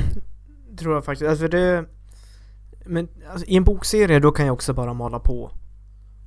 Tror 0.77 0.93
jag 0.93 1.05
faktiskt. 1.05 1.29
Alltså 1.29 1.47
det... 1.47 1.85
Men 2.85 3.07
alltså, 3.31 3.47
i 3.47 3.55
en 3.55 3.63
bokserie 3.63 4.19
då 4.19 4.31
kan 4.31 4.45
jag 4.45 4.53
också 4.53 4.73
bara 4.73 4.93
mala 4.93 5.19
på. 5.19 5.51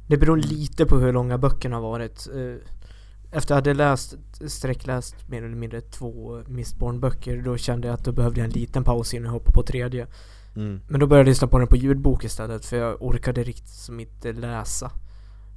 Det 0.09 0.17
beror 0.17 0.37
lite 0.37 0.87
på 0.87 0.97
hur 0.99 1.13
långa 1.13 1.39
böckerna 1.39 1.77
har 1.77 1.83
varit. 1.83 2.29
Eh, 2.35 2.73
Efter 3.31 3.55
jag 3.55 3.57
hade 3.57 3.75
läst, 3.75 4.17
sträckläst 4.47 5.29
mer 5.29 5.43
eller 5.43 5.57
mindre 5.57 5.81
två 5.81 6.43
Mistborn-böcker 6.47 7.43
då 7.43 7.57
kände 7.57 7.89
jag 7.89 7.95
att 7.95 8.05
då 8.05 8.13
behövde 8.13 8.41
jag 8.41 8.45
en 8.45 8.51
liten 8.51 8.85
paus 8.85 9.15
innan 9.15 9.25
jag 9.25 9.33
hoppade 9.33 9.55
på 9.55 9.63
tredje. 9.63 10.07
Mm. 10.57 10.81
Men 10.89 11.01
då 11.01 11.07
började 11.07 11.29
jag 11.29 11.33
lyssna 11.33 11.49
på 11.49 11.59
den 11.59 11.69
på 11.69 11.77
ljudbok 11.77 12.25
istället 12.25 12.65
för 12.65 12.77
jag 12.77 13.03
orkade 13.03 13.43
riktigt 13.43 13.69
som 13.69 14.01
inte 14.01 14.33
läsa 14.33 14.91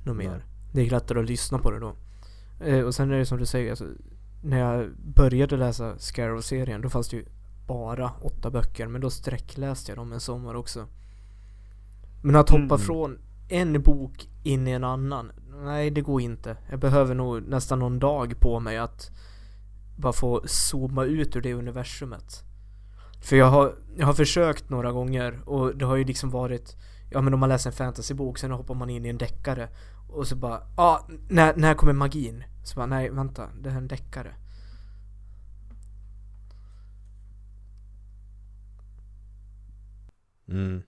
något 0.06 0.18
mer. 0.18 0.30
Nej. 0.30 0.42
Det 0.74 0.82
är 0.82 0.90
lättare 0.90 1.20
att 1.20 1.30
lyssna 1.30 1.60
på 1.60 1.72
det 1.72 1.80
då. 1.80 1.94
Eh, 2.66 2.86
och 2.86 2.96
sen 2.96 3.12
är 3.12 3.18
det 3.18 3.26
som 3.26 3.38
du 3.38 3.46
säger, 3.46 3.70
alltså, 3.70 3.86
när 4.44 4.60
jag 4.60 4.90
började 4.98 5.58
läsa 5.58 5.98
Scarrow-serien 5.98 6.82
då 6.82 6.90
fanns 6.90 7.10
det 7.10 7.18
ju 7.18 7.26
bara 7.72 8.12
åtta 8.22 8.50
böcker 8.52 8.88
men 8.88 9.02
då 9.02 9.10
sträckläste 9.10 9.92
jag 9.92 9.98
dem 9.98 10.14
en 10.14 10.20
sommar 10.20 10.56
också. 10.56 10.88
Men 12.24 12.36
att 12.36 12.50
hoppa 12.50 12.76
Mm. 12.76 12.80
från 12.80 13.18
en 13.50 13.82
bok 13.82 14.30
in 14.44 14.68
i 14.68 14.72
en 14.72 14.84
annan, 14.84 15.32
nej 15.64 15.92
det 15.92 16.02
går 16.02 16.22
inte. 16.22 16.58
Jag 16.70 16.80
behöver 16.80 17.16
nog 17.16 17.48
nästan 17.48 17.80
någon 17.80 18.00
dag 18.00 18.40
på 18.40 18.60
mig 18.60 18.78
att 18.78 19.12
bara 19.98 20.14
få 20.14 20.42
zooma 20.46 21.04
ut 21.06 21.36
ur 21.36 21.42
det 21.42 21.54
universumet. 21.54 22.44
För 23.22 23.36
jag 23.36 23.46
har, 23.46 23.76
jag 23.98 24.06
har 24.06 24.14
försökt 24.14 24.70
några 24.70 24.92
gånger 24.92 25.50
och 25.50 25.78
det 25.78 25.86
har 25.86 25.96
ju 25.96 26.04
liksom 26.04 26.30
varit 26.30 26.76
Ja 27.12 27.22
men 27.22 27.34
om 27.34 27.40
man 27.40 27.50
läser 27.50 27.70
en 27.70 27.76
fantasybok 27.76 28.38
sen 28.38 28.52
hoppar 28.52 28.76
man 28.76 28.90
in 28.90 29.06
i 29.06 29.10
en 29.10 29.18
deckare 29.18 29.70
Och 30.10 30.28
så 30.28 30.36
bara 30.36 30.62
Ja, 30.78 30.84
ah, 30.84 31.08
när, 31.30 31.56
när 31.56 31.74
kommer 31.74 31.94
magin? 31.94 32.44
Så 32.64 32.76
bara 32.76 32.86
nej 32.86 33.10
vänta, 33.10 33.48
det 33.62 33.70
här 33.70 33.78
är 33.78 33.82
en 33.82 33.88
deckare 33.88 34.36
Mm. 40.52 40.84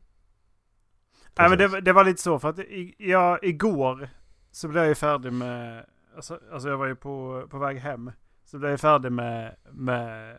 Nej 1.37 1.49
men 1.49 1.57
det, 1.57 1.81
det 1.81 1.93
var 1.93 2.03
lite 2.03 2.21
så 2.21 2.39
för 2.39 2.49
att 2.49 2.59
i, 2.59 2.95
jag, 2.97 3.43
igår 3.43 4.09
så 4.51 4.67
blev 4.67 4.83
jag 4.83 4.89
ju 4.89 4.95
färdig 4.95 5.33
med... 5.33 5.85
Alltså, 6.15 6.39
alltså 6.51 6.69
jag 6.69 6.77
var 6.77 6.85
ju 6.85 6.95
på, 6.95 7.47
på 7.49 7.57
väg 7.57 7.77
hem. 7.77 8.11
Så 8.45 8.57
blev 8.57 8.71
jag 8.71 8.79
färdig 8.79 9.11
med... 9.11 9.55
med 9.71 10.35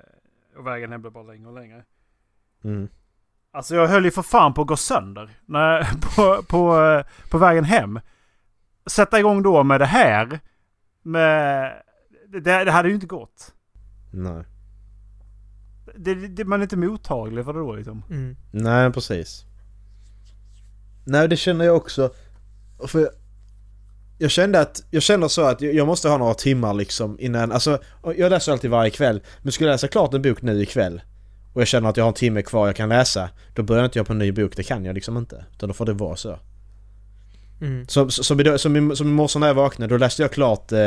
och 0.56 0.66
vägen 0.66 0.92
hem 0.92 1.00
blev 1.00 1.12
bara 1.12 1.24
längre 1.24 1.48
och 1.48 1.54
längre. 1.54 1.84
Mm. 2.64 2.88
Alltså 3.50 3.74
jag 3.74 3.88
höll 3.88 4.04
ju 4.04 4.10
för 4.10 4.22
fan 4.22 4.54
på 4.54 4.62
att 4.62 4.68
gå 4.68 4.76
sönder. 4.76 5.30
När, 5.46 5.82
på, 6.16 6.42
på, 6.42 7.02
på 7.30 7.38
vägen 7.38 7.64
hem. 7.64 8.00
Sätta 8.86 9.18
igång 9.18 9.42
då 9.42 9.62
med 9.62 9.80
det 9.80 9.86
här. 9.86 10.40
Med... 11.02 11.72
Det, 12.28 12.40
det 12.40 12.70
hade 12.70 12.88
ju 12.88 12.94
inte 12.94 13.06
gått. 13.06 13.54
Nej. 14.12 14.44
Det, 15.96 16.14
det, 16.14 16.44
man 16.44 16.60
är 16.60 16.62
inte 16.62 16.76
mottaglig 16.76 17.44
för 17.44 17.52
det 17.52 17.58
då 17.58 17.74
liksom. 17.74 18.02
mm. 18.10 18.36
Nej, 18.50 18.92
precis. 18.92 19.44
Nej, 21.04 21.28
det 21.28 21.36
känner 21.36 21.64
jag 21.64 21.76
också. 21.76 22.10
För 22.86 23.00
jag, 23.00 23.08
jag 24.18 24.30
kände 24.30 24.60
att, 24.60 24.82
jag 24.90 25.02
känner 25.02 25.28
så 25.28 25.42
att 25.42 25.60
jag 25.60 25.86
måste 25.86 26.08
ha 26.08 26.18
några 26.18 26.34
timmar 26.34 26.74
liksom 26.74 27.20
innan, 27.20 27.52
alltså 27.52 27.78
jag 28.16 28.30
läser 28.30 28.52
alltid 28.52 28.70
varje 28.70 28.90
kväll. 28.90 29.22
Men 29.42 29.52
skulle 29.52 29.68
jag 29.68 29.74
läsa 29.74 29.88
klart 29.88 30.14
en 30.14 30.22
bok 30.22 30.42
nu 30.42 30.62
ikväll 30.62 31.02
och 31.52 31.60
jag 31.60 31.68
känner 31.68 31.88
att 31.88 31.96
jag 31.96 32.04
har 32.04 32.08
en 32.08 32.14
timme 32.14 32.42
kvar 32.42 32.66
jag 32.66 32.76
kan 32.76 32.88
läsa, 32.88 33.30
då 33.54 33.62
börjar 33.62 33.84
inte 33.84 33.98
jag 33.98 34.06
på 34.06 34.12
en 34.12 34.18
ny 34.18 34.32
bok, 34.32 34.56
det 34.56 34.62
kan 34.62 34.84
jag 34.84 34.94
liksom 34.94 35.16
inte. 35.16 35.44
Utan 35.54 35.68
då 35.68 35.72
får 35.72 35.86
det 35.86 35.92
vara 35.92 36.16
så. 36.16 36.38
Mm. 37.60 37.88
Som, 37.88 38.10
som, 38.10 38.58
som, 38.58 38.96
som 38.96 39.08
i 39.08 39.12
morse 39.12 39.38
när 39.38 39.46
jag 39.46 39.54
vaknade, 39.54 39.94
då 39.94 39.98
läste 39.98 40.22
jag 40.22 40.32
klart 40.32 40.72
eh, 40.72 40.80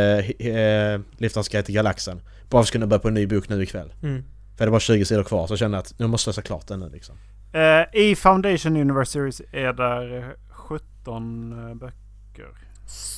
eh, 0.48 1.00
Liftarens 1.18 1.50
guide 1.50 1.66
till 1.66 1.76
galaxen. 1.76 2.22
Bara 2.50 2.64
för 2.64 2.68
att 2.68 2.72
kunna 2.72 2.88
börja 2.88 3.00
på 3.00 3.08
en 3.08 3.14
ny 3.14 3.28
bok 3.28 3.50
nu 3.50 3.64
ikväll. 3.64 3.94
Mm. 4.04 4.24
För 4.58 4.66
det 4.66 4.72
var 4.72 4.80
20 4.80 5.06
sidor 5.06 5.24
kvar, 5.24 5.48
så 5.48 5.52
jag 5.54 5.60
kände 5.60 5.78
att 5.78 5.94
jag 5.98 6.10
måste 6.10 6.30
läsa 6.30 6.42
klart 6.42 6.68
den 6.68 6.80
nu 6.80 6.90
liksom. 6.90 7.16
Eh, 7.54 8.02
I 8.02 8.16
Foundation 8.16 8.78
Universe 8.78 9.12
Series 9.12 9.42
är 9.52 9.74
där 9.74 10.18
eh, 10.18 10.26
17 10.50 11.70
eh, 11.70 11.76
böcker. 11.76 12.48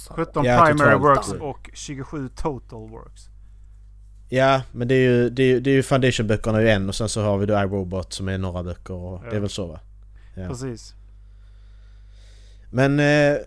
17 0.10 0.46
Ja, 0.46 0.66
primary 0.66 0.94
totalt. 0.98 1.02
works 1.04 1.32
och 1.42 1.70
27 1.74 2.30
total 2.30 2.90
works. 2.90 3.22
Ja, 4.30 4.62
men 4.72 4.88
det 4.88 4.96
är 4.96 5.00
ju, 5.10 5.30
det 5.30 5.44
är, 5.44 5.48
ju- 5.48 5.60
det 5.60 5.70
är 5.70 5.74
ju 5.74 5.84
Foundation-böckerna 5.84 6.62
ju 6.62 6.70
en 6.70 6.90
och 6.90 6.96
sen 6.96 7.10
så 7.10 7.22
har 7.22 7.38
vi 7.38 7.46
då 7.46 7.54
iRobot 7.54 8.14
som 8.14 8.28
är 8.28 8.38
några 8.38 8.64
böcker 8.64 8.94
och 8.94 9.22
det 9.22 9.30
är 9.30 9.34
Ja. 9.34 9.40
väl 9.40 9.50
så 9.50 9.68
va? 9.68 9.80
Ja. 10.36 10.48
Precis. 10.48 10.94
Men, 12.72 13.00
eh, 13.00 13.38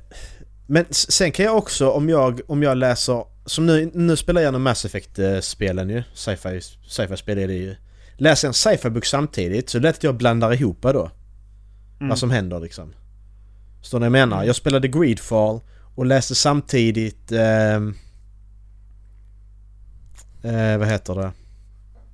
men 0.67 0.85
sen 0.91 1.33
kan 1.33 1.45
jag 1.47 1.57
också 1.57 1.91
om 1.91 2.09
jag, 2.09 2.41
om 2.49 2.63
jag 2.63 2.77
läser, 2.79 3.25
som 3.47 3.67
nu, 3.67 3.91
nu 3.95 4.17
spelar 4.17 4.41
jag 4.41 4.45
igenom 4.47 4.63
Mass 4.63 4.85
Effect-spelen 4.85 5.91
ju, 5.91 6.03
sci-fi, 6.15 6.61
sci-fi-spel 6.89 7.39
är 7.39 7.49
det 7.49 7.55
ju. 7.55 7.77
Läser 8.17 8.49
en 8.49 8.55
sci-fi-bok 8.55 9.05
samtidigt 9.05 9.71
så 9.71 9.79
är 9.79 9.81
det 9.83 9.89
lätt 9.89 9.97
att 9.97 10.05
jag 10.05 10.15
blandar 10.17 10.53
ihop 10.53 10.83
då, 10.83 11.11
Mm. 12.01 12.09
vad 12.09 12.19
som 12.19 12.31
händer 12.31 12.61
liksom. 12.61 12.93
Förstår 13.81 13.99
ni 14.01 14.05
jag 14.07 14.13
menar? 14.13 14.45
Jag 14.45 14.57
spelade 14.57 14.89
Greedfall 14.89 15.61
och 15.95 16.07
läste 16.07 16.35
samtidigt... 16.35 17.33
ehm, 17.33 17.95
eh, 20.43 20.79
vad 20.79 20.89
heter 20.89 21.15
det? 21.15 21.33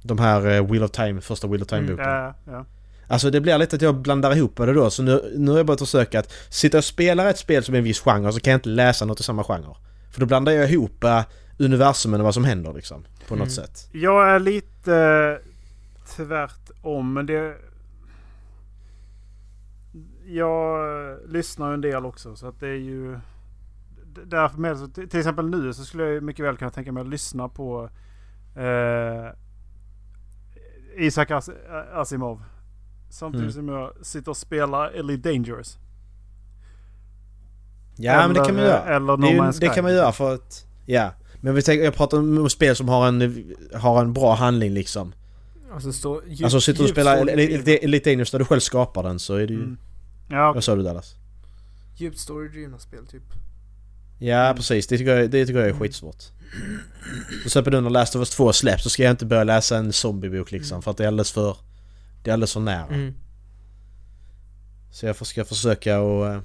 De 0.02 0.18
här 0.18 0.46
eh, 0.46 0.66
Wheel 0.70 0.82
of 0.82 0.90
Time, 0.90 1.20
första 1.20 1.46
Wheel 1.48 1.62
of 1.62 1.68
Time-boken. 1.68 2.04
Ja, 2.08 2.34
ja. 2.46 2.66
Alltså 3.06 3.30
det 3.30 3.40
blir 3.40 3.58
lite 3.58 3.76
att 3.76 3.82
jag 3.82 3.94
blandar 3.94 4.36
ihop 4.36 4.56
det 4.56 4.72
då. 4.72 4.90
Så 4.90 5.02
nu, 5.02 5.32
nu 5.36 5.50
har 5.50 5.58
jag 5.58 5.66
börjat 5.66 5.80
försöka 5.80 6.18
att 6.20 6.32
sitta 6.50 6.78
och 6.78 6.84
spela 6.84 7.30
ett 7.30 7.38
spel 7.38 7.64
som 7.64 7.74
är 7.74 7.78
en 7.78 7.84
viss 7.84 8.00
genre 8.00 8.32
så 8.32 8.40
kan 8.40 8.50
jag 8.50 8.58
inte 8.58 8.68
läsa 8.68 9.04
något 9.04 9.20
i 9.20 9.22
samma 9.22 9.44
genre. 9.44 9.76
För 10.10 10.20
då 10.20 10.26
blandar 10.26 10.52
jag 10.52 10.70
ihop 10.70 11.04
eh, 11.04 11.22
universumen 11.58 12.20
och 12.20 12.24
vad 12.24 12.34
som 12.34 12.44
händer 12.44 12.72
liksom. 12.72 13.04
På 13.28 13.34
något 13.36 13.40
Mm. 13.40 13.50
sätt. 13.50 13.88
Jag 13.92 14.30
är 14.30 14.38
lite 14.40 14.94
eh, 14.96 15.50
tvärtom, 16.16 17.12
men 17.12 17.26
det... 17.26 17.56
Jag 20.26 20.84
eh, 21.12 21.18
lyssnar 21.28 21.72
en 21.72 21.80
del 21.80 22.06
också, 22.06 22.36
så 22.36 22.46
att 22.48 22.60
det 22.60 22.68
är 22.68 22.74
ju... 22.74 23.18
Därför 24.24 24.58
med, 24.58 24.94
till 24.94 25.18
exempel 25.18 25.48
nu 25.50 25.72
så 25.72 25.84
skulle 25.84 26.04
jag 26.04 26.22
mycket 26.22 26.44
väl 26.44 26.56
kunna 26.56 26.70
tänka 26.70 26.92
mig 26.92 27.00
att 27.00 27.08
lyssna 27.08 27.48
på 27.48 27.90
eh, 28.56 29.26
Isaac 30.96 31.26
As 31.30 31.50
Asimov. 31.92 32.42
Samtidigt 33.10 33.54
som 33.54 33.68
jag 33.68 33.92
sitter 34.02 34.30
och 34.30 34.36
spelar 34.36 34.90
Elite 34.90 35.30
Dangerous. 35.32 35.78
Ja 38.00 38.26
men 38.28 38.34
det 38.36 38.44
kan 38.44 38.54
man 38.54 38.64
Eller- 38.64 38.72
göra. 38.72 38.96
Eller 38.96 39.16
No 39.16 39.16
det, 39.16 39.54
ju- 39.54 39.60
det 39.60 39.68
kan 39.68 39.84
man 39.84 39.92
göra 39.92 40.12
för 40.12 40.34
att... 40.34 40.66
Ja. 40.86 41.10
Men 41.40 41.54
vi 41.54 41.62
tänker, 41.62 41.84
jag 41.84 41.94
pratar 41.94 42.18
om 42.18 42.50
spel 42.50 42.76
som 42.76 42.88
har 42.88 43.08
en, 43.08 43.44
har 43.74 44.00
en 44.00 44.12
bra 44.12 44.34
handling 44.34 44.72
liksom. 44.72 45.12
Alltså 45.72 45.92
stå 45.92 46.22
djup, 46.26 46.44
alltså 46.44 46.60
sitter 46.60 46.78
du 46.78 46.84
och 46.84 46.90
spelar 46.90 47.28
Elite 47.84 48.10
Dangerous 48.10 48.30
där 48.30 48.38
du 48.38 48.44
själv 48.44 48.60
skapar 48.60 49.02
den 49.02 49.18
så 49.18 49.34
är 49.34 49.46
det 49.46 49.52
ju... 49.52 49.60
Mm. 49.60 49.78
Ja, 50.30 50.52
Vad 50.52 50.64
sa 50.64 50.76
du 50.76 50.82
Dallas? 50.82 51.14
Djupt 51.96 52.18
storydrivna 52.18 52.78
spel 52.78 53.06
typ. 53.06 53.22
Ja 54.18 54.52
precis, 54.56 54.86
det 54.86 54.98
tycker 54.98 55.16
jag, 55.16 55.30
det 55.30 55.46
tycker 55.46 55.60
jag 55.60 55.68
är 55.68 55.72
skitsvårt. 55.74 56.18
Till 57.28 57.46
exempel 57.46 57.72
nu 57.72 57.80
när 57.80 57.90
Last 57.90 58.16
of 58.16 58.20
Us 58.20 58.30
2 58.30 58.52
släpps 58.52 58.82
så 58.82 58.90
ska 58.90 59.02
jag 59.02 59.10
inte 59.10 59.26
börja 59.26 59.44
läsa 59.44 59.76
en 59.76 59.92
zombiebok 59.92 60.50
liksom 60.52 60.82
för 60.82 60.90
att 60.90 60.96
det 60.96 61.04
är 61.04 61.08
alldeles 61.08 61.32
för... 61.32 61.56
Det 62.22 62.30
är 62.30 62.32
alldeles 62.32 62.52
för 62.52 62.60
nära. 62.60 62.86
Mm. 62.86 63.14
Så 64.90 65.06
jag 65.06 65.26
ska 65.26 65.44
försöka 65.44 66.00
och... 66.00 66.42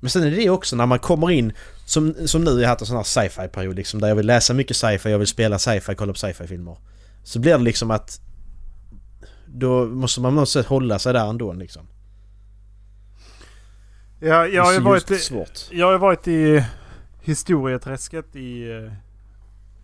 Men 0.00 0.10
sen 0.10 0.22
är 0.22 0.30
det 0.30 0.50
också 0.50 0.76
när 0.76 0.86
man 0.86 0.98
kommer 0.98 1.30
in 1.30 1.52
som, 1.84 2.14
som 2.26 2.44
nu, 2.44 2.50
jag 2.50 2.60
har 2.60 2.66
haft 2.66 2.80
en 2.80 2.86
sån 2.86 2.96
här 2.96 3.02
sci-fi 3.04 3.48
period 3.48 3.76
liksom 3.76 4.00
där 4.00 4.08
jag 4.08 4.16
vill 4.16 4.26
läsa 4.26 4.54
mycket 4.54 4.76
sci-fi, 4.76 5.10
jag 5.10 5.18
vill 5.18 5.26
spela 5.26 5.58
sci-fi, 5.58 5.94
kolla 5.94 6.12
på 6.12 6.18
sci-fi 6.18 6.46
filmer. 6.46 6.76
Så 7.22 7.38
blir 7.40 7.52
det 7.58 7.64
liksom 7.64 7.90
att... 7.90 8.20
Då 9.46 9.86
måste 9.86 10.20
man 10.20 10.32
på 10.32 10.40
något 10.40 10.48
sätt 10.48 10.66
hålla 10.66 10.98
sig 10.98 11.12
där 11.12 11.30
ändå 11.30 11.52
liksom. 11.52 11.86
ja, 14.20 14.46
jag 14.46 14.64
har 14.64 14.72
ju 14.72 14.80
varit... 14.80 15.20
svårt. 15.20 15.60
Jag 15.70 15.86
har 15.92 15.98
varit 15.98 16.28
i 16.28 16.64
historieträsket 17.20 18.36
i 18.36 18.70
eh, 18.70 18.92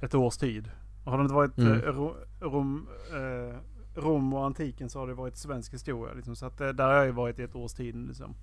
ett 0.05 0.15
års 0.15 0.37
tid. 0.37 0.71
Har 1.05 1.19
det 1.19 1.23
inte 1.23 1.35
varit 1.35 1.59
Mm. 1.59 1.73
eh, 1.73 1.79
Ro, 1.79 2.15
Rom, 2.41 2.89
eh, 3.13 3.57
Rom 4.01 4.35
och 4.35 4.45
antiken 4.47 4.91
så 4.91 4.99
har 4.99 5.07
det 5.07 5.15
varit 5.15 5.37
svensk 5.37 5.75
historia. 5.75 6.15
Liksom. 6.15 6.37
Så 6.37 6.47
att, 6.47 6.59
där 6.59 6.85
har 6.85 6.95
jag 6.95 7.07
ju 7.07 7.13
varit 7.13 7.39
i 7.39 7.43
ett 7.43 7.55
års 7.55 7.73
tid. 7.73 7.97
Liksom. 7.97 8.35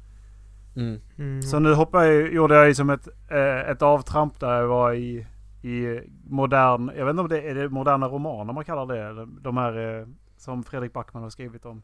Mm. 0.76 1.02
Mm. 1.18 1.42
Så 1.42 1.60
nu 1.60 1.74
hoppade 1.74 2.14
jag, 2.14 2.34
gjorde 2.34 2.56
jag 2.56 2.68
ju 2.68 2.76
som 2.76 2.90
ett, 2.90 3.08
eh, 3.32 3.70
ett 3.70 3.82
avtramp 3.82 4.40
där 4.40 4.60
jag 4.60 4.68
var 4.68 4.94
i, 4.94 5.28
i 5.62 6.02
modern, 6.28 6.92
jag 6.98 7.06
vet 7.06 7.12
inte 7.12 7.22
om 7.22 7.30
det 7.30 7.42
är 7.42 7.56
det 7.56 7.70
moderna 7.70 8.08
romaner 8.08 8.54
man 8.54 8.66
kallar 8.66 8.86
det. 8.96 9.26
De 9.42 9.58
här 9.58 10.00
eh, 10.02 10.08
som 10.38 10.64
Fredrik 10.64 10.94
Backman 10.94 11.24
har 11.24 11.30
skrivit 11.30 11.66
om. 11.66 11.84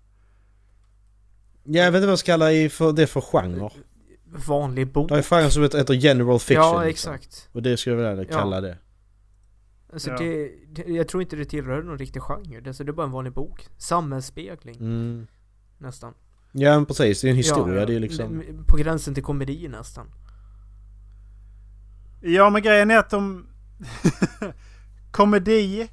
Ja, 1.64 1.84
jag 1.84 1.92
vet 1.92 1.98
inte 1.98 2.06
vad 2.08 2.12
jag 2.12 2.20
ska 2.20 2.32
kalla 2.32 2.52
i 2.52 2.70
för, 2.70 2.92
det 2.92 3.08
för 3.08 3.22
genre. 3.22 3.70
Vanlig 4.48 4.92
bok. 4.92 5.10
Det 5.10 5.18
är 5.18 5.22
genre 5.22 5.50
som 5.50 5.64
heter 5.64 5.94
general 5.94 6.40
fiction. 6.40 6.64
ja, 6.66 6.84
liksom. 6.84 7.14
exakt. 7.14 7.50
Och 7.52 7.62
det 7.62 7.78
skulle 7.78 8.02
jag 8.02 8.16
vilja 8.16 8.34
kalla 8.34 8.56
Ja. 8.58 8.62
det. 8.62 8.78
Alltså 9.94 10.10
Ja. 10.10 10.18
det, 10.18 10.52
det, 10.70 10.84
jag 10.92 11.08
tror 11.08 11.24
inte 11.24 11.36
det 11.36 11.46
tillhör 11.46 11.84
någon 11.84 11.98
riktig 11.98 12.22
genre. 12.22 12.60
Det, 12.62 12.68
alltså, 12.70 12.84
det 12.84 12.92
är 12.92 12.94
bara 12.94 13.06
en 13.06 13.12
vanlig 13.12 13.34
bok. 13.34 13.68
Samhällsspegling, 13.78 14.76
Mm. 14.80 15.28
nästan. 15.78 16.14
Ja 16.52 16.76
men 16.76 16.86
precis, 16.86 17.22
det 17.22 17.28
är 17.28 17.30
en 17.30 17.36
historia. 17.38 17.80
Ja, 17.80 17.86
det 17.86 17.96
är 17.96 18.00
liksom... 18.00 18.44
På 18.68 18.78
gränsen 18.78 19.14
till 19.14 19.24
komedi 19.24 19.68
nästan. 19.68 20.08
Ja 22.22 22.50
men 22.50 22.62
grejen 22.62 22.92
är 22.92 22.98
att 22.98 23.10
de... 23.10 23.46
komedi 25.12 25.90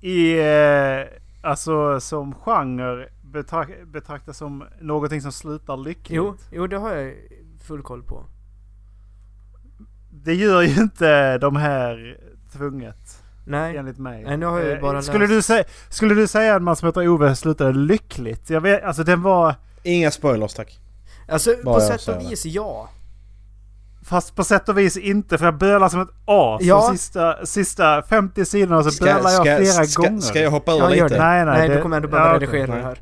i... 0.00 0.38
Eh, 0.38 1.06
alltså 1.42 2.00
som 2.00 2.34
genre 2.34 3.08
betrak- 3.32 3.84
betraktas 3.86 4.36
som 4.38 4.64
någonting 4.80 5.20
som 5.22 5.32
slutar 5.32 5.76
lyckligt. 5.76 6.16
Jo, 6.16 6.36
jo 6.52 6.66
det 6.66 6.76
har 6.76 6.94
jag 6.94 7.14
full 7.60 7.82
koll 7.82 8.02
på. 8.02 8.24
Det 10.10 10.34
gör 10.34 10.62
ju 10.62 10.82
inte 10.82 11.38
de 11.38 11.56
här 11.56 12.20
tvunget. 12.52 13.22
Nej, 13.46 13.76
Enligt 13.76 13.98
mig. 13.98 14.22
Nej, 14.24 14.36
nu 14.36 14.46
har 14.46 14.58
jag 14.58 14.66
ju 14.68 14.72
Eh, 14.74 14.80
bara 14.80 15.02
skulle, 15.02 15.18
läst. 15.18 15.30
du 15.32 15.42
säga, 15.42 15.64
skulle 15.88 16.14
du 16.14 16.26
säga 16.26 16.56
att 16.56 16.62
man 16.62 16.76
som 16.76 16.86
heter 16.86 17.08
Ove 17.08 17.36
slutade 17.36 17.72
lyckligt? 17.72 18.50
Jag 18.50 18.60
vet, 18.60 18.84
alltså 18.84 19.04
den 19.04 19.22
var... 19.22 19.54
Inga 19.82 20.10
spoilers 20.10 20.54
tack. 20.54 20.78
alltså 21.28 21.54
Bara 21.64 21.74
på 21.74 21.80
sätt 21.80 22.08
och 22.08 22.22
det. 22.22 22.28
vis 22.30 22.44
ja. 22.46 22.90
Fast 24.04 24.36
på 24.36 24.44
sätt 24.44 24.68
och 24.68 24.78
vis 24.78 24.96
inte 24.96 25.38
för 25.38 25.44
jag 25.44 25.58
bölar 25.58 25.88
som 25.88 26.00
ett 26.00 26.08
as. 26.24 26.60
Ja. 26.62 26.86
De 26.90 26.96
sista, 26.98 27.46
sista 27.46 28.02
50 28.02 28.44
sidorna 28.44 28.82
så 28.90 29.04
bölar 29.04 29.30
jag 29.30 29.42
flera 29.58 29.84
ska, 29.86 30.02
gånger. 30.02 30.20
Ska 30.20 30.40
jag 30.40 30.50
hoppa 30.50 30.72
över 30.72 30.82
Ja, 30.82 30.88
lite? 31.04 31.08
det. 31.14 31.18
Nej, 31.24 31.44
nej. 31.44 31.58
Nej, 31.58 31.68
det, 31.68 31.74
du 31.74 31.82
kommer 31.82 31.96
ändå 31.96 32.08
behöva 32.08 32.28
ja, 32.28 32.34
redigera 32.34 32.66
nej. 32.66 32.76
det 32.78 32.82
här. 32.84 32.98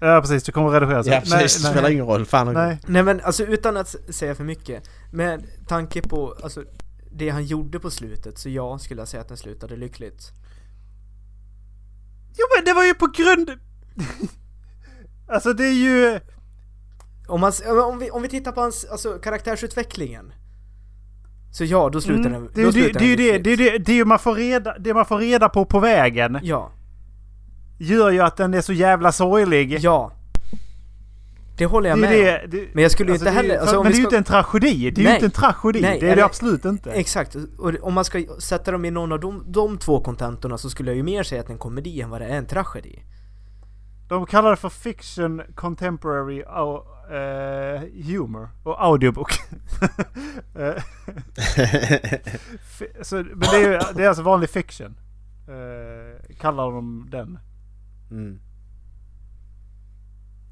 Ja 0.00 0.20
precis, 0.20 0.42
du 0.44 0.52
kommer 0.52 0.70
redigera 0.70 1.04
så. 1.04 1.10
Ja 1.10 1.20
precis, 1.20 1.30
det 1.32 1.62
nej, 1.62 1.70
spelar 1.72 1.82
nej, 1.82 1.92
ingen 1.92 2.06
roll. 2.06 2.24
Fan 2.26 2.52
nej. 2.54 2.78
Nej 2.86 3.02
men 3.02 3.20
alltså 3.20 3.44
utan 3.44 3.76
att 3.76 3.94
säga 4.10 4.34
för 4.34 4.44
mycket. 4.44 4.82
Med 5.12 5.42
tanke 5.68 6.02
på, 6.02 6.34
alltså 6.42 6.62
det 7.18 7.28
han 7.30 7.44
gjorde 7.44 7.80
på 7.80 7.90
slutet, 7.90 8.38
så 8.38 8.48
ja, 8.48 8.78
skulle 8.78 9.00
jag 9.00 9.08
säga 9.08 9.20
att 9.20 9.28
den 9.28 9.36
slutade 9.36 9.76
lyckligt. 9.76 10.32
Jo 12.38 12.44
men 12.56 12.64
det 12.64 12.72
var 12.72 12.84
ju 12.84 12.94
på 12.94 13.06
grund... 13.06 13.50
alltså 15.28 15.52
det 15.52 15.64
är 15.64 15.72
ju... 15.72 16.20
Om, 17.28 17.40
man, 17.40 17.52
om, 17.84 17.98
vi, 17.98 18.10
om 18.10 18.22
vi 18.22 18.28
tittar 18.28 18.52
på 18.52 18.60
hans, 18.60 18.84
alltså 18.84 19.18
karaktärsutvecklingen. 19.18 20.32
Så 21.52 21.64
ja, 21.64 21.90
då 21.90 22.00
slutar 22.00 22.30
Mm, 22.30 22.32
den, 22.32 22.50
det, 22.54 22.64
då 22.64 22.72
slutar 22.72 23.00
det, 23.00 23.16
den 23.16 23.16
det, 23.16 23.38
det, 23.38 23.50
är 23.50 23.56
ju 23.56 23.70
det, 23.70 23.78
det 23.78 23.92
är 23.92 23.96
ju 23.96 24.04
man 24.04 24.18
får 24.18 24.34
reda, 24.34 24.78
det 24.78 24.94
man 24.94 25.06
får 25.06 25.18
reda 25.18 25.48
på 25.48 25.64
på 25.64 25.80
vägen 25.80 26.38
Ja, 26.42 26.72
gör 27.78 28.10
ju 28.10 28.20
att 28.20 28.36
den 28.36 28.54
är 28.54 28.60
så 28.60 28.72
jävla 28.72 29.12
sorglig. 29.12 29.78
ja. 29.80 30.12
Det 31.58 31.66
håller 31.66 31.88
jag 31.90 31.98
det 31.98 32.02
med 32.02 32.10
det, 32.10 32.46
det, 32.58 32.68
Men 32.74 32.82
jag 32.82 32.90
skulle 32.92 33.10
ju 33.10 33.14
inte 33.14 33.24
det 33.24 33.30
är 33.30 33.32
ju- 33.32 33.36
heller- 33.48 33.58
alltså, 33.58 33.82
men 33.82 33.92
det 33.92 33.96
är 33.96 33.98
ju 33.98 34.04
inte 34.04 34.16
en 34.16 34.24
tragedi. 34.24 34.90
Det 34.90 35.00
är 35.04 35.08
ju 35.08 35.14
inte 35.14 35.26
en 35.26 35.30
tragedi. 35.30 35.80
Nej, 35.80 36.00
det 36.00 36.10
är 36.10 36.16
det 36.16 36.24
absolut 36.24 36.64
inte. 36.64 36.90
Exakt, 36.90 37.36
och 37.58 37.72
om 37.82 37.94
man 37.94 38.04
ska 38.04 38.22
sätta 38.38 38.72
dem 38.72 38.84
i 38.84 38.90
någon 38.90 39.12
av 39.12 39.20
de, 39.20 39.44
de 39.46 39.78
två 39.78 40.00
kontentorna 40.00 40.58
så 40.58 40.70
skulle 40.70 40.90
jag 40.90 40.96
ju 40.96 41.02
mer 41.02 41.22
säga 41.22 41.40
att 41.40 41.46
det 41.46 41.50
är 41.50 41.54
en 41.54 41.58
komedi 41.58 42.00
än 42.00 42.10
vad 42.10 42.20
det 42.20 42.26
är 42.26 42.38
en 42.38 42.46
tragedi. 42.46 43.02
De 44.08 44.26
kallar 44.26 44.50
det 44.50 44.56
för 44.56 44.68
fiction 44.68 45.42
contemporary 45.54 46.42
au, 46.46 46.76
eh, 47.10 47.80
humor 48.06 48.48
och 48.64 48.84
audiobook. 48.84 49.32
Eh, 50.58 50.74
så, 53.02 53.16
men 53.16 53.38
det 53.40 53.56
är, 53.56 53.72
ju, 53.72 53.78
det 53.94 54.04
är 54.04 54.08
alltså 54.08 54.22
vanlig 54.22 54.50
fiction. 54.50 54.94
Eh, 55.48 56.34
kallar 56.40 56.70
de 56.72 57.08
den. 57.10 57.38
mm. 58.10 58.40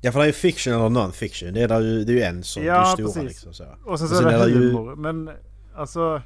Ja 0.01 0.13
för 0.13 0.19
det 0.19 0.25
är 0.25 0.27
ju 0.27 0.33
fiction 0.33 0.73
eller 0.75 0.89
non-fiction. 0.89 1.53
Det 1.53 1.63
är, 1.63 1.81
ju, 1.81 2.05
det 2.05 2.13
är 2.13 2.17
ju 2.17 2.23
en 2.23 2.43
som 2.45 2.65
Ja, 2.65 2.95
det 2.97 3.09
stora 3.09 3.23
liksom 3.23 3.55
så. 3.55 3.65
Och 3.65 3.75
sen 3.75 3.93
Och 3.93 3.99
så 3.99 4.09
sen 4.09 4.27
är 4.27 4.31
det 4.31 4.37
är 4.45 4.47
det 4.47 4.53
ju- 4.53 4.73
humor. 4.73 4.97
Men 4.97 5.31
alltså... 5.77 6.23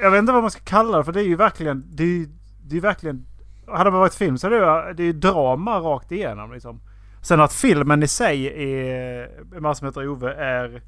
Jag 0.00 0.10
vet 0.10 0.18
inte 0.18 0.32
vad 0.32 0.42
man 0.42 0.50
ska 0.50 0.60
kalla 0.64 0.98
det 0.98 1.04
för 1.04 1.12
det 1.12 1.20
är 1.20 1.24
ju 1.24 1.36
verkligen... 1.36 1.84
Det 1.90 2.02
är 2.02 2.06
ju 2.06 2.28
det 2.66 2.76
är 2.76 2.80
verkligen... 2.80 3.26
Hade 3.66 3.90
det 3.90 3.96
varit 3.96 4.14
film 4.14 4.38
så 4.38 4.46
är 4.46 4.50
det 4.50 4.56
ju 4.56 4.94
det 4.94 5.02
är 5.02 5.06
ju 5.06 5.12
drama 5.12 5.78
rakt 5.80 6.12
igenom 6.12 6.52
liksom. 6.52 6.80
Sen 7.22 7.40
att 7.40 7.52
filmen 7.52 8.02
i 8.02 8.08
sig 8.08 8.46
är... 8.46 9.60
Man 9.60 9.74
som 9.76 9.86
heter 9.86 10.08
Ove 10.08 10.34
är... 10.34 10.82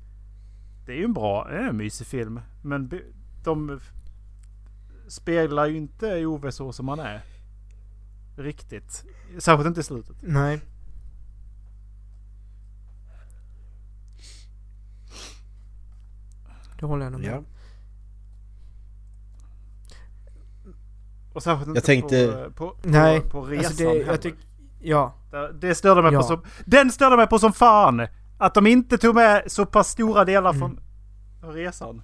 Det 0.86 0.92
är 0.92 0.96
ju 0.96 1.04
en 1.04 1.12
bra, 1.12 1.46
det 1.50 1.56
är 1.56 1.68
en 1.68 1.76
mysig 1.76 2.06
film. 2.06 2.40
Men 2.62 2.90
de 3.44 3.80
speglar 5.08 5.66
ju 5.66 5.76
inte 5.76 6.26
Ove 6.26 6.52
så 6.52 6.72
som 6.72 6.88
han 6.88 6.98
är. 7.00 7.20
Riktigt. 8.36 9.04
Särskilt 9.38 9.66
inte 9.68 9.80
i 9.80 9.84
slutet. 9.84 10.16
Nej. 10.20 10.60
Det 16.80 16.86
håller 16.86 17.04
jag 17.04 17.12
nog 17.12 17.20
med 17.20 17.30
Ja. 17.30 17.42
Och 21.32 21.42
särskilt 21.42 21.68
inte 21.68 21.76
Jag 21.78 21.84
tänkte- 21.84 22.50
på, 22.54 22.70
på, 22.70 22.76
Nej, 22.82 23.20
på, 23.20 23.28
på 23.30 23.42
resan 23.44 23.66
Alltså 23.66 23.84
det, 23.84 23.94
jag 23.98 24.20
tycker, 24.22 24.38
ja. 24.80 25.14
Det- 25.30 25.52
Det 25.52 25.74
störde 25.74 26.02
mig 26.02 26.12
Ja. 26.12 26.20
på 26.20 26.26
som... 26.26 26.42
Den 26.64 26.92
störde 26.92 27.16
mig 27.16 27.26
på 27.26 27.38
som 27.38 27.52
fan! 27.52 28.06
Att 28.38 28.54
de 28.54 28.66
inte 28.66 28.98
tog 28.98 29.14
med 29.14 29.42
så 29.46 29.66
pass 29.66 29.88
stora 29.88 30.24
delar 30.24 30.50
Mm. 30.54 30.78
från 31.40 31.52
resan. 31.54 32.02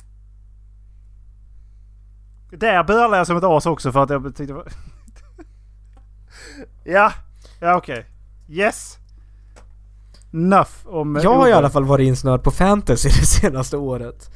Där 2.50 2.84
bölade 2.84 3.16
jag 3.16 3.26
som 3.26 3.36
ett 3.36 3.44
as 3.44 3.66
också 3.66 3.92
för 3.92 4.02
att 4.02 4.10
jag 4.10 4.36
tyckte. 4.36 4.54
Ja, 6.84 7.12
ja 7.60 7.76
okej. 7.76 8.06
Yes! 8.48 8.98
enough 10.34 10.70
om... 10.84 11.20
Jag 11.22 11.34
har 11.34 11.48
i 11.48 11.52
alla 11.52 11.70
fall 11.70 11.84
varit 11.84 12.06
insnöad 12.06 12.42
på 12.42 12.50
fantasy 12.50 13.08
det 13.20 13.26
senaste 13.26 13.76
året. 13.76 14.30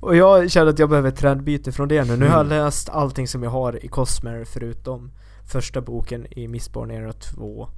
Och 0.00 0.16
jag 0.16 0.50
känner 0.50 0.66
att 0.70 0.78
jag 0.78 0.88
behöver 0.88 1.08
ett 1.08 1.16
trendbyte 1.16 1.72
från 1.72 1.88
det 1.88 2.04
nu. 2.04 2.16
Nu 2.16 2.24
har 2.28 2.32
jag 2.36 2.46
Mm. 2.46 2.64
läst 2.64 2.88
allting 2.88 3.28
som 3.28 3.42
jag 3.42 3.50
har 3.50 3.84
i 3.84 3.88
Cosmere 3.88 4.44
förutom 4.44 5.10
första 5.46 5.80
boken 5.80 6.26
i 6.38 6.48
Mistborn 6.48 6.90
Era 6.90 7.12
2. 7.12 7.68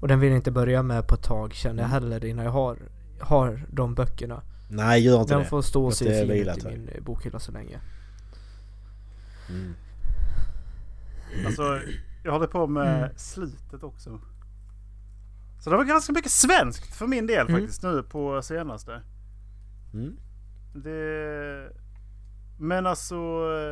Och 0.00 0.08
den 0.08 0.20
vill 0.20 0.30
jag 0.30 0.38
inte 0.38 0.50
börja 0.50 0.82
med 0.82 1.06
på 1.06 1.14
ett 1.14 1.22
tag 1.22 1.54
känner 1.54 1.82
jag 1.82 1.90
Mm. 1.90 2.02
heller 2.02 2.24
innan 2.24 2.44
jag 2.44 2.52
har, 2.52 2.76
har 3.20 3.66
de 3.70 3.94
böckerna. 3.94 4.42
Nej, 4.68 5.00
gör 5.02 5.20
inte 5.20 5.34
Den 5.34 5.42
det. 5.42 5.48
får 5.48 5.62
stå 5.62 5.90
sig 5.90 6.08
det 6.08 6.24
vila 6.24 6.52
fint 6.52 6.58
i 6.58 6.68
tag. 6.68 6.72
min 6.72 6.88
eh, 6.88 7.02
bokhylla 7.02 7.38
så 7.38 7.52
länge. 7.52 7.78
Mm. 9.48 9.74
Alltså, 11.46 11.80
jag 12.22 12.32
håller 12.32 12.46
på 12.46 12.66
med 12.66 12.96
Mm. 12.98 13.10
slutet 13.16 13.82
också. 13.82 14.20
Så 15.60 15.70
det 15.70 15.76
var 15.76 15.84
ganska 15.84 16.12
mycket 16.12 16.30
svenskt 16.32 16.94
för 16.96 17.06
min 17.06 17.26
del 17.26 17.48
Mm. 17.48 17.60
faktiskt 17.60 17.82
nu 17.82 18.02
på 18.02 18.42
senaste. 18.42 19.02
Mm. 19.94 20.16
Det... 20.74 21.68
Men 22.58 22.86
alltså... 22.86 23.14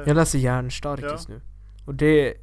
Jag 0.07 0.15
läser 0.17 0.39
Järnstark 0.39 1.01
Ja. 1.03 1.09
just 1.11 1.29
nu. 1.29 1.41
Och 1.87 1.95
det... 1.95 2.35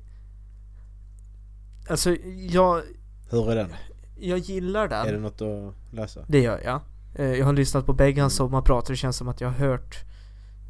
Alltså 1.90 2.16
jag, 2.50 2.82
Hur 3.30 3.52
är 3.52 3.56
den? 3.56 3.74
jag 4.20 4.38
gillar 4.40 4.88
den. 4.88 5.08
Är 5.08 5.14
det 5.14 5.20
något 5.20 5.42
att 5.42 5.94
läsa? 5.94 6.22
Det 6.28 6.40
gör 6.42 6.62
jag. 6.64 6.82
Eh, 7.16 7.26
Jag 7.34 7.46
har 7.46 7.54
lyssnat 7.54 7.86
på 7.86 7.94
bägge 7.94 8.22
hans 8.22 8.36
sommarprat 8.36 8.84
och 8.84 8.90
det 8.90 8.96
känns 8.98 9.18
som 9.18 9.28
att 9.28 9.42
jag 9.42 9.48
har 9.48 9.56
hört 9.68 9.96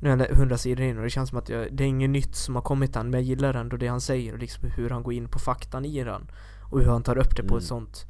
nu 0.01 0.11
är 0.11 0.17
det 0.17 0.25
100 0.25 0.57
sidor 0.57 0.85
in 0.85 0.97
och 0.97 1.03
det 1.03 1.09
känns 1.09 1.29
som 1.29 1.37
att 1.37 1.49
jag, 1.49 1.67
det 1.75 1.83
är 1.83 1.87
inget 1.87 2.09
nytt 2.09 2.35
som 2.35 2.55
har 2.55 2.61
kommit 2.61 2.95
än 2.95 3.09
men 3.09 3.19
jag 3.19 3.23
gillar 3.27 3.53
ändå 3.53 3.77
det 3.77 3.87
han 3.87 4.01
säger 4.01 4.33
och 4.33 4.39
liksom 4.39 4.69
hur 4.69 4.89
han 4.89 5.03
går 5.03 5.13
in 5.13 5.27
på 5.27 5.39
faktan 5.39 5.85
i 5.85 6.03
den. 6.03 6.31
Och 6.71 6.79
hur 6.79 6.87
han 6.87 7.03
tar 7.03 7.17
upp 7.17 7.35
det 7.35 7.43
på 7.43 7.53
Mm. 7.53 7.57
ett 7.57 7.63
sånt 7.63 8.05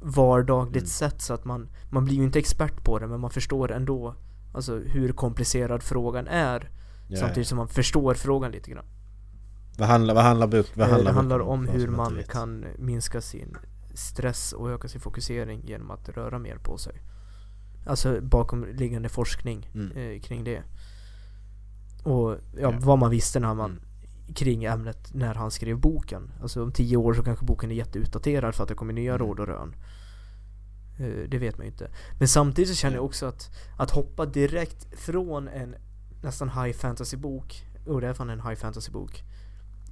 vardagligt 0.00 0.76
Mm. 0.82 0.86
sätt 0.86 1.20
så 1.22 1.34
att 1.34 1.44
man, 1.44 1.68
man 1.90 2.04
blir 2.04 2.16
ju 2.16 2.22
inte 2.24 2.38
expert 2.38 2.84
på 2.84 2.98
det 2.98 3.06
men 3.06 3.20
man 3.20 3.30
förstår 3.30 3.72
ändå 3.72 4.14
Alltså 4.54 4.78
hur 4.78 5.12
komplicerad 5.12 5.82
frågan 5.82 6.26
är 6.26 6.70
Ja, 7.10 7.16
Samtidigt 7.20 7.48
som 7.48 7.58
man 7.58 7.68
förstår 7.68 8.14
frågan 8.14 8.52
lite 8.52 8.70
grann. 8.70 8.84
Vad 9.78 9.88
handlar, 9.88 10.14
vad 10.14 10.24
handlar 10.24 10.46
bok, 10.46 10.66
vad 10.74 10.86
Eh, 10.86 10.92
handlar 10.92 11.10
det 11.10 11.16
handlar 11.16 11.40
om 11.40 11.66
för 11.66 11.72
hur 11.72 11.88
man 11.88 12.18
kan 12.28 12.64
minska 12.78 13.20
sin 13.20 13.56
stress 13.94 14.52
och 14.52 14.70
öka 14.70 14.88
sin 14.88 15.00
fokusering 15.00 15.62
genom 15.66 15.90
att 15.90 16.08
röra 16.08 16.38
mer 16.38 16.56
på 16.56 16.78
sig. 16.78 17.02
Alltså 17.86 18.20
bakomliggande 18.20 19.08
forskning 19.08 19.70
Mm. 19.74 19.90
eh, 19.96 20.20
kring 20.20 20.44
det. 20.44 20.62
Och 22.10 22.36
ja, 22.60 22.74
vad 22.80 22.98
man 22.98 23.10
visste 23.10 23.40
när 23.40 23.54
man 23.54 23.70
Mm. 23.70 24.34
kring 24.34 24.64
ämnet 24.64 25.14
när 25.14 25.34
han 25.34 25.50
skrev 25.50 25.78
boken. 25.80 26.30
Alltså 26.42 26.62
om 26.62 26.72
tio 26.72 26.96
år 26.96 27.14
så 27.14 27.22
kanske 27.22 27.44
boken 27.44 27.70
är 27.70 27.74
jätteutdaterad 27.74 28.54
för 28.54 28.62
att 28.62 28.68
det 28.68 28.74
kommer 28.74 28.92
nya 28.92 29.14
Mm. 29.14 29.26
råd 29.26 29.40
och 29.40 29.46
rön. 29.46 29.74
Eh, 30.98 31.28
det 31.28 31.38
vet 31.38 31.56
man 31.58 31.66
ju 31.66 31.72
inte. 31.72 31.90
Men 32.18 32.28
samtidigt 32.28 32.68
så 32.70 32.74
känner 32.76 32.96
jag 32.96 33.02
Ja. 33.02 33.06
också 33.06 33.26
att 33.26 33.50
att 33.76 33.90
hoppa 33.90 34.26
direkt 34.26 34.86
från 34.98 35.48
en 35.48 35.74
nästan 36.22 36.48
high 36.48 36.72
fantasy 36.76 37.16
bok, 37.16 37.64
oh 37.86 38.00
det 38.00 38.08
är 38.08 38.14
fan 38.14 38.30
en 38.30 38.40
high 38.40 38.54
fantasy 38.54 38.90
bok, 38.92 39.22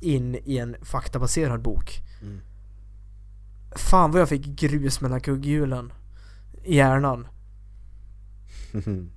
in 0.00 0.34
i 0.44 0.58
en 0.58 0.76
faktabaserad 0.82 1.62
bok. 1.62 2.00
Mm. 2.22 2.40
Fan 3.76 4.10
vad 4.10 4.20
jag 4.20 4.28
fick 4.28 4.46
grus 4.46 5.00
mellan 5.00 5.20
kugghjulen 5.20 5.92
i 6.64 6.76
hjärnan. 6.76 7.26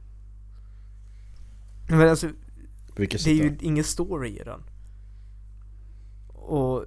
Men 1.89 2.09
alltså, 2.09 2.29
Vilket 2.95 3.23
det 3.23 3.31
är 3.31 3.35
ju 3.35 3.57
ingen 3.61 3.83
story 3.83 4.39
i 4.39 4.43
den. 4.43 4.61
Och 6.27 6.85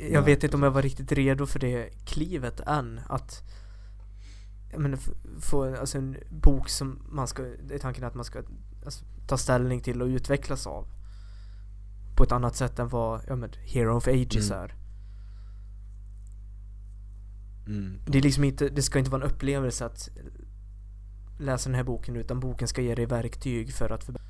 jag 0.00 0.12
Nej, 0.12 0.22
vet 0.22 0.44
inte 0.44 0.56
om 0.56 0.62
jag 0.62 0.70
var 0.70 0.82
riktigt 0.82 1.12
redo 1.12 1.46
för 1.46 1.58
det 1.58 1.90
klivet 2.04 2.60
än. 2.60 3.00
Att 3.06 3.42
jag 4.72 4.80
menar, 4.80 4.98
få 5.40 5.76
alltså 5.76 5.98
en 5.98 6.16
bok 6.30 6.68
som 6.68 6.98
man 7.08 7.28
ska, 7.28 7.42
det 7.42 7.74
är 7.74 7.78
tanken 7.78 8.04
att 8.04 8.14
man 8.14 8.24
ska 8.24 8.42
alltså, 8.84 9.04
ta 9.26 9.36
ställning 9.36 9.80
till 9.80 10.02
och 10.02 10.06
utvecklas 10.06 10.66
av. 10.66 10.86
På 12.16 12.24
ett 12.24 12.32
annat 12.32 12.56
sätt 12.56 12.78
än 12.78 12.88
vad, 12.88 13.20
ja 13.28 13.36
men, 13.36 13.50
Hero 13.64 13.96
of 13.96 14.08
Ages 14.08 14.50
Mm. 14.50 14.62
är. 14.62 14.74
Mm. 17.66 18.00
Det 18.06 18.18
är 18.18 18.22
liksom 18.22 18.44
inte, 18.44 18.68
det 18.68 18.82
ska 18.82 18.98
inte 18.98 19.10
vara 19.10 19.24
en 19.24 19.30
upplevelse 19.30 19.86
att 19.86 20.08
läsa 21.38 21.68
den 21.68 21.76
här 21.76 21.84
boken 21.84 22.16
utan 22.16 22.40
boken 22.40 22.68
ska 22.68 22.82
ge 22.82 22.94
dig 22.94 23.06
verktyg 23.06 23.72
för 23.72 23.90
att 23.90 24.04
förbättra. 24.04 24.23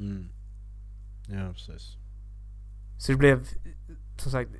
Mm. 0.00 0.28
Ja, 1.28 1.52
precis. 1.52 1.96
Så 2.98 3.12
det 3.12 3.18
blev, 3.18 3.46
som 4.18 4.32
sagt, 4.32 4.50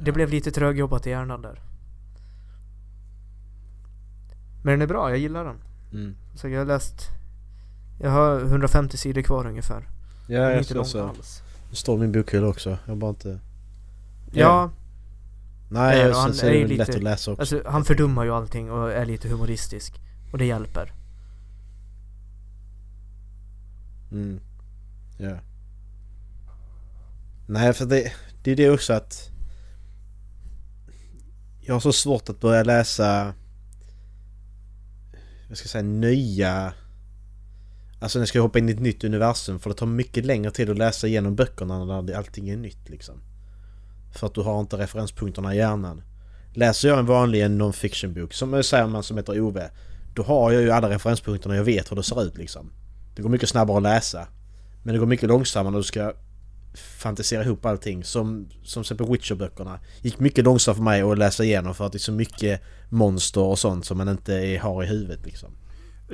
det 0.00 0.06
Ja. 0.06 0.12
blev 0.12 0.30
lite 0.30 0.50
trögjobbat 0.50 1.06
i 1.06 1.10
hjärnan 1.10 1.42
där. 1.42 1.60
Men 4.62 4.72
den 4.72 4.82
är 4.82 4.86
bra, 4.86 5.10
jag 5.10 5.18
gillar 5.18 5.44
den. 5.44 5.56
Mm. 5.92 6.16
Så 6.34 6.48
jag 6.48 6.58
har 6.60 6.66
läst, 6.66 7.08
jag 8.00 8.10
har 8.10 8.40
150 8.40 8.96
sidor 8.96 9.22
kvar 9.22 9.46
ungefär. 9.46 9.88
Ja, 10.28 10.38
jag 10.38 10.52
inte 10.58 10.68
ser 10.68 10.74
lång 10.74 10.84
så. 10.84 11.08
alls. 11.08 11.42
Det 11.70 11.76
står 11.76 11.98
min 11.98 12.12
bokhylla 12.12 12.46
också. 12.46 12.78
Jag 12.86 12.96
bara 12.98 13.10
inte... 13.10 13.40
Ja, 14.32 14.70
Nej, 15.72 15.98
Ja, 15.98 16.08
och 16.08 16.14
han 16.16 16.28
sen 16.28 16.34
så 16.34 16.46
är 16.46 16.50
det 16.52 16.60
lätt 16.66 16.78
lite- 16.88 16.96
att 16.96 17.02
läsa 17.02 17.30
också. 17.32 17.40
alltså 17.40 17.62
han 17.70 17.84
fördummar 17.84 18.24
ju 18.24 18.30
allting 18.30 18.70
och 18.70 18.92
är 18.92 19.04
lite 19.06 19.28
humoristisk. 19.28 20.00
Och 20.32 20.38
det 20.38 20.44
hjälper. 20.44 20.92
Mm. 24.12 24.40
Ja. 25.20 25.38
Nej, 27.46 27.72
för 27.72 27.86
det, 27.86 28.12
det 28.42 28.50
är 28.50 28.56
det 28.56 28.70
också 28.70 28.92
att... 28.92 29.30
Jag 31.60 31.74
har 31.74 31.80
så 31.80 31.92
svårt 31.92 32.28
att 32.28 32.40
börja 32.40 32.62
läsa... 32.62 33.34
Jag 35.48 35.58
ska 35.58 35.68
säga 35.68 35.82
nya... 35.82 36.72
Alltså 38.00 38.18
när 38.18 38.20
jag 38.20 38.28
ska 38.28 38.40
hoppa 38.40 38.58
in 38.58 38.68
i 38.68 38.72
ett 38.72 38.80
nytt 38.80 39.04
universum 39.04 39.58
för 39.58 39.70
det 39.70 39.76
tar 39.76 39.86
mycket 39.86 40.24
längre 40.24 40.50
tid 40.50 40.70
att 40.70 40.78
läsa 40.78 41.06
igenom 41.06 41.36
böckerna 41.36 41.84
när 41.84 42.14
allting 42.14 42.48
är 42.48 42.56
nytt 42.56 42.88
liksom. 42.88 43.22
För 44.12 44.26
att 44.26 44.34
du 44.34 44.40
har 44.40 44.60
inte 44.60 44.76
referenspunkterna 44.76 45.54
i 45.54 45.56
hjärnan. 45.56 46.02
Läser 46.54 46.88
jag 46.88 46.98
en 46.98 47.06
vanlig 47.06 47.42
en 47.42 47.62
non-fiction 47.62 48.14
bok, 48.14 48.34
som 48.34 48.62
säger 48.62 48.86
man 48.86 49.02
som 49.02 49.16
heter 49.16 49.40
Ove, 49.40 49.70
då 50.14 50.22
har 50.22 50.52
jag 50.52 50.62
ju 50.62 50.70
alla 50.70 50.90
referenspunkterna 50.90 51.56
jag 51.56 51.64
vet 51.64 51.90
hur 51.90 51.96
det 51.96 52.02
ser 52.02 52.22
ut 52.22 52.38
liksom. 52.38 52.72
Det 53.16 53.22
går 53.22 53.28
mycket 53.28 53.48
snabbare 53.48 53.76
att 53.76 53.82
läsa. 53.82 54.28
Men 54.82 54.92
det 54.94 54.98
går 54.98 55.06
mycket 55.06 55.28
långsammare 55.28 55.70
när 55.70 55.78
du 55.78 55.84
ska 55.84 56.12
fantisera 56.98 57.44
ihop 57.44 57.66
allting. 57.66 58.04
Som, 58.04 58.48
som 58.62 58.82
till 58.82 58.92
exempel 58.92 59.06
Witcher-böckerna. 59.12 59.78
gick 60.02 60.18
mycket 60.20 60.44
långsamt 60.44 60.76
för 60.76 60.84
mig 60.84 61.02
att 61.02 61.18
läsa 61.18 61.44
igenom 61.44 61.74
för 61.74 61.86
att 61.86 61.92
det 61.92 61.96
är 61.96 62.00
så 62.00 62.12
mycket 62.12 62.60
monster 62.88 63.40
och 63.40 63.58
sånt 63.58 63.84
som 63.84 63.98
man 63.98 64.08
inte 64.08 64.34
är, 64.34 64.58
har 64.58 64.82
i 64.84 64.86
huvudet 64.86 65.20
liksom. 65.26 65.48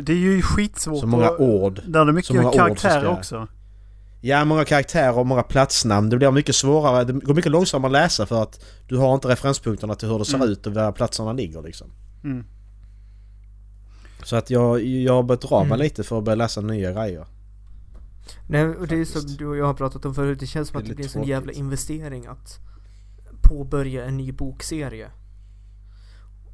Det 0.01 0.13
är 0.13 0.17
ju 0.17 0.43
skitsvårt. 0.43 1.01
Så 1.01 1.07
många 1.07 1.31
ord. 1.31 1.81
Där 1.87 2.05
det 2.05 2.19
är 2.21 2.23
så 2.23 2.35
många 2.35 2.45
mycket 2.47 2.59
karaktärer 2.61 3.01
ska- 3.01 3.11
också. 3.11 3.49
Ja, 4.21 4.45
många 4.45 4.65
karaktärer 4.65 5.19
och 5.19 5.27
många 5.27 5.43
platsnamn. 5.43 6.11
Det 6.11 6.17
blir 6.17 6.31
mycket 6.31 6.57
svårare. 6.57 7.05
Det 7.05 7.13
går 7.13 7.35
mycket 7.35 7.53
långsammare 7.53 7.89
att 7.89 7.93
läsa 7.93 8.27
för 8.27 8.43
att 8.43 8.65
du 8.89 8.97
har 8.97 9.15
inte 9.15 9.29
referenspunkterna 9.29 9.95
till 9.95 10.09
hur 10.09 10.19
det 10.19 10.25
ser 10.25 10.35
Mm. 10.37 10.49
ut 10.49 10.67
och 10.67 10.75
var 10.75 10.93
platserna 10.93 11.33
ligger 11.33 11.63
liksom. 11.63 11.87
Mm. 12.25 12.45
Så 14.25 14.37
att 14.37 14.51
jag, 14.51 14.85
jag 14.85 15.13
har 15.13 15.23
börjat 15.23 15.41
dra 15.41 15.59
mig 15.59 15.67
Mm. 15.67 15.79
lite 15.81 16.03
för 16.03 16.19
att 16.19 16.25
börja 16.25 16.37
läsa 16.37 16.61
nya 16.61 16.93
grejer. 16.93 17.27
Nej, 18.47 18.65
och 18.67 18.87
det 18.87 18.97
är 19.01 19.05
som 19.05 19.21
Faktiskt. 19.21 19.39
du 19.39 19.47
och 19.47 19.57
jag 19.57 19.67
har 19.67 19.75
pratat 19.75 20.05
om 20.05 20.15
förut. 20.15 20.41
Det 20.41 20.47
känns 20.47 20.69
som 20.69 20.81
att 20.81 20.87
det 20.87 20.95
blir 20.95 21.05
en 21.05 21.11
sån 21.11 21.23
jävla 21.25 21.53
investering 21.53 22.27
att 22.27 22.59
påbörja 23.43 24.05
en 24.05 24.17
ny 24.17 24.33
bokserie. 24.33 25.11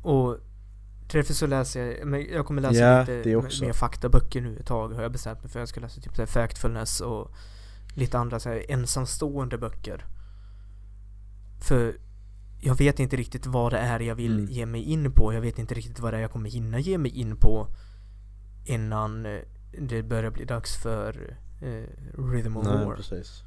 Och 0.03 0.39
därför 1.12 1.35
så 1.35 1.47
läser 1.47 1.81
jag, 1.87 2.07
men 2.07 2.27
jag 2.33 2.47
kommer 2.47 2.62
läsa 2.62 2.81
Ja, 2.81 3.01
lite 3.01 3.64
mer 3.66 3.73
faktaböcker 3.73 4.41
nu 4.41 4.57
ett 4.59 4.66
tag 4.66 4.89
har 4.95 5.03
jag 5.03 5.12
bestämt 5.12 5.43
mig 5.43 5.51
för. 5.53 5.59
Jag 5.59 5.68
ska 5.68 5.81
läsa 5.81 6.01
typ 6.01 6.16
så 6.16 6.23
här 6.23 6.27
Factfulness 6.27 7.01
och 7.01 7.31
lite 7.95 8.18
andra 8.18 8.41
så 8.41 8.49
här 8.49 8.64
ensamstående 8.68 9.59
böcker. 9.59 10.05
För 11.61 11.97
jag 12.61 12.75
vet 12.75 13.01
inte 13.01 13.16
riktigt 13.16 13.47
vad 13.47 13.73
det 13.73 13.79
är 13.79 14.01
jag 14.01 14.14
vill 14.14 14.39
Mm. 14.39 14.51
ge 14.51 14.66
mig 14.66 14.83
in 14.83 15.12
på. 15.12 15.33
Jag 15.35 15.41
vet 15.41 15.59
inte 15.59 15.75
riktigt 15.75 16.01
vad 16.01 16.12
det 16.12 16.16
är 16.16 16.20
jag 16.23 16.31
kommer 16.31 16.51
hinna 16.51 16.79
ge 16.79 16.99
mig 16.99 17.11
in 17.11 17.37
på 17.37 17.66
innan 18.64 19.27
eh, 19.27 19.41
det 19.79 20.03
börjar 20.03 20.31
bli 20.31 20.45
dags 20.45 20.77
för 20.77 21.37
eh, 21.63 21.85
Rhythm 22.33 22.57
of 22.57 22.65
Nej, 22.67 22.85
War. 22.87 22.97
precis. 22.97 23.43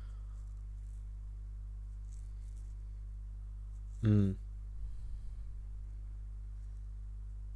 Mm. 4.04 4.36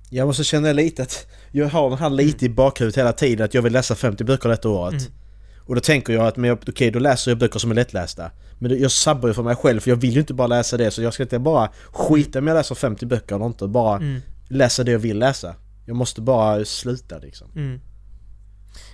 Ja 0.09 0.25
men 0.25 0.33
så 0.33 0.43
känner 0.43 0.69
jag 0.69 0.75
lite 0.75 1.01
att 1.03 1.27
jag 1.51 1.69
har 1.69 1.89
den 1.89 1.99
här 1.99 2.09
lite 2.09 2.45
i 2.45 2.49
bakhuvudet 2.49 2.97
hela 2.97 3.13
tiden 3.13 3.45
att 3.45 3.53
jag 3.53 3.61
vill 3.61 3.73
läsa 3.73 3.95
50 3.95 4.23
böcker 4.23 4.49
detta 4.49 4.69
året. 4.69 5.01
Mm. 5.01 5.13
Och 5.59 5.75
då 5.75 5.81
tänker 5.81 6.13
jag 6.13 6.27
att 6.27 6.37
men 6.37 6.47
jag- 6.47 6.59
okej 6.69 6.91
då 6.91 6.99
läser 6.99 7.31
jag 7.31 7.37
böcker 7.37 7.59
som 7.59 7.71
är 7.71 7.75
lättlästa. 7.75 8.31
Men 8.59 8.79
jag 8.81 8.91
sabbar 8.91 9.27
ju 9.27 9.33
för 9.33 9.43
mig 9.43 9.55
själv 9.55 9.79
för 9.79 9.89
jag 9.91 9.95
vill 9.97 10.13
ju 10.13 10.19
inte 10.19 10.33
bara 10.33 10.47
läsa 10.47 10.77
det 10.77 10.91
så 10.91 11.01
jag 11.01 11.13
ska 11.13 11.23
inte 11.23 11.39
bara 11.39 11.69
skita 11.91 12.39
om 12.39 12.47
jag 12.47 12.55
läser 12.55 12.75
50 12.75 13.05
böcker 13.05 13.35
eller 13.35 13.45
inte. 13.45 13.67
Bara 13.67 13.95
Mm. 13.97 14.21
läsa 14.47 14.83
det 14.83 14.91
jag 14.91 14.99
vill 14.99 15.19
läsa. 15.19 15.55
Jag 15.85 15.95
måste 15.95 16.21
bara 16.21 16.65
sluta 16.65 17.17
liksom. 17.17 17.47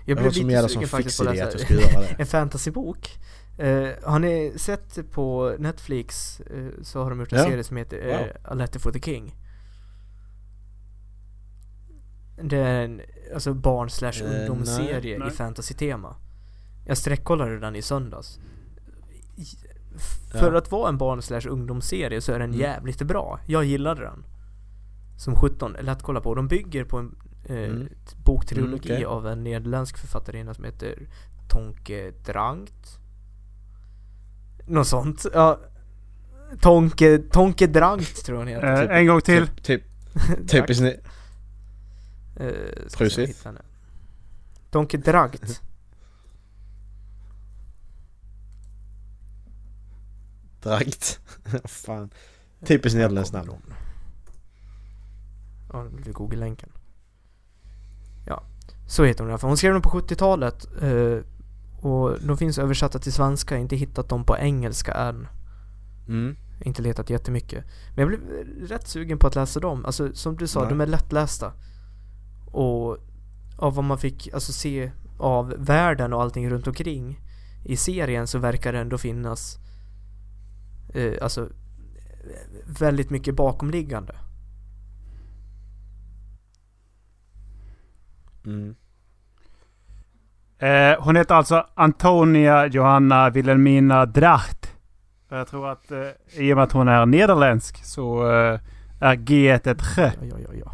Jag 0.05 0.17
blev 0.17 0.31
som 0.31 0.47
lite 0.47 0.69
sugen 0.69 0.87
faktiskt 0.87 1.17
på 1.23 1.29
att 1.29 1.39
att 1.39 1.53
läsa 1.59 1.99
det. 1.99 2.15
en 2.19 2.25
fantasybok. 2.25 3.19
Eh, 3.57 3.87
har 4.03 4.19
ni 4.19 4.53
sett 4.55 5.11
på 5.11 5.55
Netflix 5.59 6.39
eh, 6.39 6.67
så 6.81 7.03
har 7.03 7.09
de 7.09 7.19
gjort 7.19 7.33
en 7.33 7.39
Ja. 7.39 7.45
serie 7.45 7.63
som 7.63 7.77
heter 7.77 8.07
eh, 8.09 8.17
Wow. 8.19 8.27
A 8.43 8.53
Letter 8.53 8.79
for 8.79 8.91
the 8.91 8.99
King. 8.99 9.35
Det 12.43 12.57
är 12.57 12.83
en 12.85 13.01
alltså 13.33 13.53
barn 13.53 13.89
slash 13.89 14.21
ungdomsserie 14.23 15.19
nej. 15.19 15.27
i 15.27 15.31
fantasy-tema. 15.31 16.15
Jag 16.85 16.97
sträckkollade 16.97 17.59
den 17.59 17.75
i 17.75 17.81
söndags. 17.81 18.39
I- 19.35 19.41
f- 19.95 20.19
Ja. 20.33 20.39
För 20.39 20.53
att 20.53 20.71
vara 20.71 20.89
en 20.89 20.97
barn 20.97 21.21
slash 21.21 21.41
ungdomsserie 21.49 22.21
så 22.21 22.31
är 22.31 22.39
den 22.39 22.49
Mm. 22.49 22.59
jävligt 22.61 23.01
bra. 23.01 23.39
Jag 23.47 23.65
gillade 23.65 24.01
den. 24.01 24.25
Som 25.17 25.35
17, 25.35 25.75
lätt 25.81 26.01
kolla 26.01 26.21
på. 26.21 26.35
De 26.35 26.47
bygger 26.47 26.83
på 26.85 26.97
en 26.97 27.15
Mm. 27.49 27.87
t- 27.87 28.15
boktrilogi 28.23 28.67
Mm, 28.67 28.79
okej. 28.79 29.05
av 29.05 29.27
en 29.27 29.43
nederländsk 29.43 29.97
författarinna 29.97 30.53
som 30.53 30.63
heter 30.63 31.07
Tonke 31.49 32.11
Drangt. 32.25 32.99
Något 34.67 34.87
sånt. 34.87 35.25
Ja. 35.33 35.59
Tonke, 36.61 37.17
Tonke 37.17 37.67
Drangt 37.67 38.23
tror 38.25 38.37
jag 38.37 38.45
hon 38.45 38.47
heter. 38.47 38.91
Eh, 38.91 38.97
en 38.97 39.07
gång 39.07 39.21
till. 39.21 39.47
Typ, 39.47 39.63
typ, 39.63 39.83
typiskt 40.49 40.83
ni- 40.83 40.99
Eh, 42.37 42.89
henne. 43.45 43.61
Donke 44.69 44.97
Dragt. 44.97 45.61
Dragt. 50.61 51.19
Fan. 51.65 52.09
Typiskt 52.65 52.97
nederländskt 52.97 53.33
namn. 53.33 53.73
Ja, 55.73 55.83
det 55.83 55.89
blir 56.01 56.13
Google-länken. 56.13 56.69
Ja, 58.25 58.43
så 58.87 59.03
heter 59.03 59.19
hon 59.23 59.29
i 59.29 59.31
alla 59.31 59.39
fall. 59.39 59.49
Hon 59.49 59.57
skrev 59.57 59.73
dem 59.73 59.81
på 59.81 59.89
70-talet. 59.89 60.67
Eh, 60.81 61.17
och 61.85 62.19
de 62.21 62.37
finns 62.37 62.59
översatta 62.59 62.99
till 62.99 63.13
svenska. 63.13 63.57
Inte 63.57 63.75
hittat 63.75 64.09
dem 64.09 64.23
på 64.23 64.37
engelska 64.37 64.93
än. 64.93 65.27
Mm. 66.07 66.35
Inte 66.61 66.81
letat 66.81 67.09
jättemycket. 67.09 67.65
Men 67.95 67.97
jag 67.97 68.07
blev 68.07 68.21
rätt 68.69 68.87
sugen 68.87 69.19
på 69.19 69.27
att 69.27 69.35
läsa 69.35 69.59
dem. 69.59 69.85
Alltså 69.85 70.13
som 70.13 70.37
du 70.37 70.47
sa, 70.47 70.59
Nej. 70.59 70.69
de 70.69 70.81
är 70.81 70.85
lättlästa. 70.85 71.53
Och 72.51 72.97
av 73.57 73.75
vad 73.75 73.83
man 73.83 73.97
fick 73.97 74.33
alltså, 74.33 74.53
se 74.53 74.91
av 75.17 75.53
världen 75.57 76.13
och 76.13 76.21
allting 76.21 76.49
runt 76.49 76.67
omkring 76.67 77.19
i 77.63 77.77
serien 77.77 78.27
så 78.27 78.39
verkar 78.39 78.73
det 78.73 78.79
ändå 78.79 78.97
finnas 78.97 79.57
eh, 80.93 81.13
alltså 81.21 81.49
väldigt 82.65 83.09
mycket 83.09 83.35
bakomliggande. 83.35 84.15
Mm. 88.45 88.75
Eh, 90.59 91.03
hon 91.03 91.15
heter 91.15 91.35
alltså 91.35 91.65
Antonia 91.73 92.65
Johanna 92.67 93.29
Wilhelmina 93.29 94.05
Dracht. 94.05 94.71
Jag 95.29 95.47
tror 95.47 95.69
att 95.69 95.91
eh, 95.91 95.97
i 96.33 96.53
och 96.53 96.57
med 96.57 96.63
att 96.63 96.71
hon 96.71 96.87
är 96.87 97.05
nederländsk 97.05 97.85
så 97.85 98.31
eh, 98.31 98.59
är 98.99 99.15
G 99.15 99.49
ett. 99.49 99.65
Ja, 99.65 100.11
ja, 100.21 100.37
ja, 100.39 100.53
ja. 100.53 100.71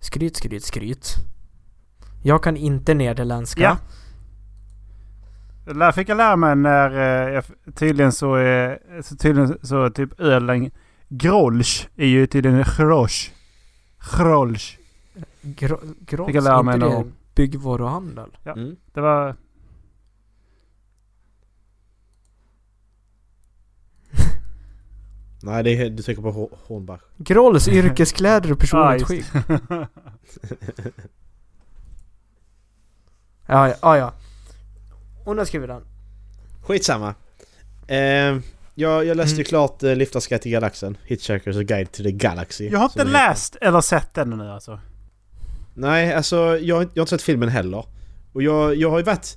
Skryt, 0.00 0.36
skryt, 0.36 0.64
skryt. 0.64 1.14
Jag 2.22 2.42
kan 2.42 2.56
inte 2.56 2.94
nederländska. 2.94 3.62
Ja. 3.62 3.76
Det 5.64 5.78
där 5.78 5.92
fick 5.92 6.08
jag 6.08 6.16
lära 6.16 6.36
mig 6.36 6.56
när 6.56 7.36
eh, 7.36 7.42
tydligen 7.74 8.12
så 8.12 8.34
är 8.34 8.78
så 9.02 9.16
tydligen 9.16 9.58
så 9.62 9.90
typ 9.90 10.20
ölen 10.20 10.70
Grolsch 11.08 11.88
är 11.96 12.06
ju 12.06 12.26
tydligen 12.26 12.64
Grosch. 12.76 13.32
Grolsch. 14.16 14.78
Gross, 15.42 15.80
Fick 16.26 16.34
jag 16.36 16.44
lära 16.44 16.62
mig 16.62 16.78
någon- 16.78 17.12
byggvaruhandel? 17.34 18.30
Ja. 18.44 18.52
Mm. 18.52 18.76
Det 18.92 19.00
var... 19.00 19.36
Nej, 25.42 25.62
det 25.62 25.70
är, 25.70 25.90
du 25.90 26.02
tänker 26.02 26.22
på 26.22 26.30
Hor- 26.32 26.56
Hornbach. 26.66 27.00
Grolls 27.16 27.68
yrkeskläder 27.72 28.52
och 28.52 28.56
Ah, 28.58 28.60
personligt 28.60 29.10
just 29.10 29.32
skydd. 29.34 29.46
Ja, 33.46 33.68
ja, 33.68 33.74
ja, 33.82 33.96
ja. 33.96 34.12
Hon 35.24 35.38
har 35.38 35.44
skrivit 35.44 35.68
den. 35.68 35.84
Skitsamma. 36.62 37.14
Eh, 37.86 37.96
jag, 38.74 39.04
jag 39.04 39.16
läste 39.16 39.30
ju 39.36 39.40
Mm. 39.40 39.44
klart 39.44 39.82
eh, 39.82 39.96
Liftars 39.96 40.26
Guide 40.26 40.42
till 40.42 40.52
Galaxen. 40.52 40.96
Hitchhiker's 41.08 41.62
Guide 41.62 41.92
to 41.92 42.02
the 42.02 42.12
Galaxy. 42.12 42.68
Jag 42.68 42.78
har 42.78 42.84
inte 42.84 43.04
läst 43.04 43.56
eller 43.60 43.80
sett 43.80 44.14
den 44.14 44.30
nu 44.30 44.50
alltså. 44.50 44.80
Nej, 45.74 46.14
alltså 46.14 46.36
jag, 46.36 46.76
har 46.76 46.82
inte- 46.82 46.92
jag 46.94 47.00
har 47.00 47.04
inte 47.04 47.10
sett 47.10 47.22
filmen 47.22 47.48
heller. 47.48 47.84
Och 48.32 48.42
jag, 48.42 48.74
jag 48.76 48.90
har 48.90 48.98
ju 48.98 49.04
varit... 49.04 49.36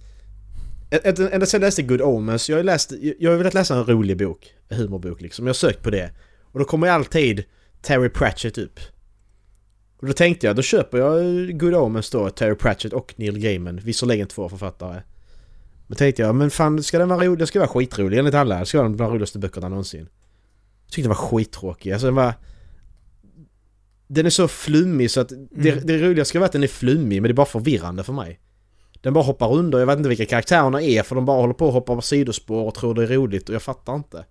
Ända 1.04 1.46
sedan 1.46 1.50
jag 1.52 1.60
läste 1.62 1.82
Good 1.82 2.02
Omens, 2.02 2.50
jag 2.50 2.56
har, 2.56 2.60
ju 2.60 2.66
läst, 2.66 2.92
jag 3.20 3.32
har 3.32 3.38
velat 3.38 3.54
läsa 3.54 3.76
en 3.76 3.86
rolig 3.86 4.18
bok. 4.18 4.54
En 4.70 4.78
humorbok 4.78 5.22
liksom. 5.22 5.46
Jag 5.46 5.50
har 5.50 5.56
sökt 5.56 5.84
på 5.84 5.90
det. 5.90 6.12
Och 6.42 6.60
då 6.60 6.66
kommer 6.66 6.88
ju 6.88 6.94
alltid 6.94 7.44
Terry 7.82 8.10
Pratchett 8.10 8.58
upp. 8.58 8.80
Och 9.98 10.08
då 10.08 10.14
tänkte 10.14 10.48
jag, 10.48 10.56
då 10.56 10.62
köper 10.62 10.98
jag 10.98 11.24
Good 11.60 11.74
Omens 11.74 12.10
då, 12.10 12.30
Terry 12.30 12.56
Pratchett 12.56 12.94
och 12.94 13.14
Neil 13.18 13.40
Gaiman. 13.40 13.80
Visserligen 13.84 14.28
två 14.28 14.50
författare. 14.50 15.02
Men 15.88 15.98
tänkte 15.98 16.22
jag, 16.22 16.36
men 16.36 16.50
fan 16.50 16.84
ska 16.84 17.00
den 17.00 17.10
vara 17.10 17.26
rolig? 17.26 17.38
Den 17.38 17.48
ska 17.48 17.60
vara 17.60 17.70
skitrolig 17.70 18.18
enligt 18.18 18.34
alla. 18.34 18.60
Det 18.60 18.66
ska 18.66 18.78
vara 18.78 18.90
de 18.90 19.08
roligaste 19.08 19.40
böckerna 19.40 19.70
någonsin. 19.70 20.08
Jag 20.86 20.92
tyckte 20.92 21.02
den 21.02 21.10
var 21.10 21.16
skittråkig. 21.16 21.92
Alltså 21.92 22.08
den 22.08 22.16
var... 22.16 22.34
Den 24.08 24.26
är 24.26 24.30
så 24.30 24.48
flummig 24.48 25.12
så 25.12 25.22
att 25.22 25.30
det, 25.52 25.72
Mm. 25.72 25.86
det 25.88 25.98
roliga 25.98 26.26
ska 26.26 26.40
vara 26.40 26.46
att 26.46 26.52
den 26.52 26.64
är 26.64 26.68
flummig 26.68 27.22
men 27.22 27.30
det 27.30 27.32
är 27.32 27.36
bara 27.36 27.46
förvirrande 27.46 28.04
för 28.04 28.14
mig. 28.14 28.40
Den 29.02 29.14
bara 29.14 29.24
hoppar 29.24 29.54
under, 29.54 29.80
jag 29.80 29.86
vet 29.86 29.98
inte 29.98 30.10
vilka 30.10 30.26
karaktärerna 30.26 30.82
är 30.82 31.04
för 31.04 31.16
de 31.16 31.26
bara 31.26 31.42
håller 31.42 31.54
på 31.54 31.68
och 31.68 31.74
hoppar 31.74 31.96
på 31.96 32.02
sidospår 32.02 32.64
och 32.68 32.74
tror 32.76 32.94
det 32.94 33.04
är 33.04 33.08
roligt 33.08 33.50
och 33.50 33.56
jag 33.56 33.62
fattar 33.62 33.96
inte. 33.96 34.26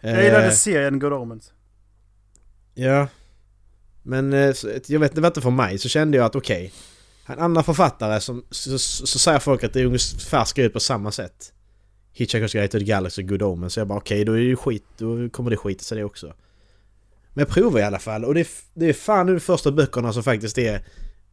Jag 0.00 0.24
gillade 0.24 0.46
Eh, 0.46 0.52
serien 0.52 0.98
Good 0.98 1.12
Omens. 1.12 1.52
Ja. 2.74 3.08
Men 4.02 4.32
eh, 4.32 4.52
så- 4.52 4.70
jag 4.86 5.00
vet, 5.00 5.14
det 5.14 5.20
var 5.20 5.28
inte 5.28 5.40
för 5.40 5.50
mig 5.50 5.78
så 5.78 5.88
kände 5.88 6.16
jag 6.16 6.24
att 6.26 6.36
okej. 6.36 6.72
en 7.26 7.38
annan 7.38 7.64
författare 7.64 8.20
som 8.20 8.44
så, 8.50 8.78
så, 8.78 9.06
så 9.06 9.18
säger 9.18 9.38
folk 9.38 9.64
att 9.64 9.72
det 9.72 9.80
är 9.80 9.84
ungefär 9.84 10.44
ska 10.44 10.62
ut 10.62 10.72
på 10.72 10.80
samma 10.80 11.12
sätt. 11.12 11.52
Hitchhiker's 12.16 12.52
Guide 12.52 12.70
to 12.70 12.78
the 12.78 12.84
Galaxy, 12.84 13.22
Good 13.22 13.42
Omens. 13.42 13.72
Så 13.74 13.80
jag 13.80 13.86
bara 13.88 13.98
okej, 13.98 14.24
då 14.24 14.32
är 14.32 14.36
det 14.36 14.42
ju 14.44 14.56
skit, 14.56 14.84
då 14.98 15.28
kommer 15.28 15.50
det 15.50 15.56
skita 15.56 15.82
sig 15.84 15.98
det 15.98 16.04
också. 16.04 16.34
Men 17.34 17.42
jag 17.46 17.48
provar 17.54 17.80
i 17.80 17.82
alla 17.82 17.98
fall 17.98 18.24
och 18.24 18.34
det 18.34 18.40
är, 18.40 18.46
det 18.74 18.88
är 18.88 18.92
fan 18.92 19.26
nu 19.26 19.34
de 19.34 19.40
första 19.40 19.72
böckerna 19.72 20.12
som 20.12 20.22
faktiskt 20.22 20.58
är 20.58 20.84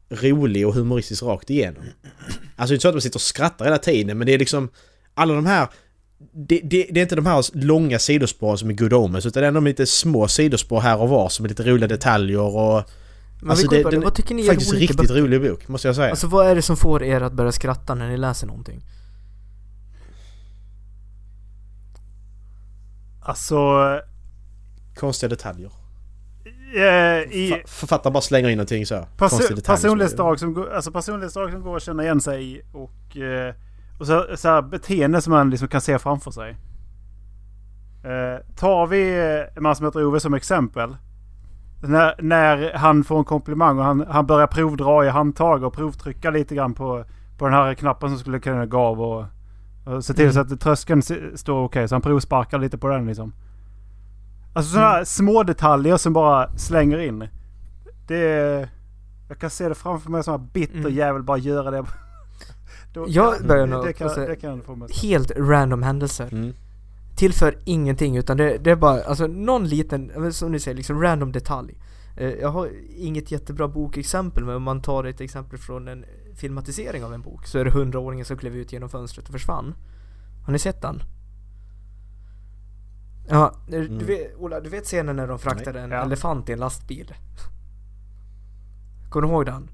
rolig 0.09 0.67
och 0.67 0.73
humoristisk 0.73 1.23
rakt 1.23 1.49
igenom. 1.49 1.83
Alltså 2.55 2.71
det 2.71 2.73
är 2.73 2.75
inte 2.75 2.81
så 2.81 2.87
att 2.87 2.95
man 2.95 3.01
sitter 3.01 3.17
och 3.17 3.21
skrattar 3.21 3.65
hela 3.65 3.77
tiden 3.77 4.17
men 4.17 4.27
det 4.27 4.33
är 4.33 4.39
liksom 4.39 4.69
alla 5.13 5.33
de 5.33 5.45
här 5.45 5.67
det, 6.33 6.61
det, 6.63 6.87
det 6.91 6.99
är 6.99 7.01
inte 7.01 7.15
de 7.15 7.25
här 7.25 7.45
långa 7.65 7.99
sidospåren 7.99 8.57
som 8.57 8.69
är 8.69 8.73
Good 8.73 8.93
Omens 8.93 9.25
utan 9.25 9.41
det 9.41 9.45
är 9.45 9.47
ändå 9.47 9.59
lite 9.59 9.85
små 9.85 10.27
sidospår 10.27 10.79
här 10.81 10.97
och 11.01 11.09
var 11.09 11.29
som 11.29 11.45
är 11.45 11.49
lite 11.49 11.63
roliga 11.63 11.87
detaljer 11.87 12.41
och... 12.55 12.83
Men 13.41 13.49
Alltså, 13.51 13.67
det- 13.67 13.83
den 13.83 14.01
Vad 14.01 14.15
tycker 14.15 14.35
ni 14.35 14.41
är 14.41 14.47
Faktiskt 14.47 14.71
olika 14.71 14.81
riktigt 14.81 14.97
böcker? 14.97 15.13
rolig 15.21 15.41
bok, 15.41 15.67
måste 15.67 15.87
jag 15.87 15.95
säga. 15.95 16.09
Alltså 16.09 16.27
vad 16.27 16.47
är 16.47 16.55
det 16.55 16.61
som 16.61 16.77
får 16.77 17.03
er 17.03 17.21
att 17.21 17.33
börja 17.33 17.51
skratta 17.51 17.95
när 17.95 18.09
ni 18.09 18.17
läser 18.17 18.47
någonting? 18.47 18.81
Alltså... 23.21 23.55
Konstiga 24.95 25.29
detaljer. 25.29 25.71
Eh, 26.75 26.81
i 27.33 27.51
Fa- 27.53 27.67
Författaren 27.67 28.13
bara 28.13 28.21
slänger 28.21 28.49
in 28.49 28.57
någonting 28.57 28.85
så. 28.85 28.95
perso- 29.17 29.65
personlighetsdrag 29.65 30.39
som, 30.39 30.53
går- 30.53 30.73
alltså 30.73 30.91
personlighetsdrag 30.91 31.51
som 31.51 31.61
går 31.61 31.75
att 31.77 31.83
känna 31.83 32.03
igen 32.03 32.21
sig 32.21 32.51
i 32.51 32.61
och, 32.73 33.17
eh, 33.17 33.53
och 33.99 34.07
så, 34.07 34.25
så 34.35 34.47
här 34.49 34.61
beteende 34.61 35.21
som 35.21 35.33
man 35.33 35.49
liksom 35.49 35.67
kan 35.67 35.81
se 35.81 35.99
framför 35.99 36.31
sig. 36.31 36.57
Eh, 38.03 38.55
tar 38.55 38.87
vi 38.87 39.17
eh, 39.17 39.57
en 39.57 39.63
man 39.63 39.75
som 39.75 39.85
heter 39.85 40.03
Ove 40.05 40.19
som 40.19 40.33
exempel. 40.33 40.95
När, 41.83 42.15
när 42.21 42.73
han 42.73 43.03
får 43.03 43.17
en 43.19 43.23
komplimang 43.25 43.77
och 43.79 43.85
han, 43.85 44.05
han 44.09 44.25
börjar 44.25 44.47
provdra 44.47 45.05
i 45.05 45.09
handtag 45.09 45.63
och 45.63 45.73
provtrycka 45.73 46.29
lite 46.29 46.55
grann 46.55 46.73
på, 46.73 47.05
på 47.37 47.45
den 47.45 47.53
här 47.53 47.73
knappen 47.73 48.09
som 48.09 48.19
skulle 48.19 48.39
kunna 48.39 48.65
gå 48.65 48.77
av 48.79 49.01
och, 49.01 49.25
och 49.85 50.05
se 50.05 50.13
till 50.13 50.23
Mm. 50.29 50.33
så 50.33 50.39
att 50.39 50.59
tröskeln 50.59 51.01
står 51.35 51.63
okej. 51.63 51.87
så 51.87 51.95
han 51.95 52.01
provsparkar 52.01 52.59
lite 52.59 52.77
på 52.77 52.87
den 52.87 53.05
liksom. 53.05 53.33
Alltså 54.57 54.71
sådana 54.71 54.89
här 54.89 55.03
små 55.03 55.43
detaljer 55.43 55.97
som 55.97 56.13
bara 56.13 56.57
slänger 56.57 56.97
in. 56.97 57.27
Det 58.07 58.17
är... 58.17 58.69
Jag 59.29 59.39
kan 59.39 59.49
se 59.49 59.69
det 59.69 59.75
framför 59.75 60.09
mig 60.11 60.23
som 60.23 60.33
en 60.33 60.47
bitter 60.53 60.77
Mm. 60.79 60.93
jävel 60.95 61.23
bara 61.23 61.37
göra 61.37 61.71
det. 61.71 61.85
Då, 62.93 63.05
Jag 63.09 63.47
börjar 63.47 63.67
nog 63.67 63.85
det, 63.85 63.93
kan, 63.93 64.09
få 64.09 64.15
se- 64.15 64.27
det 64.27 64.35
kan 64.35 64.61
få 64.61 64.75
mig. 64.75 64.89
Helt 65.01 65.31
random 65.37 65.83
händelser. 65.83 66.29
Mm. 66.31 66.53
Tillför 67.17 67.57
ingenting 67.65 68.17
utan 68.17 68.37
det, 68.37 68.57
det 68.57 68.71
är 68.71 68.75
bara, 68.75 69.03
alltså 69.03 69.27
någon 69.27 69.67
liten, 69.67 70.33
som 70.33 70.51
ni 70.51 70.59
säger, 70.59 70.77
liksom 70.77 71.01
random 71.01 71.31
detalj. 71.31 71.75
Eh, 72.17 72.29
Jag 72.29 72.49
har 72.49 72.69
inget 72.97 73.31
jättebra 73.31 73.67
bokexempel 73.67 74.45
men 74.45 74.55
om 74.55 74.63
man 74.63 74.81
tar 74.81 75.03
ett 75.03 75.21
exempel 75.21 75.59
från 75.59 75.87
en 75.87 76.05
filmatisering 76.35 77.03
av 77.03 77.13
en 77.13 77.21
bok 77.21 77.47
så 77.47 77.59
är 77.59 77.65
det 77.65 77.71
hundraåringen 77.71 78.25
som 78.25 78.37
klev 78.37 78.55
ut 78.55 78.73
genom 78.73 78.89
fönstret 78.89 79.25
och 79.27 79.31
försvann. 79.31 79.75
Har 80.45 80.53
ni 80.53 80.59
sett 80.59 80.81
den? 80.81 81.01
Ja, 83.29 83.53
du 83.67 83.85
Mm. 83.85 84.05
vet, 84.05 84.35
Ola, 84.37 84.59
du 84.59 84.69
vet 84.69 84.85
scenen 84.85 85.15
när 85.15 85.27
de 85.27 85.39
fraktade 85.39 85.79
en 85.81 85.91
Ja. 85.91 86.01
elefant 86.01 86.49
i 86.49 86.53
en 86.53 86.59
lastbil? 86.59 87.13
Kommer 89.09 89.27
du 89.27 89.33
ihåg 89.33 89.45
den? 89.45 89.69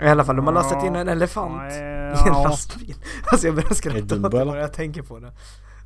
I 0.00 0.08
alla 0.08 0.24
fall, 0.24 0.36
de 0.36 0.46
har 0.46 0.54
lastat 0.54 0.84
in 0.84 0.96
en 0.96 1.08
elefant 1.08 1.72
i 1.72 1.76
en 1.76 2.12
Ja. 2.26 2.42
lastbil. 2.48 2.94
Alltså 3.32 3.46
jag 3.46 3.54
börjar 3.56 3.74
skratta 3.74 3.98
åt 3.98 4.08
det 4.08 4.18
bara 4.30 4.58
jag 4.60 4.72
tänker 4.72 5.02
på 5.02 5.18
det. 5.18 5.32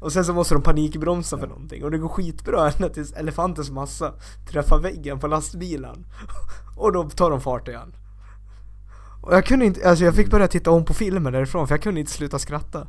Och 0.00 0.12
sen 0.12 0.24
så 0.24 0.32
måste 0.34 0.54
de 0.54 0.62
panikbromsa 0.62 1.38
för 1.38 1.46
någonting 1.46 1.84
och 1.84 1.90
det 1.90 1.98
går 1.98 2.08
skitbra 2.08 2.70
ända 2.70 2.88
tills 2.88 3.12
elefantens 3.12 3.70
massa 3.70 4.12
träffar 4.50 4.78
väggen 4.80 5.18
på 5.18 5.26
lastbilen. 5.26 6.06
Och 6.76 6.92
då 6.92 7.10
tar 7.10 7.30
de 7.30 7.40
fart 7.40 7.68
igen. 7.68 7.94
Och 9.22 9.34
jag 9.34 9.44
kunde 9.46 9.64
inte, 9.66 9.88
alltså 9.88 10.04
jag 10.04 10.14
fick 10.14 10.30
börja 10.30 10.48
titta 10.48 10.70
om 10.70 10.84
på 10.84 10.94
filmen 10.94 11.32
därifrån 11.32 11.66
för 11.68 11.74
jag 11.74 11.82
kunde 11.82 12.00
inte 12.00 12.12
sluta 12.12 12.38
skratta. 12.38 12.86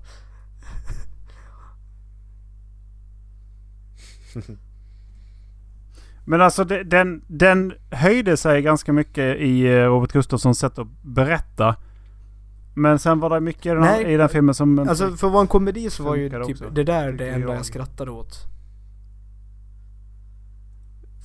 Men 6.25 6.41
alltså 6.41 6.63
det- 6.63 6.83
den, 6.83 7.21
den 7.27 7.73
höjde 7.91 8.37
sig 8.37 8.61
ganska 8.61 8.93
mycket 8.93 9.37
i 9.37 9.65
eh, 9.67 9.85
Robert 9.85 10.11
Gustafssons 10.11 10.59
sätt 10.59 10.79
att 10.79 10.87
berätta. 11.01 11.75
Men 12.73 12.99
sen 12.99 13.19
var 13.19 13.29
det 13.29 13.39
mycket 13.39 13.65
i 13.65 13.69
den, 13.69 13.79
Nej, 13.81 14.13
i 14.13 14.17
den 14.17 14.29
filmen 14.29 14.55
som... 14.55 14.79
Alltså 14.79 15.11
för 15.11 15.27
att 15.27 15.33
vara 15.33 15.41
en 15.41 15.47
komedi 15.47 15.89
så 15.89 16.03
var 16.03 16.15
ju 16.15 16.29
typ 16.29 16.49
också, 16.49 16.69
det 16.69 16.83
där 16.83 17.11
det 17.11 17.29
enda 17.29 17.47
jag. 17.47 17.57
jag 17.57 17.65
skrattade 17.65 18.11
åt. 18.11 18.45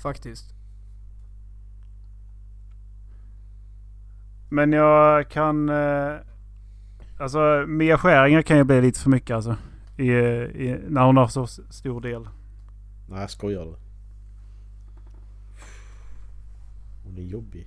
Faktiskt. 0.03 0.55
Men 4.51 4.73
jag 4.73 5.31
kan... 5.31 5.69
Eh, 5.69 6.15
alltså 7.19 7.65
Mia 7.69 7.99
Skäringer 7.99 8.43
kan 8.43 8.57
ju 8.57 8.65
bli 8.65 8.81
lite 8.83 9.01
för 9.01 9.11
mycket 9.11 9.35
alltså. 9.37 9.57
I, 9.97 10.11
i, 10.11 10.81
när 10.89 11.05
hon 11.05 11.17
har 11.17 11.29
så 11.29 11.47
stor 11.47 12.01
del. 12.01 12.29
Nej, 13.07 13.21
jag 13.21 13.31
skojar. 13.31 13.65
du. 13.65 13.77
Hon 17.05 17.19
är 17.19 17.23
jobbig. 17.23 17.67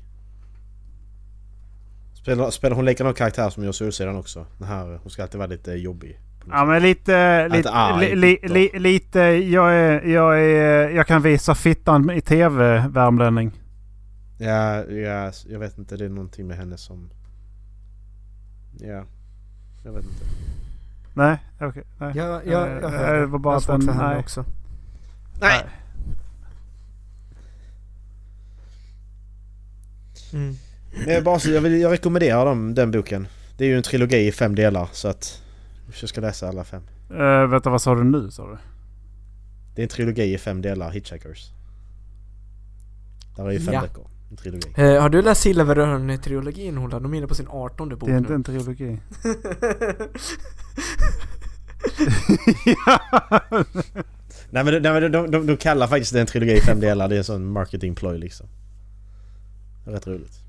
Spelar, 2.13 2.49
spelar 2.49 2.75
hon 2.75 2.85
likadan 2.85 3.13
karaktär 3.13 3.49
som 3.49 3.63
gör 3.63 3.71
Solsidan 3.71 4.15
också? 4.15 4.45
Den 4.57 4.67
här, 4.67 4.99
hon 5.03 5.09
ska 5.11 5.21
alltid 5.23 5.37
vara 5.37 5.47
lite 5.47 5.71
jobbig. 5.71 6.19
Ja 6.49 6.65
men 6.65 6.81
lite... 6.81 7.47
Lite, 7.49 7.69
arg, 7.71 8.15
li, 8.15 8.15
li, 8.15 8.33
bitter. 8.41 8.49
li, 8.53 8.79
lite 8.79 9.19
jag, 9.19 9.73
är, 9.73 10.01
jag, 10.01 10.41
är, 10.41 10.89
jag 10.89 11.07
kan 11.07 11.21
visa 11.21 11.55
fittan 11.55 12.09
i 12.11 12.21
tv, 12.21 12.87
värmlänning. 12.87 13.51
Ja, 14.37 14.83
ja, 14.83 15.31
jag 15.49 15.59
vet 15.59 15.77
inte. 15.77 15.97
Det 15.97 16.05
är 16.05 16.09
någonting 16.09 16.47
med 16.47 16.57
henne 16.57 16.77
som... 16.77 17.09
Ja, 18.79 19.03
jag 19.83 19.91
vet 19.91 20.03
inte. 20.03 20.25
Nej, 21.13 21.37
okej. 21.61 21.83
nej. 21.99 22.11
Jag, 22.15 22.47
jag, 22.47 22.69
jag 22.81 22.89
hör 22.89 23.13
det 23.13 23.19
det. 23.19 23.25
var 23.25 23.39
bara 23.39 23.53
jag 23.67 23.75
att 23.75 23.85
den- 23.85 23.97
nej. 23.97 24.17
också. 24.17 24.45
Nej! 25.39 25.65
Mm. 30.33 30.55
Men 31.05 31.13
jag, 31.13 31.23
bara, 31.23 31.39
så- 31.39 31.49
jag, 31.49 31.61
vill, 31.61 31.81
jag 31.81 31.91
rekommenderar 31.91 32.45
dem, 32.45 32.73
den 32.75 32.91
boken. 32.91 33.27
Det 33.57 33.65
är 33.65 33.69
ju 33.69 33.77
en 33.77 33.83
trilogi 33.83 34.27
i 34.27 34.31
fem 34.31 34.55
delar 34.55 34.89
så 34.91 35.07
att... 35.07 35.41
Jag 36.01 36.09
ska 36.09 36.21
läsa 36.21 36.47
alla 36.47 36.63
fem. 36.63 36.81
Uh, 37.11 37.45
vänta, 37.45 37.69
vad 37.69 37.81
sa 37.81 37.95
du 37.95 38.03
nu 38.03 38.31
sa 38.31 38.47
du? 38.49 38.57
Det 39.75 39.81
är 39.81 39.83
en 39.83 39.89
trilogi 39.89 40.33
i 40.33 40.37
fem 40.37 40.61
delar, 40.61 40.91
Hitchhikers. 40.91 41.51
Där 43.35 43.47
är 43.47 43.51
ju 43.51 43.59
fem 43.59 43.73
Ja. 43.73 43.81
böcker. 43.81 44.03
En 44.31 44.37
trilogi. 44.37 44.73
Eh, 44.77 45.01
har 45.01 45.09
du 45.09 45.21
läst 45.21 45.45
Silverörn-trilogin 45.45 46.77
Ola? 46.77 46.99
De 46.99 47.13
är 47.13 47.17
inne 47.17 47.27
på 47.27 47.35
sin 47.35 47.47
18 47.49 47.89
bok 47.89 47.99
Det 47.99 48.05
är 48.05 48.11
nu. 48.11 48.17
inte 48.19 48.33
en 48.33 48.43
trilogi. 48.43 48.99
Nej 54.51 54.63
men, 54.63 54.73
de, 54.73 54.79
nej, 54.79 55.01
men 55.01 55.11
de, 55.11 55.31
de, 55.31 55.47
de 55.47 55.57
kallar 55.57 55.87
faktiskt 55.87 56.13
det 56.13 56.21
en 56.21 56.27
trilogi 56.27 56.57
i 56.57 56.61
fem 56.61 56.79
delar. 56.79 57.07
Det 57.07 57.15
är 57.15 57.17
en 57.17 57.23
sån 57.23 57.51
marketing 57.51 57.95
ploy 57.95 58.17
liksom. 58.17 58.47
Det 59.85 59.91
är 59.91 59.95
rätt 59.95 60.07
roligt. 60.07 60.39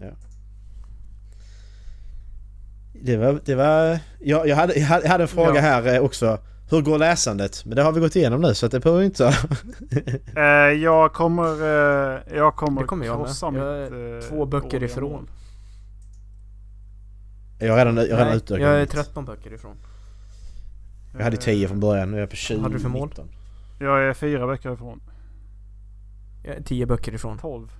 Ja. 0.00 0.10
Det 2.92 3.16
var... 3.16 3.40
Det 3.44 3.54
var 3.54 3.98
jag, 4.20 4.48
jag, 4.48 4.56
hade, 4.56 4.74
jag 4.74 4.86
hade 4.86 5.06
jag 5.08 5.20
en 5.20 5.28
fråga 5.28 5.54
Ja. 5.54 5.60
här 5.60 5.94
eh, 5.94 6.00
också. 6.02 6.38
Hur 6.70 6.80
går 6.82 6.98
läsandet? 6.98 7.64
Men 7.64 7.76
det 7.76 7.82
har 7.82 7.92
vi 7.92 8.00
gått 8.00 8.16
igenom 8.16 8.40
nu 8.40 8.54
så 8.54 8.66
att 8.66 8.72
det 8.72 8.80
behöver 8.80 9.02
inte... 9.02 9.24
Eh, 10.36 10.42
jag 10.82 11.12
kommer... 11.12 11.44
eh, 12.14 12.20
jag 12.36 12.56
kommer, 12.56 12.80
Det 12.80 12.86
kommer 12.86 13.06
jag 13.06 13.18
med. 13.18 13.26
krossa 13.26 13.46
Jag 13.46 13.52
mitt... 13.54 13.62
är 13.62 14.14
eh, 14.16 14.20
två 14.28 14.46
böcker 14.46 14.82
ifrån. 14.82 15.28
jag 17.58 17.70
har 17.72 17.78
redan, 17.78 17.96
jag 17.96 18.04
redan 18.06 18.26
Nej, 18.26 18.36
utökat 18.36 18.62
jag 18.62 18.76
är 18.76 18.80
mitt. 18.80 18.90
13 18.90 19.24
böcker 19.24 19.52
ifrån. 19.54 19.76
Jag 21.12 21.24
hade 21.24 21.36
10 21.36 21.68
från 21.68 21.80
början, 21.80 22.10
nu 22.10 22.16
är 22.16 22.20
jag 22.20 22.30
på 22.30 22.36
20. 22.36 22.54
Vad 22.54 22.62
hade 22.62 22.74
du 22.74 22.80
för 22.80 22.88
mål? 22.88 23.08
19. 23.08 23.28
Jag 23.78 24.02
är 24.02 24.14
fyra 24.14 24.46
veckor 24.46 24.74
ifrån. 24.74 25.00
Jag 26.44 26.56
är 26.56 26.62
10 26.62 26.86
böcker 26.86 27.14
ifrån. 27.14 27.38
12. 27.38 27.72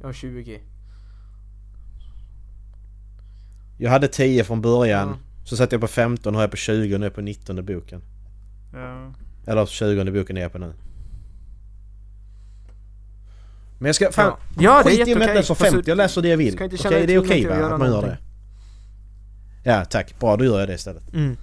Jag 0.00 0.08
har 0.08 0.12
20. 0.12 0.60
Jag 3.78 3.90
hade 3.90 4.08
10 4.08 4.44
från 4.44 4.62
början. 4.62 5.08
Ja. 5.08 5.16
Så 5.44 5.56
satt 5.56 5.72
jag 5.72 5.80
på 5.80 5.86
15 5.86 6.34
och 6.34 6.40
är 6.40 6.44
jag 6.44 6.50
på 6.50 6.56
20 6.56 6.94
och 6.94 7.00
nu 7.00 7.06
är 7.06 7.10
jag 7.10 7.14
på 7.14 7.20
19 7.20 7.66
boken. 7.66 8.02
Ja. 8.72 9.12
Eller 9.46 9.66
20 9.66 10.10
boken 10.12 10.36
är 10.36 10.40
jag 10.40 10.52
på 10.52 10.58
nu. 10.58 10.74
Men 13.78 13.86
jag 13.86 13.94
ska... 13.94 14.12
Fan, 14.12 14.26
Ja, 14.26 14.62
ja 14.62 14.82
det 14.84 14.90
är 14.90 14.96
skit 14.96 15.08
i 15.08 15.14
om 15.14 15.20
jag 15.20 15.20
jätteokej. 15.20 15.34
läser 15.34 15.54
Fast 15.54 15.70
50, 15.70 15.90
jag 15.90 15.96
läser 15.96 16.22
det 16.22 16.28
jag 16.28 16.36
vill. 16.36 16.62
inte 16.62 16.64
Okej, 16.64 16.90
dig 16.90 17.06
det 17.06 17.14
är 17.14 17.18
okej 17.18 17.44
att 17.44 17.50
va? 17.50 17.58
göra 17.58 17.72
Att 17.74 17.78
man 17.80 17.88
gör 17.88 18.02
det? 18.02 18.18
Ja, 19.64 19.84
tack. 19.84 20.18
Bra, 20.20 20.36
då 20.36 20.44
gör 20.44 20.58
jag 20.60 20.68
det 20.68 20.74
istället. 20.74 21.14
Mm. 21.14 21.36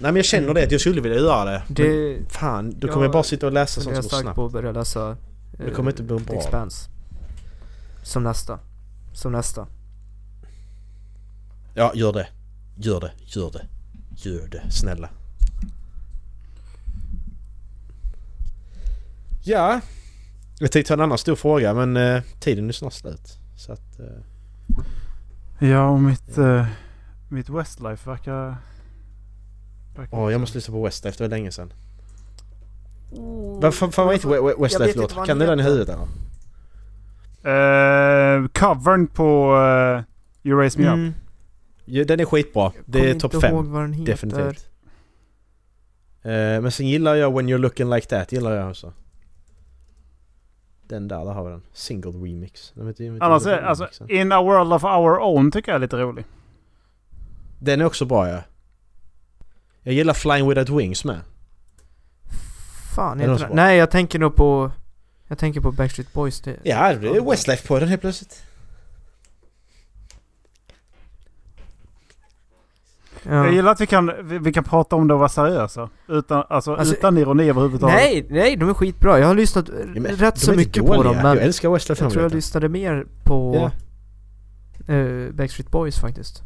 Nej 0.00 0.12
men 0.12 0.16
jag 0.16 0.24
känner 0.24 0.54
det 0.54 0.64
att 0.64 0.72
jag 0.72 0.80
skulle 0.80 1.00
vilja 1.00 1.18
göra 1.18 1.44
det. 1.50 1.62
Det... 1.68 1.88
Men 2.18 2.28
fan, 2.28 2.74
då 2.78 2.88
kommer 2.88 3.04
jag 3.04 3.12
bara 3.12 3.22
sitta 3.22 3.46
och 3.46 3.52
läsa 3.52 3.74
Så 3.74 3.80
sånt 3.80 3.96
jag 3.96 4.04
är 4.04 4.08
som 4.08 4.16
går 4.16 4.22
snabbt. 4.22 4.36
på 4.36 4.46
att 4.46 4.52
börja 4.52 4.72
läsa 4.72 5.16
Det 5.52 5.70
kommer 5.70 5.90
inte 5.90 6.02
bli 6.02 6.18
The 6.18 6.24
bra. 6.24 6.36
Expanse. 6.36 6.90
Som 8.02 8.22
nästa. 8.22 8.58
Som 9.12 9.32
nästa. 9.32 9.66
Ja, 11.74 11.92
gör 11.94 12.12
det. 12.12 12.28
Gör 12.76 13.00
det, 13.00 13.12
gör 13.24 13.50
det. 13.50 13.66
Gör 14.16 14.48
det, 14.48 14.70
snälla. 14.70 15.08
Ja. 19.44 19.80
Jag 20.58 20.72
tänkte 20.72 20.88
ta 20.88 20.94
en 20.94 21.00
annan 21.00 21.18
stor 21.18 21.36
fråga 21.36 21.74
men 21.74 21.96
eh, 21.96 22.22
tiden 22.40 22.68
är 22.68 22.72
snart 22.72 22.92
slut. 22.92 23.38
Så 23.56 23.72
att... 23.72 24.00
Eh, 24.00 24.06
Ja, 25.68 25.88
och 25.88 26.00
mitt, 26.00 26.38
eh, 26.38 26.66
mitt 27.28 27.48
Westlife 27.48 28.10
verkar... 28.10 28.56
verkar 29.98 30.18
Åh, 30.18 30.32
jag 30.32 30.40
måste 30.40 30.58
lyssna 30.58 30.74
på 30.74 30.84
Westlife, 30.84 31.18
det 31.18 31.24
var 31.24 31.28
länge 31.28 31.52
sedan. 31.52 31.72
Oh, 33.10 33.60
Vad 33.60 33.74
fan, 33.74 34.08
Westlife-låt? 34.08 34.96
inte 34.96 35.14
vad 35.14 35.26
Kan 35.26 35.38
du 35.38 35.46
den 35.46 35.60
i 35.60 35.62
huvudet 35.62 35.88
eller? 35.88 36.06
Eh, 37.42 38.48
covern 38.48 39.06
på 39.06 39.56
uh, 39.56 40.02
You 40.42 40.60
Raise 40.60 40.80
Me 40.80 40.86
Up. 40.86 40.94
Mm. 40.94 41.14
Ja, 41.84 42.04
den 42.04 42.20
är 42.20 42.24
skitbra. 42.24 42.72
Det 42.84 43.10
är 43.10 43.14
topp 43.14 43.34
inte 43.34 43.46
5. 43.46 43.54
ihåg 43.54 43.66
vad 43.66 43.82
den 43.82 43.92
heter. 43.92 44.12
Definitivt. 44.12 44.68
Eh, 46.22 46.30
men 46.32 46.72
sen 46.72 46.86
gillar 46.88 47.14
jag 47.14 47.36
When 47.36 47.48
You're 47.48 47.58
Looking 47.58 47.90
Like 47.90 48.06
That, 48.06 48.32
gillar 48.32 48.54
jag 48.56 48.70
också. 48.70 48.92
Den 50.88 51.08
där, 51.08 51.24
där 51.24 51.32
har 51.32 51.44
vi 51.44 51.50
den. 51.50 51.62
Single 51.72 52.10
remix. 52.10 52.72
Den 52.74 52.86
vet, 52.86 53.00
vet 53.00 53.22
Annars 53.22 53.46
är, 53.46 53.62
alltså. 53.62 53.88
In 54.08 54.32
a 54.32 54.42
World 54.42 54.72
of 54.72 54.84
Our 54.84 55.18
Own 55.18 55.50
tycker 55.50 55.72
jag 55.72 55.76
är 55.76 55.80
lite 55.80 55.96
rolig. 55.96 56.24
Den 57.58 57.80
är 57.80 57.84
också 57.84 58.04
bra 58.04 58.28
ja. 58.28 58.42
Jag 59.82 59.94
gillar 59.94 60.14
Flying 60.14 60.48
Without 60.48 60.68
Wings 60.80 61.04
med. 61.04 61.20
Fan 62.94 63.18
den? 63.18 63.36
bra? 63.36 63.48
Nej 63.52 63.76
jag 63.78 63.90
tänker 63.90 64.18
nog 64.18 64.34
på... 64.36 64.70
Jag 65.28 65.38
tänker 65.38 65.60
på 65.60 65.72
Backstreet 65.72 66.12
Boys. 66.12 66.40
Det, 66.40 66.56
Ja, 66.62 66.94
det 66.94 67.08
är 67.08 67.30
Westlife 67.30 67.68
på 67.68 67.78
den 67.78 67.88
helt 67.88 68.00
plötsligt. 68.00 68.42
Ja. 73.22 73.34
Jag 73.44 73.52
gillar 73.54 73.72
att 73.72 73.80
vi 73.80 73.86
kan, 73.86 74.12
vi, 74.22 74.38
vi 74.38 74.52
kan 74.52 74.64
prata 74.64 74.96
om 74.96 75.08
det 75.08 75.14
och 75.14 75.20
vara 75.20 75.28
seriösa. 75.28 75.88
Utan, 76.08 76.44
alltså, 76.48 76.74
Alltså, 76.74 76.94
utan 76.94 77.18
ironi 77.18 77.48
överhuvudtaget. 77.50 77.96
Nej, 77.96 78.26
nej 78.30 78.56
de 78.56 78.68
är 78.68 78.74
skitbra. 78.74 79.18
Jag 79.18 79.26
har 79.26 79.34
lyssnat 79.34 79.68
Ja, 79.68 80.00
men 80.00 80.16
rätt 80.16 80.38
så 80.38 80.52
mycket 80.54 80.86
på 80.86 80.94
dåliga. 80.94 81.12
dem 81.12 81.22
men 81.22 81.36
Jag 81.36 81.44
älskar 81.44 81.70
Westlife 81.70 82.04
jag 82.04 82.12
tror 82.12 82.22
jag 82.24 82.34
lyssnade 82.34 82.68
mer 82.68 83.06
på 83.24 83.70
Ja. 84.86 84.94
eh, 84.94 85.30
Backstreet 85.32 85.70
Boys 85.70 85.98
faktiskt. 85.98 86.42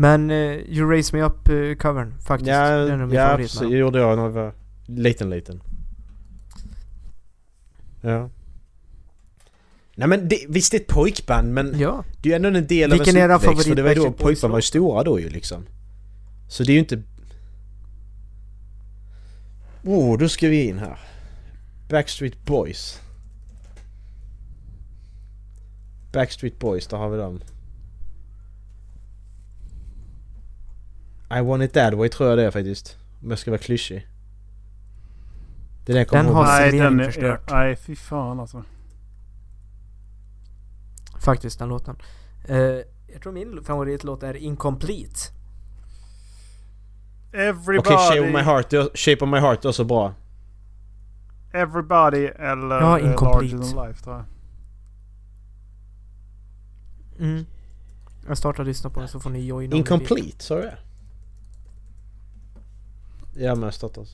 Men 0.00 0.30
eh, 0.30 0.36
You 0.52 0.90
Raise 0.90 1.16
Me 1.16 1.22
Up 1.22 1.48
eh, 1.48 1.74
covern 1.74 2.14
faktiskt. 2.20 2.48
Ja, 2.48 2.70
den 2.70 3.00
är 3.00 3.06
min 3.06 3.16
ja 3.16 3.34
precis. 3.36 3.60
Det 3.60 3.76
gjorde 3.76 3.98
jag 3.98 4.16
när 4.16 4.24
jag 4.24 4.30
var 4.30 4.54
liten 4.86 5.30
liten. 5.30 5.62
Ja. 8.00 8.30
Nej 9.94 10.08
men 10.08 10.28
det, 10.28 10.38
visst 10.48 10.72
det 10.72 10.76
är 10.76 10.80
ett 10.80 10.86
pojkband 10.86 11.54
men 11.54 11.78
Ja. 11.78 12.04
det 12.22 12.28
är 12.28 12.30
ju 12.30 12.36
ändå 12.36 12.58
en 12.58 12.66
del 12.66 12.90
Vilken 12.92 13.16
av 13.16 13.22
ens 13.22 13.42
uppväxt 13.42 13.68
för 13.68 13.74
det 13.74 13.82
var 13.82 13.94
då 13.94 14.12
pojkband 14.12 14.52
var 14.52 14.58
ju 14.58 14.62
stora 14.62 15.02
då 15.02 15.20
ju 15.20 15.28
liksom. 15.28 15.66
Så 16.48 16.62
det 16.62 16.72
är 16.72 16.74
ju 16.74 16.80
inte... 16.80 17.02
Oh, 19.84 20.18
då 20.18 20.28
ska 20.28 20.48
vi 20.48 20.68
in 20.68 20.78
här. 20.78 20.98
Backstreet 21.88 22.44
Boys. 22.44 23.00
Backstreet 26.12 26.58
Boys, 26.58 26.86
där 26.86 26.96
har 26.96 27.08
vi 27.10 27.16
dem. 27.16 27.40
I 31.30 31.40
want 31.40 31.62
it 31.62 31.72
that 31.72 31.94
way 31.94 32.08
tror 32.08 32.28
jag 32.28 32.38
det 32.38 32.44
är 32.44 32.50
faktiskt. 32.50 32.98
Om 33.22 33.30
jag 33.30 33.38
ska 33.38 33.50
vara 33.50 33.58
klyschig. 33.60 34.06
Det 35.84 35.92
är 35.92 35.94
den 35.94 35.96
jag 36.00 36.08
kommer 36.08 36.22
Den 36.22 36.32
ihåg. 36.32 36.44
har 36.44 36.60
är, 36.60 37.04
förstört. 37.04 37.50
nej, 37.50 37.76
fy 37.76 37.96
fan 37.96 38.40
alltså. 38.40 38.64
Faktiskt 41.20 41.58
den 41.58 41.68
låten. 41.68 41.96
Eh, 42.44 42.56
jag 43.12 43.22
tror 43.22 43.32
min 43.32 43.64
favoritlåt 43.64 44.22
är 44.22 44.34
Incomplete. 44.34 45.20
Everybody, 47.32 47.78
Okej, 47.78 47.96
Shape 47.96 48.20
of 48.20 48.26
My 48.34 48.40
Heart, 48.40 48.98
Shape 48.98 49.24
of 49.24 49.30
My 49.30 49.38
Heart 49.38 49.64
är 49.64 49.72
så 49.72 49.84
bra. 49.84 50.14
everybody 51.52 52.24
eller 52.26 52.80
Ja, 52.80 52.98
eh, 52.98 53.06
incomplete. 53.10 53.56
Larger 53.56 53.74
than 53.74 53.86
life 53.88 54.04
tror 54.04 54.16
jag. 54.16 54.24
Mm. 57.28 57.46
Jag 58.28 58.38
startar 58.38 58.64
lyssna 58.64 58.90
på 58.90 59.00
den 59.00 59.08
så 59.08 59.20
får 59.20 59.30
ni 59.30 59.46
joina. 59.46 59.76
Incomplete, 59.76 60.44
sa 60.44 60.54
du 60.54 60.60
det? 60.62 60.78
Ja 63.38 63.54
men 63.54 63.62
jag 63.64 63.74
startar. 63.74 64.04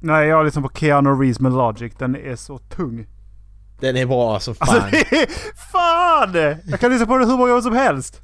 Nej, 0.00 0.28
jag 0.28 0.44
lyssnar 0.44 0.62
på 0.62 0.70
Keanu 0.74 1.10
Reeves 1.10 1.40
med 1.40 1.52
Logic. 1.52 1.92
Den 1.98 2.16
är 2.16 2.36
så 2.36 2.58
tung. 2.58 3.06
Den 3.80 3.96
är 3.96 4.06
bra 4.06 4.40
som 4.40 4.54
fan. 4.54 4.68
Alltså 4.68 4.96
är... 4.96 5.26
Fan! 5.72 6.60
Jag 6.66 6.80
kan 6.80 6.90
lyssna 6.92 7.06
på 7.06 7.16
den 7.18 7.30
hur 7.30 7.36
många 7.36 7.48
gånger 7.50 7.62
som 7.62 7.72
helst. 7.72 8.22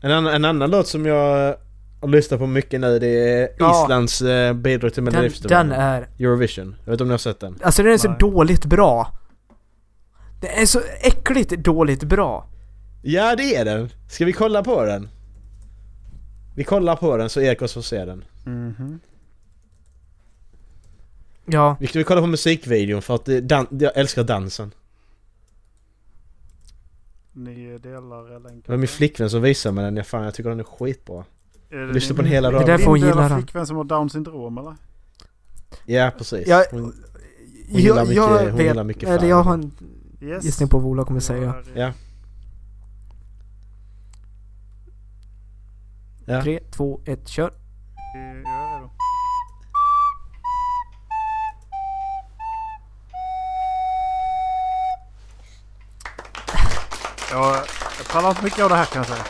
En, 0.00 0.10
annan, 0.12 0.34
en 0.34 0.44
annan 0.44 0.70
låt 0.70 0.88
som 0.88 1.06
jag 1.06 1.56
har 2.00 2.08
lyssnat 2.08 2.40
på 2.40 2.46
mycket 2.46 2.80
nu 2.80 2.98
det 2.98 3.06
är 3.40 3.48
Ja. 3.58 3.84
Islands 3.84 4.22
eh, 4.22 4.52
bidrag 4.54 4.94
till 4.94 5.04
Den, 5.04 5.14
Melodifestivalen. 5.14 5.68
den 5.68 5.80
är... 5.80 6.08
Eurovision. 6.18 6.76
Jag 6.84 6.90
vet 6.90 6.92
inte 6.92 7.02
om 7.04 7.08
ni 7.08 7.12
har 7.12 7.18
sett 7.18 7.40
den? 7.40 7.58
Alltså 7.62 7.82
den 7.82 7.92
är 7.92 7.98
så 7.98 8.08
Nej. 8.08 8.16
dåligt 8.20 8.64
bra. 8.64 9.12
Det 10.40 10.62
är 10.62 10.66
så 10.66 10.80
äckligt 11.02 11.50
dåligt 11.50 12.04
bra. 12.04 12.46
Ja 13.02 13.36
det 13.36 13.54
är 13.56 13.64
den! 13.64 13.88
Ska 14.08 14.24
vi 14.24 14.32
kolla 14.32 14.62
på 14.62 14.84
den? 14.84 15.08
Vi 16.54 16.64
kollar 16.64 16.96
på 16.96 17.16
den 17.16 17.30
så 17.30 17.40
Erik 17.40 17.62
också 17.62 17.74
får 17.74 17.82
se 17.82 18.04
den. 18.04 18.24
Mhm. 18.44 19.00
Ja, 21.46 21.76
Vi 21.80 21.86
ska 21.86 21.98
vi 21.98 22.04
kolla 22.04 22.20
på 22.20 22.26
musikvideon 22.26 23.02
för 23.02 23.14
att 23.14 23.24
dan- 23.42 23.66
jag 23.70 23.92
älskar 23.96 24.24
dansen. 24.24 24.72
Ni 27.32 27.78
delar 27.78 28.40
länken. 28.40 28.62
Det 28.66 28.72
var 28.72 28.76
min 28.76 28.88
flickvän 28.88 29.30
som 29.30 29.42
visade 29.42 29.72
mig 29.74 29.84
den. 29.84 29.96
Jag, 29.96 30.06
fan, 30.06 30.24
jag 30.24 30.34
tycker 30.34 30.50
den 30.50 30.60
är 30.60 30.64
skitbra. 30.64 31.24
Är 31.70 31.76
det 31.78 31.92
lyssnar 31.92 32.16
på 32.16 32.22
den 32.22 32.30
hela 32.30 32.48
är 32.48 32.52
dagen. 32.52 32.66
Det 32.66 32.72
är 32.72 32.76
därför 32.78 32.90
hon 32.90 33.00
gillar 33.00 33.28
den. 33.28 33.38
flickvän 33.38 33.66
som 33.66 33.76
har 33.76 33.84
down 33.84 34.10
syndrom 34.10 34.58
eller? 34.58 34.74
Ja 35.86 36.10
precis. 36.18 36.48
Jag- 36.48 36.64
Hon, 36.70 36.80
Hon 37.70 37.80
gillar 37.80 38.04
mycket- 38.06 38.22
hon 38.22 38.56
vet, 38.56 38.66
gillar 38.66 38.84
mycket 38.84 39.08
eller 39.08 39.18
fan. 39.18 39.28
jag 39.28 39.42
har 39.42 39.54
en 39.54 39.70
Yes. 40.22 40.44
gissning 40.44 40.68
på 40.68 40.78
vad 40.78 40.90
Ola 40.90 41.04
kommer 41.04 41.20
säga. 41.20 41.54
Ja. 41.74 41.92
Ja. 46.28 46.42
Tre, 46.42 46.60
två, 46.70 47.00
ett, 47.06 47.28
kör. 47.28 47.52
Jag. 48.44 48.90
Jag, 57.32 57.56
jag 57.98 58.08
pallar 58.12 58.30
inte 58.30 58.44
mycket 58.44 58.62
av 58.64 58.68
det 58.70 58.76
här 58.76 58.84
kan 58.84 58.96
jag 59.02 59.06
säga. 59.06 59.24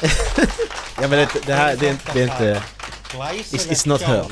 ja 1.02 1.08
men 1.08 1.10
det, 1.10 1.28
det 1.46 1.54
här 1.54 1.76
det 1.76 1.86
är, 1.86 1.90
inte- 1.90 2.12
det 2.12 2.20
är 2.20 2.24
inte... 2.24 2.62
It's- 3.12 3.70
it's 3.70 3.88
not 3.88 4.02
her. 4.02 4.24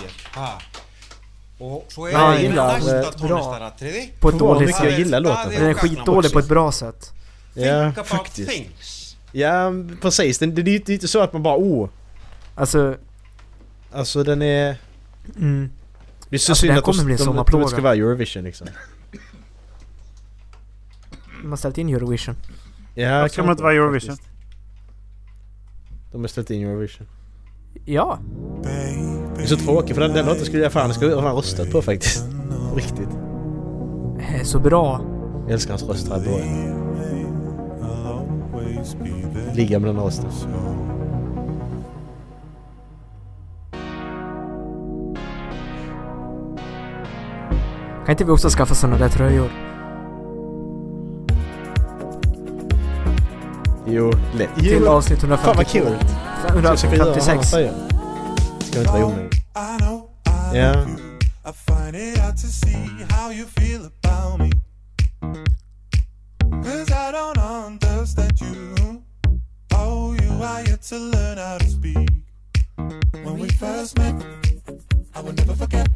Och 1.59 1.85
så 1.89 2.05
Nej, 2.05 2.15
är 2.15 2.19
jag 2.21 2.33
det 2.37 2.43
gillar, 2.43 2.81
tonnestarare. 3.13 4.07
På 4.21 4.29
ett 4.29 4.39
dåligt 4.39 4.67
mycket 4.67 4.83
jag 4.83 4.91
sätt. 4.93 4.99
gillar 4.99 5.21
låten. 5.21 5.51
Den 5.51 5.67
är 5.67 5.75
skitdålig 5.75 6.33
på 6.33 6.39
ett 6.39 6.49
bra 6.49 6.73
sätt. 6.73 7.13
Ja 7.55 7.93
faktiskt. 8.05 8.51
Ja 9.33 9.73
precis. 10.03 10.39
Det, 10.39 10.47
det, 10.47 10.61
är 10.71 10.75
inte- 10.75 10.87
det 10.87 10.93
är 10.93 10.95
inte 10.95 11.09
så 11.09 11.21
att 11.21 11.33
man 11.33 11.43
bara 11.43 11.57
oh. 11.59 11.89
Alltså, 12.55 12.97
Alltså 13.93 14.23
den 14.23 14.43
är... 14.43 14.77
mm. 15.37 15.71
Det 16.29 16.37
är 16.37 16.39
så 16.39 16.53
Alltså, 16.53 16.67
synd 16.67 16.79
att 16.79 16.85
de, 16.85 16.97
de, 16.97 17.09
de, 17.09 17.19
sommarplåga. 17.19 17.63
inte 17.63 17.73
ska 17.73 17.83
vara 17.83 17.95
Eurovision 17.95 18.45
liksom. 18.45 18.67
De 21.43 21.51
har 21.51 21.57
ställt 21.57 21.79
in 21.79 21.89
Eurovision. 21.89 22.35
Ja, 22.95 23.11
Varför 23.19 23.29
ska 23.29 23.43
man 23.43 23.51
inte 23.51 23.63
vara 23.63 23.73
Eurovision? 23.75 24.11
faktiskt. 24.17 24.31
De 26.13 26.21
har 26.21 26.29
ställt 26.29 26.51
in 26.51 26.63
Eurovision. 26.69 27.07
Ja. 27.85 28.19
Det 29.37 29.43
är 29.43 29.47
så 29.47 29.57
tråkigt 29.57 29.95
för 29.95 30.03
den, 30.03 30.13
den 30.15 30.27
låten 30.27 30.45
skulle 30.45 30.63
jag 30.63 30.73
fan, 30.73 30.95
skulle 30.95 31.11
jag 31.11 31.23
fan 31.23 31.37
röstat 31.37 31.71
på 31.71 31.83
faktiskt. 31.83 32.25
Riktigt. 32.77 33.09
Det 34.19 34.41
är 34.41 34.45
så 34.45 34.59
bra. 34.59 35.01
Jag 35.45 35.53
älskar 35.53 35.71
hans 35.71 35.83
röst 35.83 36.09
här 36.09 36.23
i 36.23 36.25
början. 36.25 36.86
Ligga 39.55 39.79
den 39.79 39.97
rösten. 39.97 40.31
Kan 48.07 48.13
inte 48.13 48.25
vi 48.25 48.31
också 48.31 48.49
skaffa 48.49 48.75
sådana 48.75 48.99
där 48.99 49.09
tröjor? 49.09 49.51
Jo, 53.87 54.13
lätt. 54.35 54.55
Till 54.55 54.79
Jo, 54.81 54.89
avsnitt 54.89 55.21
fan 55.21 55.57
vad 55.57 55.67
152. 55.67 55.79
kul! 55.79 55.99
Så 56.43 56.65
jag 56.65 56.79
ska 56.79 56.97
göra 56.97 57.05
den 57.05 57.15
här 57.15 57.35
156. 57.35 57.51
tröjan. 57.51 57.75
Ska 58.61 58.79
inte 58.79 58.93
vara 58.93 59.07
omöjligt. 59.07 59.35
Ja. 60.55 60.87
I 61.45 61.53
find 61.53 61.97
it 61.97 62.27
to 68.07 68.15
how 68.15 68.41
you. 68.41 69.03
Oh, 69.75 70.13
you 70.13 70.31
are 70.43 70.63
yet 70.63 70.83
to 70.83 70.99
learn 70.99 71.39
how 71.39 71.59
to 71.59 71.67
speak. 71.67 72.09
When 73.25 73.39
we 73.39 73.49
first 73.49 73.99
met, 73.99 74.15
I 75.15 75.21
will 75.21 75.33
never 75.33 75.55
forget. 75.55 75.89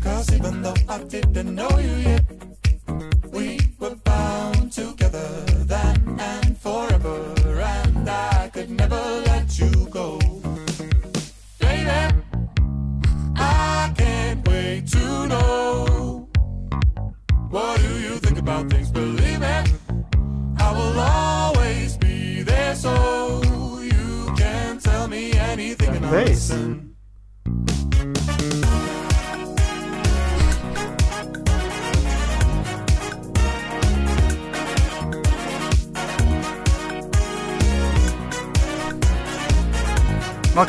Cause 0.00 0.32
even 0.34 0.62
though 0.62 0.76
I 0.88 0.98
didn't 1.04 1.54
know 1.54 1.70
you 1.78 1.94
yet, 2.10 2.24
we 3.32 3.58
were 3.78 3.94
bound 4.04 4.72
together 4.72 4.99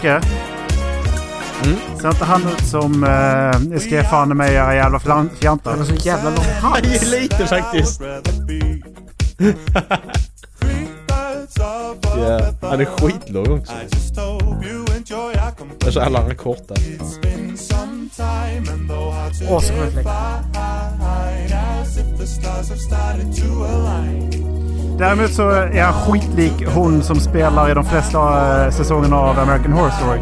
Macke? 0.02 0.22
Mm? 1.64 1.78
Ser 2.02 2.10
inte 2.10 2.26
han 2.26 2.42
ut 2.48 2.66
som 2.66 2.92
ni 3.70 3.80
ska 3.80 3.90
ge 3.90 4.04
fan 4.04 4.32
i 4.32 4.34
mig 4.34 4.54
era 4.54 4.76
jävla 4.76 5.00
fjantar? 5.40 5.72
Han 5.72 5.80
har 5.80 5.86
så 5.86 5.96
jävla 5.96 6.30
lång 6.30 6.44
Han 6.62 6.74
är 6.74 6.88
hals. 6.88 7.12
lite 7.12 7.48
faktiskt. 7.48 8.02
Feather. 12.02 12.54
han 12.62 12.80
är 12.82 12.86
skitlång 12.86 13.60
också. 13.60 13.74
Alltså 15.86 16.00
alla 16.00 16.20
andra 16.20 16.32
är 16.32 16.36
korta. 16.36 16.74
Åh, 19.50 19.60
så 19.60 19.74
perfekt. 19.74 20.10
define 23.30 24.71
Däremot 25.02 25.34
så 25.34 25.50
är 25.50 25.82
han 25.82 25.94
skitlik 25.94 26.68
hon 26.68 27.04
som 27.04 27.20
spelar 27.20 27.72
i 27.72 27.74
de 27.74 27.86
flesta 27.86 28.20
uh, 28.66 28.72
säsongerna 28.72 29.16
av 29.16 29.40
American 29.40 29.74
Horror 29.74 29.90
Story. 29.90 30.20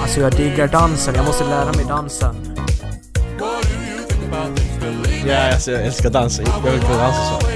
Alltså 0.00 0.20
jag 0.20 0.32
diggar 0.32 0.68
dansen. 0.68 1.14
Jag 1.14 1.24
måste 1.24 1.44
lära 1.44 1.72
mig 1.72 1.84
dansen. 1.88 2.34
Ja, 5.26 5.52
alltså 5.52 5.70
jag 5.70 5.86
älskar 5.86 6.10
dansen. 6.10 6.46
Jag 6.64 6.70
vill 6.72 6.80
kunna 6.80 6.98
dansa 6.98 7.40
så. 7.40 7.46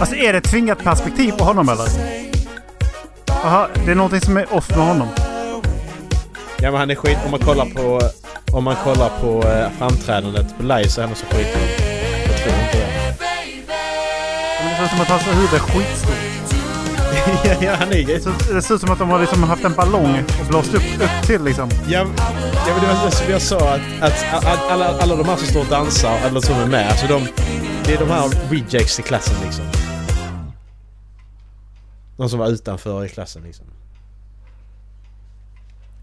Alltså 0.00 0.16
är 0.16 0.32
det 0.32 0.38
ett 0.38 0.44
tvingat 0.44 0.78
perspektiv 0.78 1.32
på 1.32 1.44
honom 1.44 1.68
eller? 1.68 2.17
Aha, 3.48 3.68
det 3.84 3.90
är 3.90 3.94
någonting 3.94 4.20
som 4.20 4.36
är 4.36 4.52
off 4.52 4.68
med 4.70 4.86
honom. 4.86 5.08
Ja 6.60 6.70
men 6.70 6.74
han 6.74 6.90
är 6.90 6.94
skit... 6.94 7.18
Om 7.24 7.30
man 7.30 7.40
kollar 7.40 7.64
på... 7.64 8.00
Om 8.52 8.64
man 8.64 8.76
kollar 8.84 9.10
på 9.20 9.48
eh, 9.48 9.70
framträdandet 9.78 10.56
på 10.56 10.62
live 10.62 10.88
så 10.88 11.00
är 11.00 11.06
han 11.06 11.14
så 11.16 11.26
skitbra. 11.26 11.60
Jag 12.26 12.36
tror 12.36 12.54
inte 12.64 12.78
det. 12.78 13.14
Men 14.60 14.70
Det 14.70 14.76
känns 14.76 14.90
som 14.90 15.00
att 15.00 15.08
hans 15.08 15.26
huvud 15.26 15.54
är 15.54 15.58
skitstort. 15.58 16.14
ja, 17.44 17.54
ja, 17.60 17.74
han 17.78 17.88
är 17.88 18.20
ser- 18.20 18.54
Det 18.54 18.62
ser 18.62 18.74
ut 18.74 18.80
som 18.80 18.90
att 18.90 18.98
de 18.98 19.10
har 19.10 19.20
liksom 19.20 19.42
haft 19.42 19.64
en 19.64 19.72
ballong 19.74 20.24
och 20.40 20.46
blåst 20.46 20.74
upp, 20.74 20.82
upp 21.02 21.26
till 21.26 21.44
liksom. 21.44 21.70
Ja, 21.88 21.98
ja 22.66 22.72
men 22.74 22.80
det 22.80 22.86
var 23.04 23.10
som 23.10 23.30
jag 23.32 23.42
sa 23.42 23.74
att, 23.74 23.80
att, 24.00 24.44
att 24.44 24.70
alla, 24.70 24.86
alla 25.00 25.16
de 25.16 25.28
här 25.28 25.36
som 25.36 25.46
står 25.46 25.60
och 25.60 25.66
dansar, 25.66 26.18
eller 26.26 26.40
som 26.40 26.54
är 26.56 26.66
med, 26.66 26.88
alltså 26.90 27.06
de... 27.06 27.26
Det 27.84 27.92
är 27.94 27.98
de 27.98 28.10
här 28.10 28.28
rejects 28.50 28.98
i 28.98 29.02
klassen 29.02 29.36
liksom. 29.44 29.64
De 32.18 32.28
som 32.28 32.38
var 32.38 32.48
utanför 32.48 33.04
i 33.04 33.08
klassen 33.08 33.42
liksom. 33.42 33.66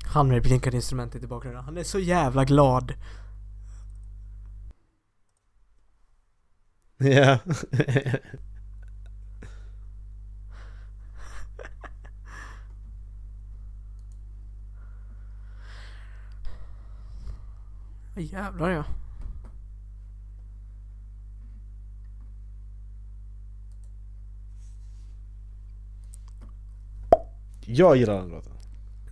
Han 0.03 0.27
med 0.27 0.43
blinkande 0.43 0.77
instrumentet 0.77 1.23
i 1.23 1.27
bakgrunden. 1.27 1.63
Han 1.63 1.77
är 1.77 1.83
så 1.83 1.99
jävla 1.99 2.45
glad. 2.45 2.93
Ja. 6.97 7.39
Jävlar 18.15 18.69
ja. 18.69 18.83
Jag 27.77 27.97
gillar 27.97 28.13
den 28.15 28.29
låten. 28.29 28.51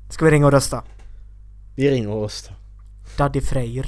Ska 0.09 0.25
vi 0.25 0.31
ringa 0.31 0.45
och 0.45 0.51
rösta? 0.51 0.83
Vi 1.75 1.91
ringer 1.91 2.09
och 2.09 2.21
röstar. 2.23 2.55
Daddy 3.17 3.41
Freyr. 3.41 3.85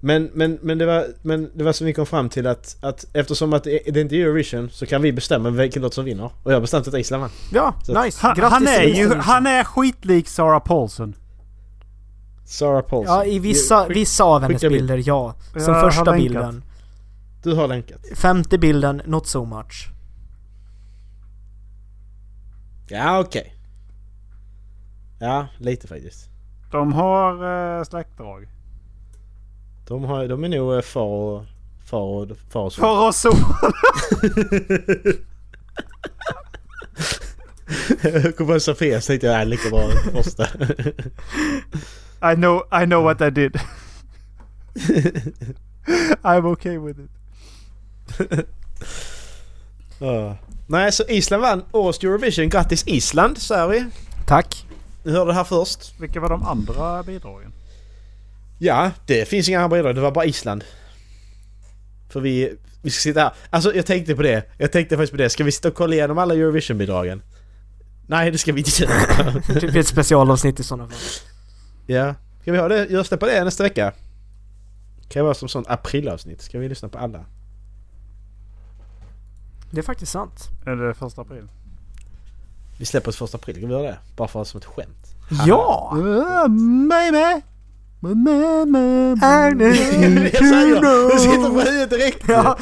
Men, 0.00 0.30
men, 0.34 0.58
men, 0.62 0.78
det 0.78 0.86
var, 0.86 1.06
men 1.22 1.50
det 1.54 1.64
var 1.64 1.72
som 1.72 1.86
vi 1.86 1.92
kom 1.92 2.06
fram 2.06 2.28
till 2.28 2.46
att, 2.46 2.76
att 2.80 3.04
eftersom 3.12 3.52
att 3.52 3.64
det, 3.64 3.80
det 3.92 4.00
inte 4.00 4.16
är 4.16 4.20
Eurovision 4.20 4.70
så 4.70 4.86
kan 4.86 5.02
vi 5.02 5.12
bestämma 5.12 5.50
vilken 5.50 5.82
låt 5.82 5.94
som 5.94 6.04
vinner. 6.04 6.24
Och 6.42 6.50
jag 6.52 6.56
har 6.56 6.60
bestämt 6.60 6.88
att 6.88 6.94
Island 6.94 7.20
vann. 7.20 7.30
Ja, 7.52 7.74
Så- 7.84 8.02
nice! 8.02 8.18
Han, 8.22 8.40
han, 8.40 8.66
är 8.66 8.82
ju, 8.82 9.14
han 9.14 9.46
är 9.46 9.64
skitlik 9.64 10.28
Sarah 10.28 10.60
Paulson. 10.60 11.14
Sarah 12.46 12.82
Paulson. 12.82 13.14
Ja, 13.16 13.24
i 13.24 13.38
vissa, 13.38 13.86
Skick- 13.86 13.94
vissa 13.94 14.24
av 14.24 14.42
hennes 14.42 14.60
bild. 14.60 14.72
bilder, 14.72 15.02
ja. 15.06 15.34
Som 15.52 15.74
Jag 15.74 15.92
första 15.92 16.12
bilden. 16.12 16.64
Du 17.42 17.54
har 17.54 17.68
länkat. 17.68 18.00
Femte 18.14 18.58
bilden, 18.58 19.02
not 19.06 19.26
so 19.26 19.44
much. 19.44 19.88
Ja, 22.88 23.20
okej. 23.20 23.54
Ja, 25.22 25.48
lite 25.58 25.88
faktiskt. 25.88 26.30
De 26.70 26.92
har 26.92 27.44
uh, 27.78 27.84
släktdrag. 27.84 28.48
De, 29.86 30.04
har, 30.04 30.28
de 30.28 30.44
är 30.44 30.48
nog 30.48 30.74
eh, 30.74 30.80
far 30.80 31.02
och... 31.02 31.44
Far 31.84 32.00
och... 32.00 32.28
Far 32.48 32.64
och 32.64 32.72
son. 32.72 32.82
Far 32.82 33.08
och 33.08 33.14
son. 33.14 33.32
Jag 38.02 38.36
kom 38.36 38.46
på 38.46 38.60
Sofia 38.60 39.00
så 39.00 39.06
tänkte 39.06 39.26
jag, 39.26 39.40
ja, 39.40 39.44
lika 39.44 39.70
bra 39.70 39.90
första. 40.12 40.44
I 42.32 42.34
know, 42.34 42.62
I 42.82 42.86
know 42.86 43.04
what 43.04 43.20
I 43.20 43.30
did. 43.30 43.60
I'm 46.22 46.46
okay 46.46 46.78
with 46.78 47.00
it. 47.00 47.10
Ja. 49.98 50.36
Nej, 50.66 50.92
så 50.92 51.04
Island 51.08 51.42
vann 51.42 51.64
årets 51.72 51.98
Eurovision. 51.98 52.48
Grattis 52.48 52.86
Island, 52.86 53.38
säger 53.38 53.68
vi. 53.68 53.86
Tack. 54.26 54.66
Ni 55.02 55.12
hörde 55.12 55.30
det 55.30 55.34
här 55.34 55.44
först. 55.44 56.00
Vilka 56.00 56.20
var 56.20 56.28
de 56.28 56.42
andra 56.42 57.02
bidragen? 57.02 57.52
Ja, 58.58 58.90
det 59.06 59.28
finns 59.28 59.48
inga 59.48 59.60
andra 59.60 59.76
bidrag. 59.76 59.94
Det 59.94 60.00
var 60.00 60.10
bara 60.10 60.24
Island. 60.24 60.64
För 62.08 62.20
vi, 62.20 62.56
vi 62.82 62.90
ska 62.90 63.00
sitta 63.00 63.20
här. 63.20 63.32
Alltså 63.50 63.74
jag 63.74 63.86
tänkte 63.86 64.14
på 64.16 64.22
det. 64.22 64.44
Jag 64.58 64.72
tänkte 64.72 64.96
faktiskt 64.96 65.10
på 65.12 65.16
det. 65.16 65.30
Ska 65.30 65.44
vi 65.44 65.52
sitta 65.52 65.68
och 65.68 65.74
kolla 65.74 65.94
igenom 65.94 66.18
alla 66.18 66.34
Eurovision-bidragen? 66.34 67.22
Nej, 68.06 68.30
det 68.30 68.38
ska 68.38 68.52
vi 68.52 68.60
inte 68.60 68.82
göra. 68.82 69.32
Det 69.60 69.60
blir 69.70 69.78
ett 69.78 69.86
specialavsnitt 69.86 70.60
i 70.60 70.62
sådana 70.64 70.88
fall. 70.88 70.98
ja. 71.86 72.14
Ska 72.42 72.52
vi 72.52 72.58
ha 72.58 72.68
det? 72.68 72.84
Rösta 72.84 73.16
på 73.16 73.26
det 73.26 73.44
nästa 73.44 73.62
vecka? 73.62 73.92
Kan 75.08 75.24
vara 75.24 75.34
som 75.34 75.48
sånt 75.48 75.68
aprilavsnitt. 75.68 76.42
Ska 76.42 76.58
vi 76.58 76.68
lyssna 76.68 76.88
på 76.88 76.98
alla? 76.98 77.24
Det 79.70 79.78
är 79.78 79.82
faktiskt 79.82 80.12
sant. 80.12 80.48
Är 80.66 80.76
det 80.76 80.94
första 80.94 81.20
april? 81.22 81.48
Vi 82.80 82.86
släpper 82.86 83.08
oss 83.08 83.16
första 83.16 83.38
april. 83.38 83.56
Ska 83.56 83.66
vi 83.66 83.72
göra 83.72 83.82
det? 83.82 83.98
Bara 84.16 84.28
för 84.28 84.44
som 84.44 84.58
ett 84.58 84.64
skämt. 84.64 85.14
Ja! 85.46 85.90
Baby! 85.94 87.42
Det 90.32 90.38
säger 90.38 90.82
jag! 90.82 91.10
Det 91.10 91.18
sitter 91.18 91.50
på 91.50 91.60
huvudet 91.60 91.90
direkt! 91.90 92.28
Ja. 92.28 92.58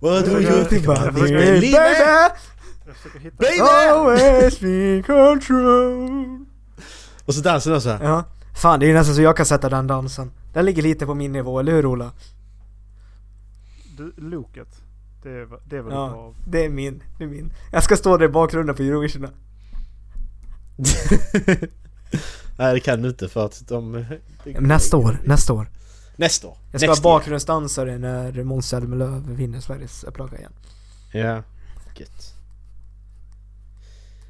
What 0.00 0.24
do 0.24 0.40
you 0.40 0.64
think 0.64 0.88
about 0.88 1.14
me? 1.14 1.20
Baby! 1.20 1.72
Baby! 3.38 3.60
Always 3.60 4.60
be 4.60 5.02
control. 5.06 6.44
Och 7.24 7.34
så 7.34 7.40
dansen 7.40 7.74
också. 7.74 7.98
Ja. 8.02 8.24
Fan, 8.62 8.80
det 8.80 8.90
är 8.90 8.94
nästan 8.94 9.14
så 9.16 9.22
jag 9.22 9.36
kan 9.36 9.46
sätta 9.46 9.68
den 9.68 9.86
dansen. 9.86 10.30
Den 10.52 10.64
ligger 10.64 10.82
lite 10.82 11.06
på 11.06 11.14
min 11.14 11.32
nivå, 11.32 11.60
eller 11.60 11.72
hur 11.72 11.86
Ola? 11.86 12.10
Du, 13.96 14.14
loket. 14.16 14.68
Det 15.22 15.30
är, 15.30 15.48
det 15.70 15.76
är 15.76 15.82
väl 15.82 15.92
Ja. 15.92 16.08
bra. 16.08 16.34
Det 16.46 16.64
är 16.64 16.68
min, 16.68 17.02
det 17.18 17.24
är 17.24 17.28
min. 17.28 17.52
Jag 17.72 17.82
ska 17.84 17.96
stå 17.96 18.16
där 18.16 18.26
i 18.26 18.28
bakgrunden 18.28 18.76
på 18.76 18.82
Eurovision. 18.82 19.28
Nej 22.58 22.74
det 22.74 22.80
kan 22.80 23.02
du 23.02 23.08
inte 23.08 23.28
för 23.28 23.46
att 23.46 23.68
de... 23.68 24.04
Nästa 24.44 24.96
år, 24.96 25.20
nästa 25.24 25.52
år. 25.52 25.70
Nästa 26.16 26.46
år. 26.48 26.56
Jag 26.70 26.80
ska 26.80 26.90
vara 26.90 27.00
bakgrundsdansare 27.00 27.98
när 27.98 28.42
Måns 28.44 28.68
Zelmerlöw 28.68 29.22
vinner 29.34 29.60
Sveriges 29.60 30.04
upplaga 30.04 30.38
igen. 30.38 30.52
Ja. 31.12 31.42
Gött. 31.96 32.34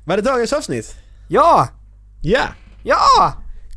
Var 0.04 0.16
det 0.16 0.22
dagens 0.22 0.52
avsnitt? 0.52 0.96
Ja! 1.28 1.68
Ja! 2.20 2.42
Ja! 2.82 3.34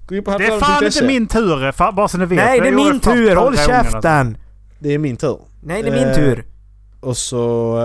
Gå 0.07 0.16
in 0.16 0.24
på 0.24 0.38
Det 0.38 0.45
är 0.45 0.59
fan 0.59 0.86
inte 0.86 1.05
min 1.05 1.28
tur, 1.28 1.72
fa- 1.72 1.95
bara 1.95 2.07
så 2.07 2.18
ni 2.18 2.26
vet. 2.26 2.38
Nej, 2.38 2.59
det 2.59 2.68
är 2.68 2.72
min 2.72 2.99
tur! 2.99 3.36
Håll 3.36 3.47
alltså. 3.47 3.66
käften! 3.68 4.38
Det 4.80 4.93
är 4.93 4.97
min 4.97 5.18
tur. 5.18 5.39
Nej, 5.63 5.84
det 5.84 5.89
är 5.89 5.91
min 5.95 6.07
Eh, 6.07 6.16
tur. 6.16 6.45
Och 6.99 7.18
så... 7.18 7.78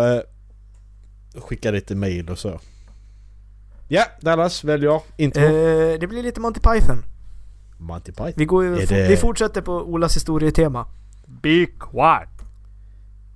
Eh, 1.35 1.41
skicka 1.41 1.71
lite 1.71 1.95
mail 1.95 2.31
och 2.31 2.39
så. 2.39 2.61
Ja, 3.93 4.05
Dallas 4.21 4.65
väljer 4.65 5.01
intro. 5.17 5.43
Eh, 5.43 5.99
det 6.01 6.07
blir 6.09 6.23
lite 6.23 6.41
Monty 6.41 6.61
Python. 6.61 7.05
Monty 7.79 8.13
Python. 8.13 8.33
Vi, 8.37 8.45
går, 8.45 8.65
det- 8.65 9.09
vi 9.09 9.17
fortsätter 9.17 9.61
på 9.63 9.73
Olas 9.73 10.17
historietema. 10.17 10.87
Be 11.27 11.67
quiet. 11.67 12.29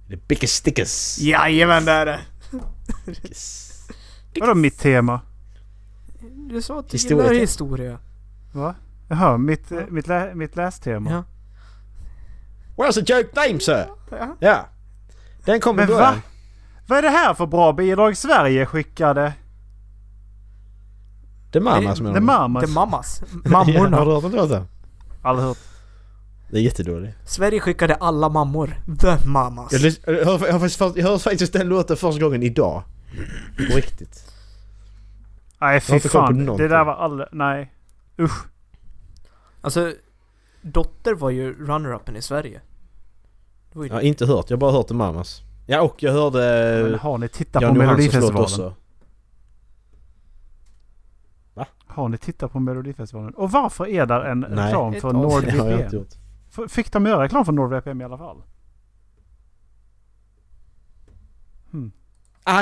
The 0.09 0.16
biggest 0.28 0.55
stickers. 0.55 1.18
Jajamän, 1.18 1.84
det 1.84 1.92
är 1.92 2.07
det. 2.07 2.20
Vadå 4.40 4.55
mitt 4.55 4.78
tema? 4.78 5.20
Du 6.48 6.62
sa 6.62 6.78
att 6.78 6.88
du 6.88 6.94
Historietema. 6.94 7.32
gillar 7.32 7.40
historia. 7.40 7.98
Va? 8.52 8.74
Jaha, 9.09 9.36
mitt, 9.38 9.72
eh, 9.72 9.78
mitt, 9.88 10.07
lä, 10.07 10.34
mitt 10.34 10.57
lästema. 10.57 11.11
Ja. 11.11 11.24
What's 12.76 12.98
a 13.00 13.05
joke 13.07 13.28
name 13.48 13.61
sir? 13.61 13.86
Ja. 14.11 14.36
Ja. 14.40 14.66
Den 15.44 15.61
kommer 15.61 15.82
Men 15.86 15.86
början. 15.94 16.14
va? 16.14 16.20
Vad 16.86 16.98
är 16.98 17.02
det 17.02 17.09
här 17.09 17.35
för 17.35 17.47
bra 17.47 17.72
bidrag 17.72 18.16
Sverige 18.16 18.66
skickade? 18.66 19.32
Det 21.55 21.59
är 21.59 21.62
Mamas 21.62 22.01
menar 22.01 22.14
The? 22.14 22.20
Mamas. 22.20 22.64
The 22.64 22.70
Mamas. 22.70 23.22
Ja, 23.44 23.51
har 23.59 23.64
Mammorna. 23.64 24.05
du 24.05 24.10
hört 24.12 24.22
den 24.22 24.32
låten? 24.32 24.66
Aldrig 25.22 25.47
hört. 25.48 25.59
Det 26.51 26.56
är 26.59 26.62
jättedålig. 26.62 27.14
Sverige 27.24 27.60
skickade 27.60 27.94
alla 27.94 28.28
mammor. 28.28 28.76
The 29.01 29.28
Mamas. 29.28 29.72
Jag, 29.72 29.81
lys- 29.81 30.01
jag, 30.06 30.24
hör, 30.24 30.47
jag, 30.47 30.52
har 30.52 30.60
faktiskt, 30.60 30.81
jag 30.97 31.05
hör 31.09 31.18
faktiskt 31.18 31.52
den 31.52 31.68
låten 31.68 31.97
första 31.97 32.20
gången 32.24 32.43
idag. 32.43 32.82
På 33.56 33.76
riktigt. 33.76 34.32
Nej 35.60 35.72
har 35.74 35.81
fy 35.81 35.94
inte 35.94 36.09
koll 36.09 36.20
på 36.20 36.26
fan. 36.26 36.56
Det 36.56 36.68
där 36.68 36.85
var 36.85 36.94
aldrig... 36.94 37.28
Nej. 37.32 37.72
Usch. 38.18 38.47
Alltså, 39.60 39.93
Dotter 40.62 41.14
var 41.14 41.31
ju 41.31 41.52
runner-upen 41.66 42.16
i 42.16 42.22
Sverige. 42.22 42.60
Det 43.72 43.78
var 43.78 43.85
ju 43.85 43.89
Jag 43.89 43.97
har 43.97 44.02
inte 44.02 44.26
hört, 44.26 44.51
jag 44.51 44.56
har 44.56 44.60
bara 44.60 44.72
hört 44.72 44.89
The 44.89 44.94
Mamas. 44.94 45.43
Ja 45.66 45.81
och 45.81 46.02
jag 46.02 46.12
hörde 46.12 46.39
Men 46.90 46.98
har 46.98 47.18
ni 47.18 47.28
tittat 47.28 47.62
på 47.62 47.74
Melodifestivalen? 47.74 48.43
också. 48.43 48.74
Har 51.95 52.09
ni 52.09 52.19
tittat 52.19 52.53
på 52.53 52.61
Melodifestivalen? 52.61 53.35
Och 53.35 53.51
varför 53.51 53.87
är 53.89 54.07
där 54.07 54.21
en 54.21 54.41
Nej. 54.41 54.65
reklam 54.66 54.95
för 54.95 55.12
NordVPN? 55.12 56.05
Fick 56.69 56.93
de 56.93 57.07
göra 57.07 57.23
reklam 57.25 57.45
för 57.45 57.53
NordVPN 57.53 58.01
i 58.01 58.05
alla 58.05 58.19
fall? 58.19 58.43
Hmm. 61.73 61.93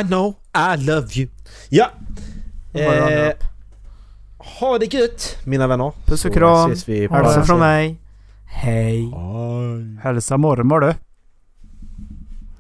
I 0.01 0.05
know 0.07 0.35
I 0.75 0.77
love 0.87 1.07
you. 1.15 1.29
Ja. 1.69 1.91
Eh, 2.73 3.33
ha 4.61 4.79
det 4.79 4.95
gött 4.95 5.37
mina 5.45 5.67
vänner. 5.67 5.93
Puss 6.07 6.25
och 6.25 6.33
Så 6.33 6.39
kram. 6.39 6.71
ses 6.73 6.89
vi 6.89 7.09
på 7.09 7.15
Hälsa 7.15 7.43
från 7.43 7.59
mig. 7.59 8.01
Hej. 8.47 9.11
Hej. 9.15 9.99
Hälsa 10.03 10.37
mormor 10.37 10.81
du. 10.81 10.95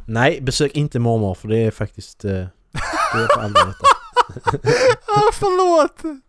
Nej, 0.06 0.40
besök 0.40 0.72
inte 0.76 0.98
mormor 0.98 1.34
för 1.34 1.48
det 1.48 1.58
är 1.58 1.70
faktiskt... 1.70 2.24
Eh, 2.24 2.30
det 2.30 3.18
är 3.22 3.34
för 3.34 3.40
allvar 3.40 3.66
detta. 3.66 3.86
Ah, 5.06 5.32
förlåt! 5.32 6.22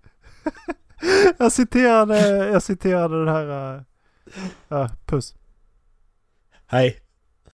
Jag 1.38 1.52
citerade, 1.52 2.38
jag 2.38 2.64
citerade 2.64 3.26
den 3.26 3.36
här... 3.36 3.76
Uh, 4.72 4.92
puss. 5.06 5.36
Hej. 6.68 7.03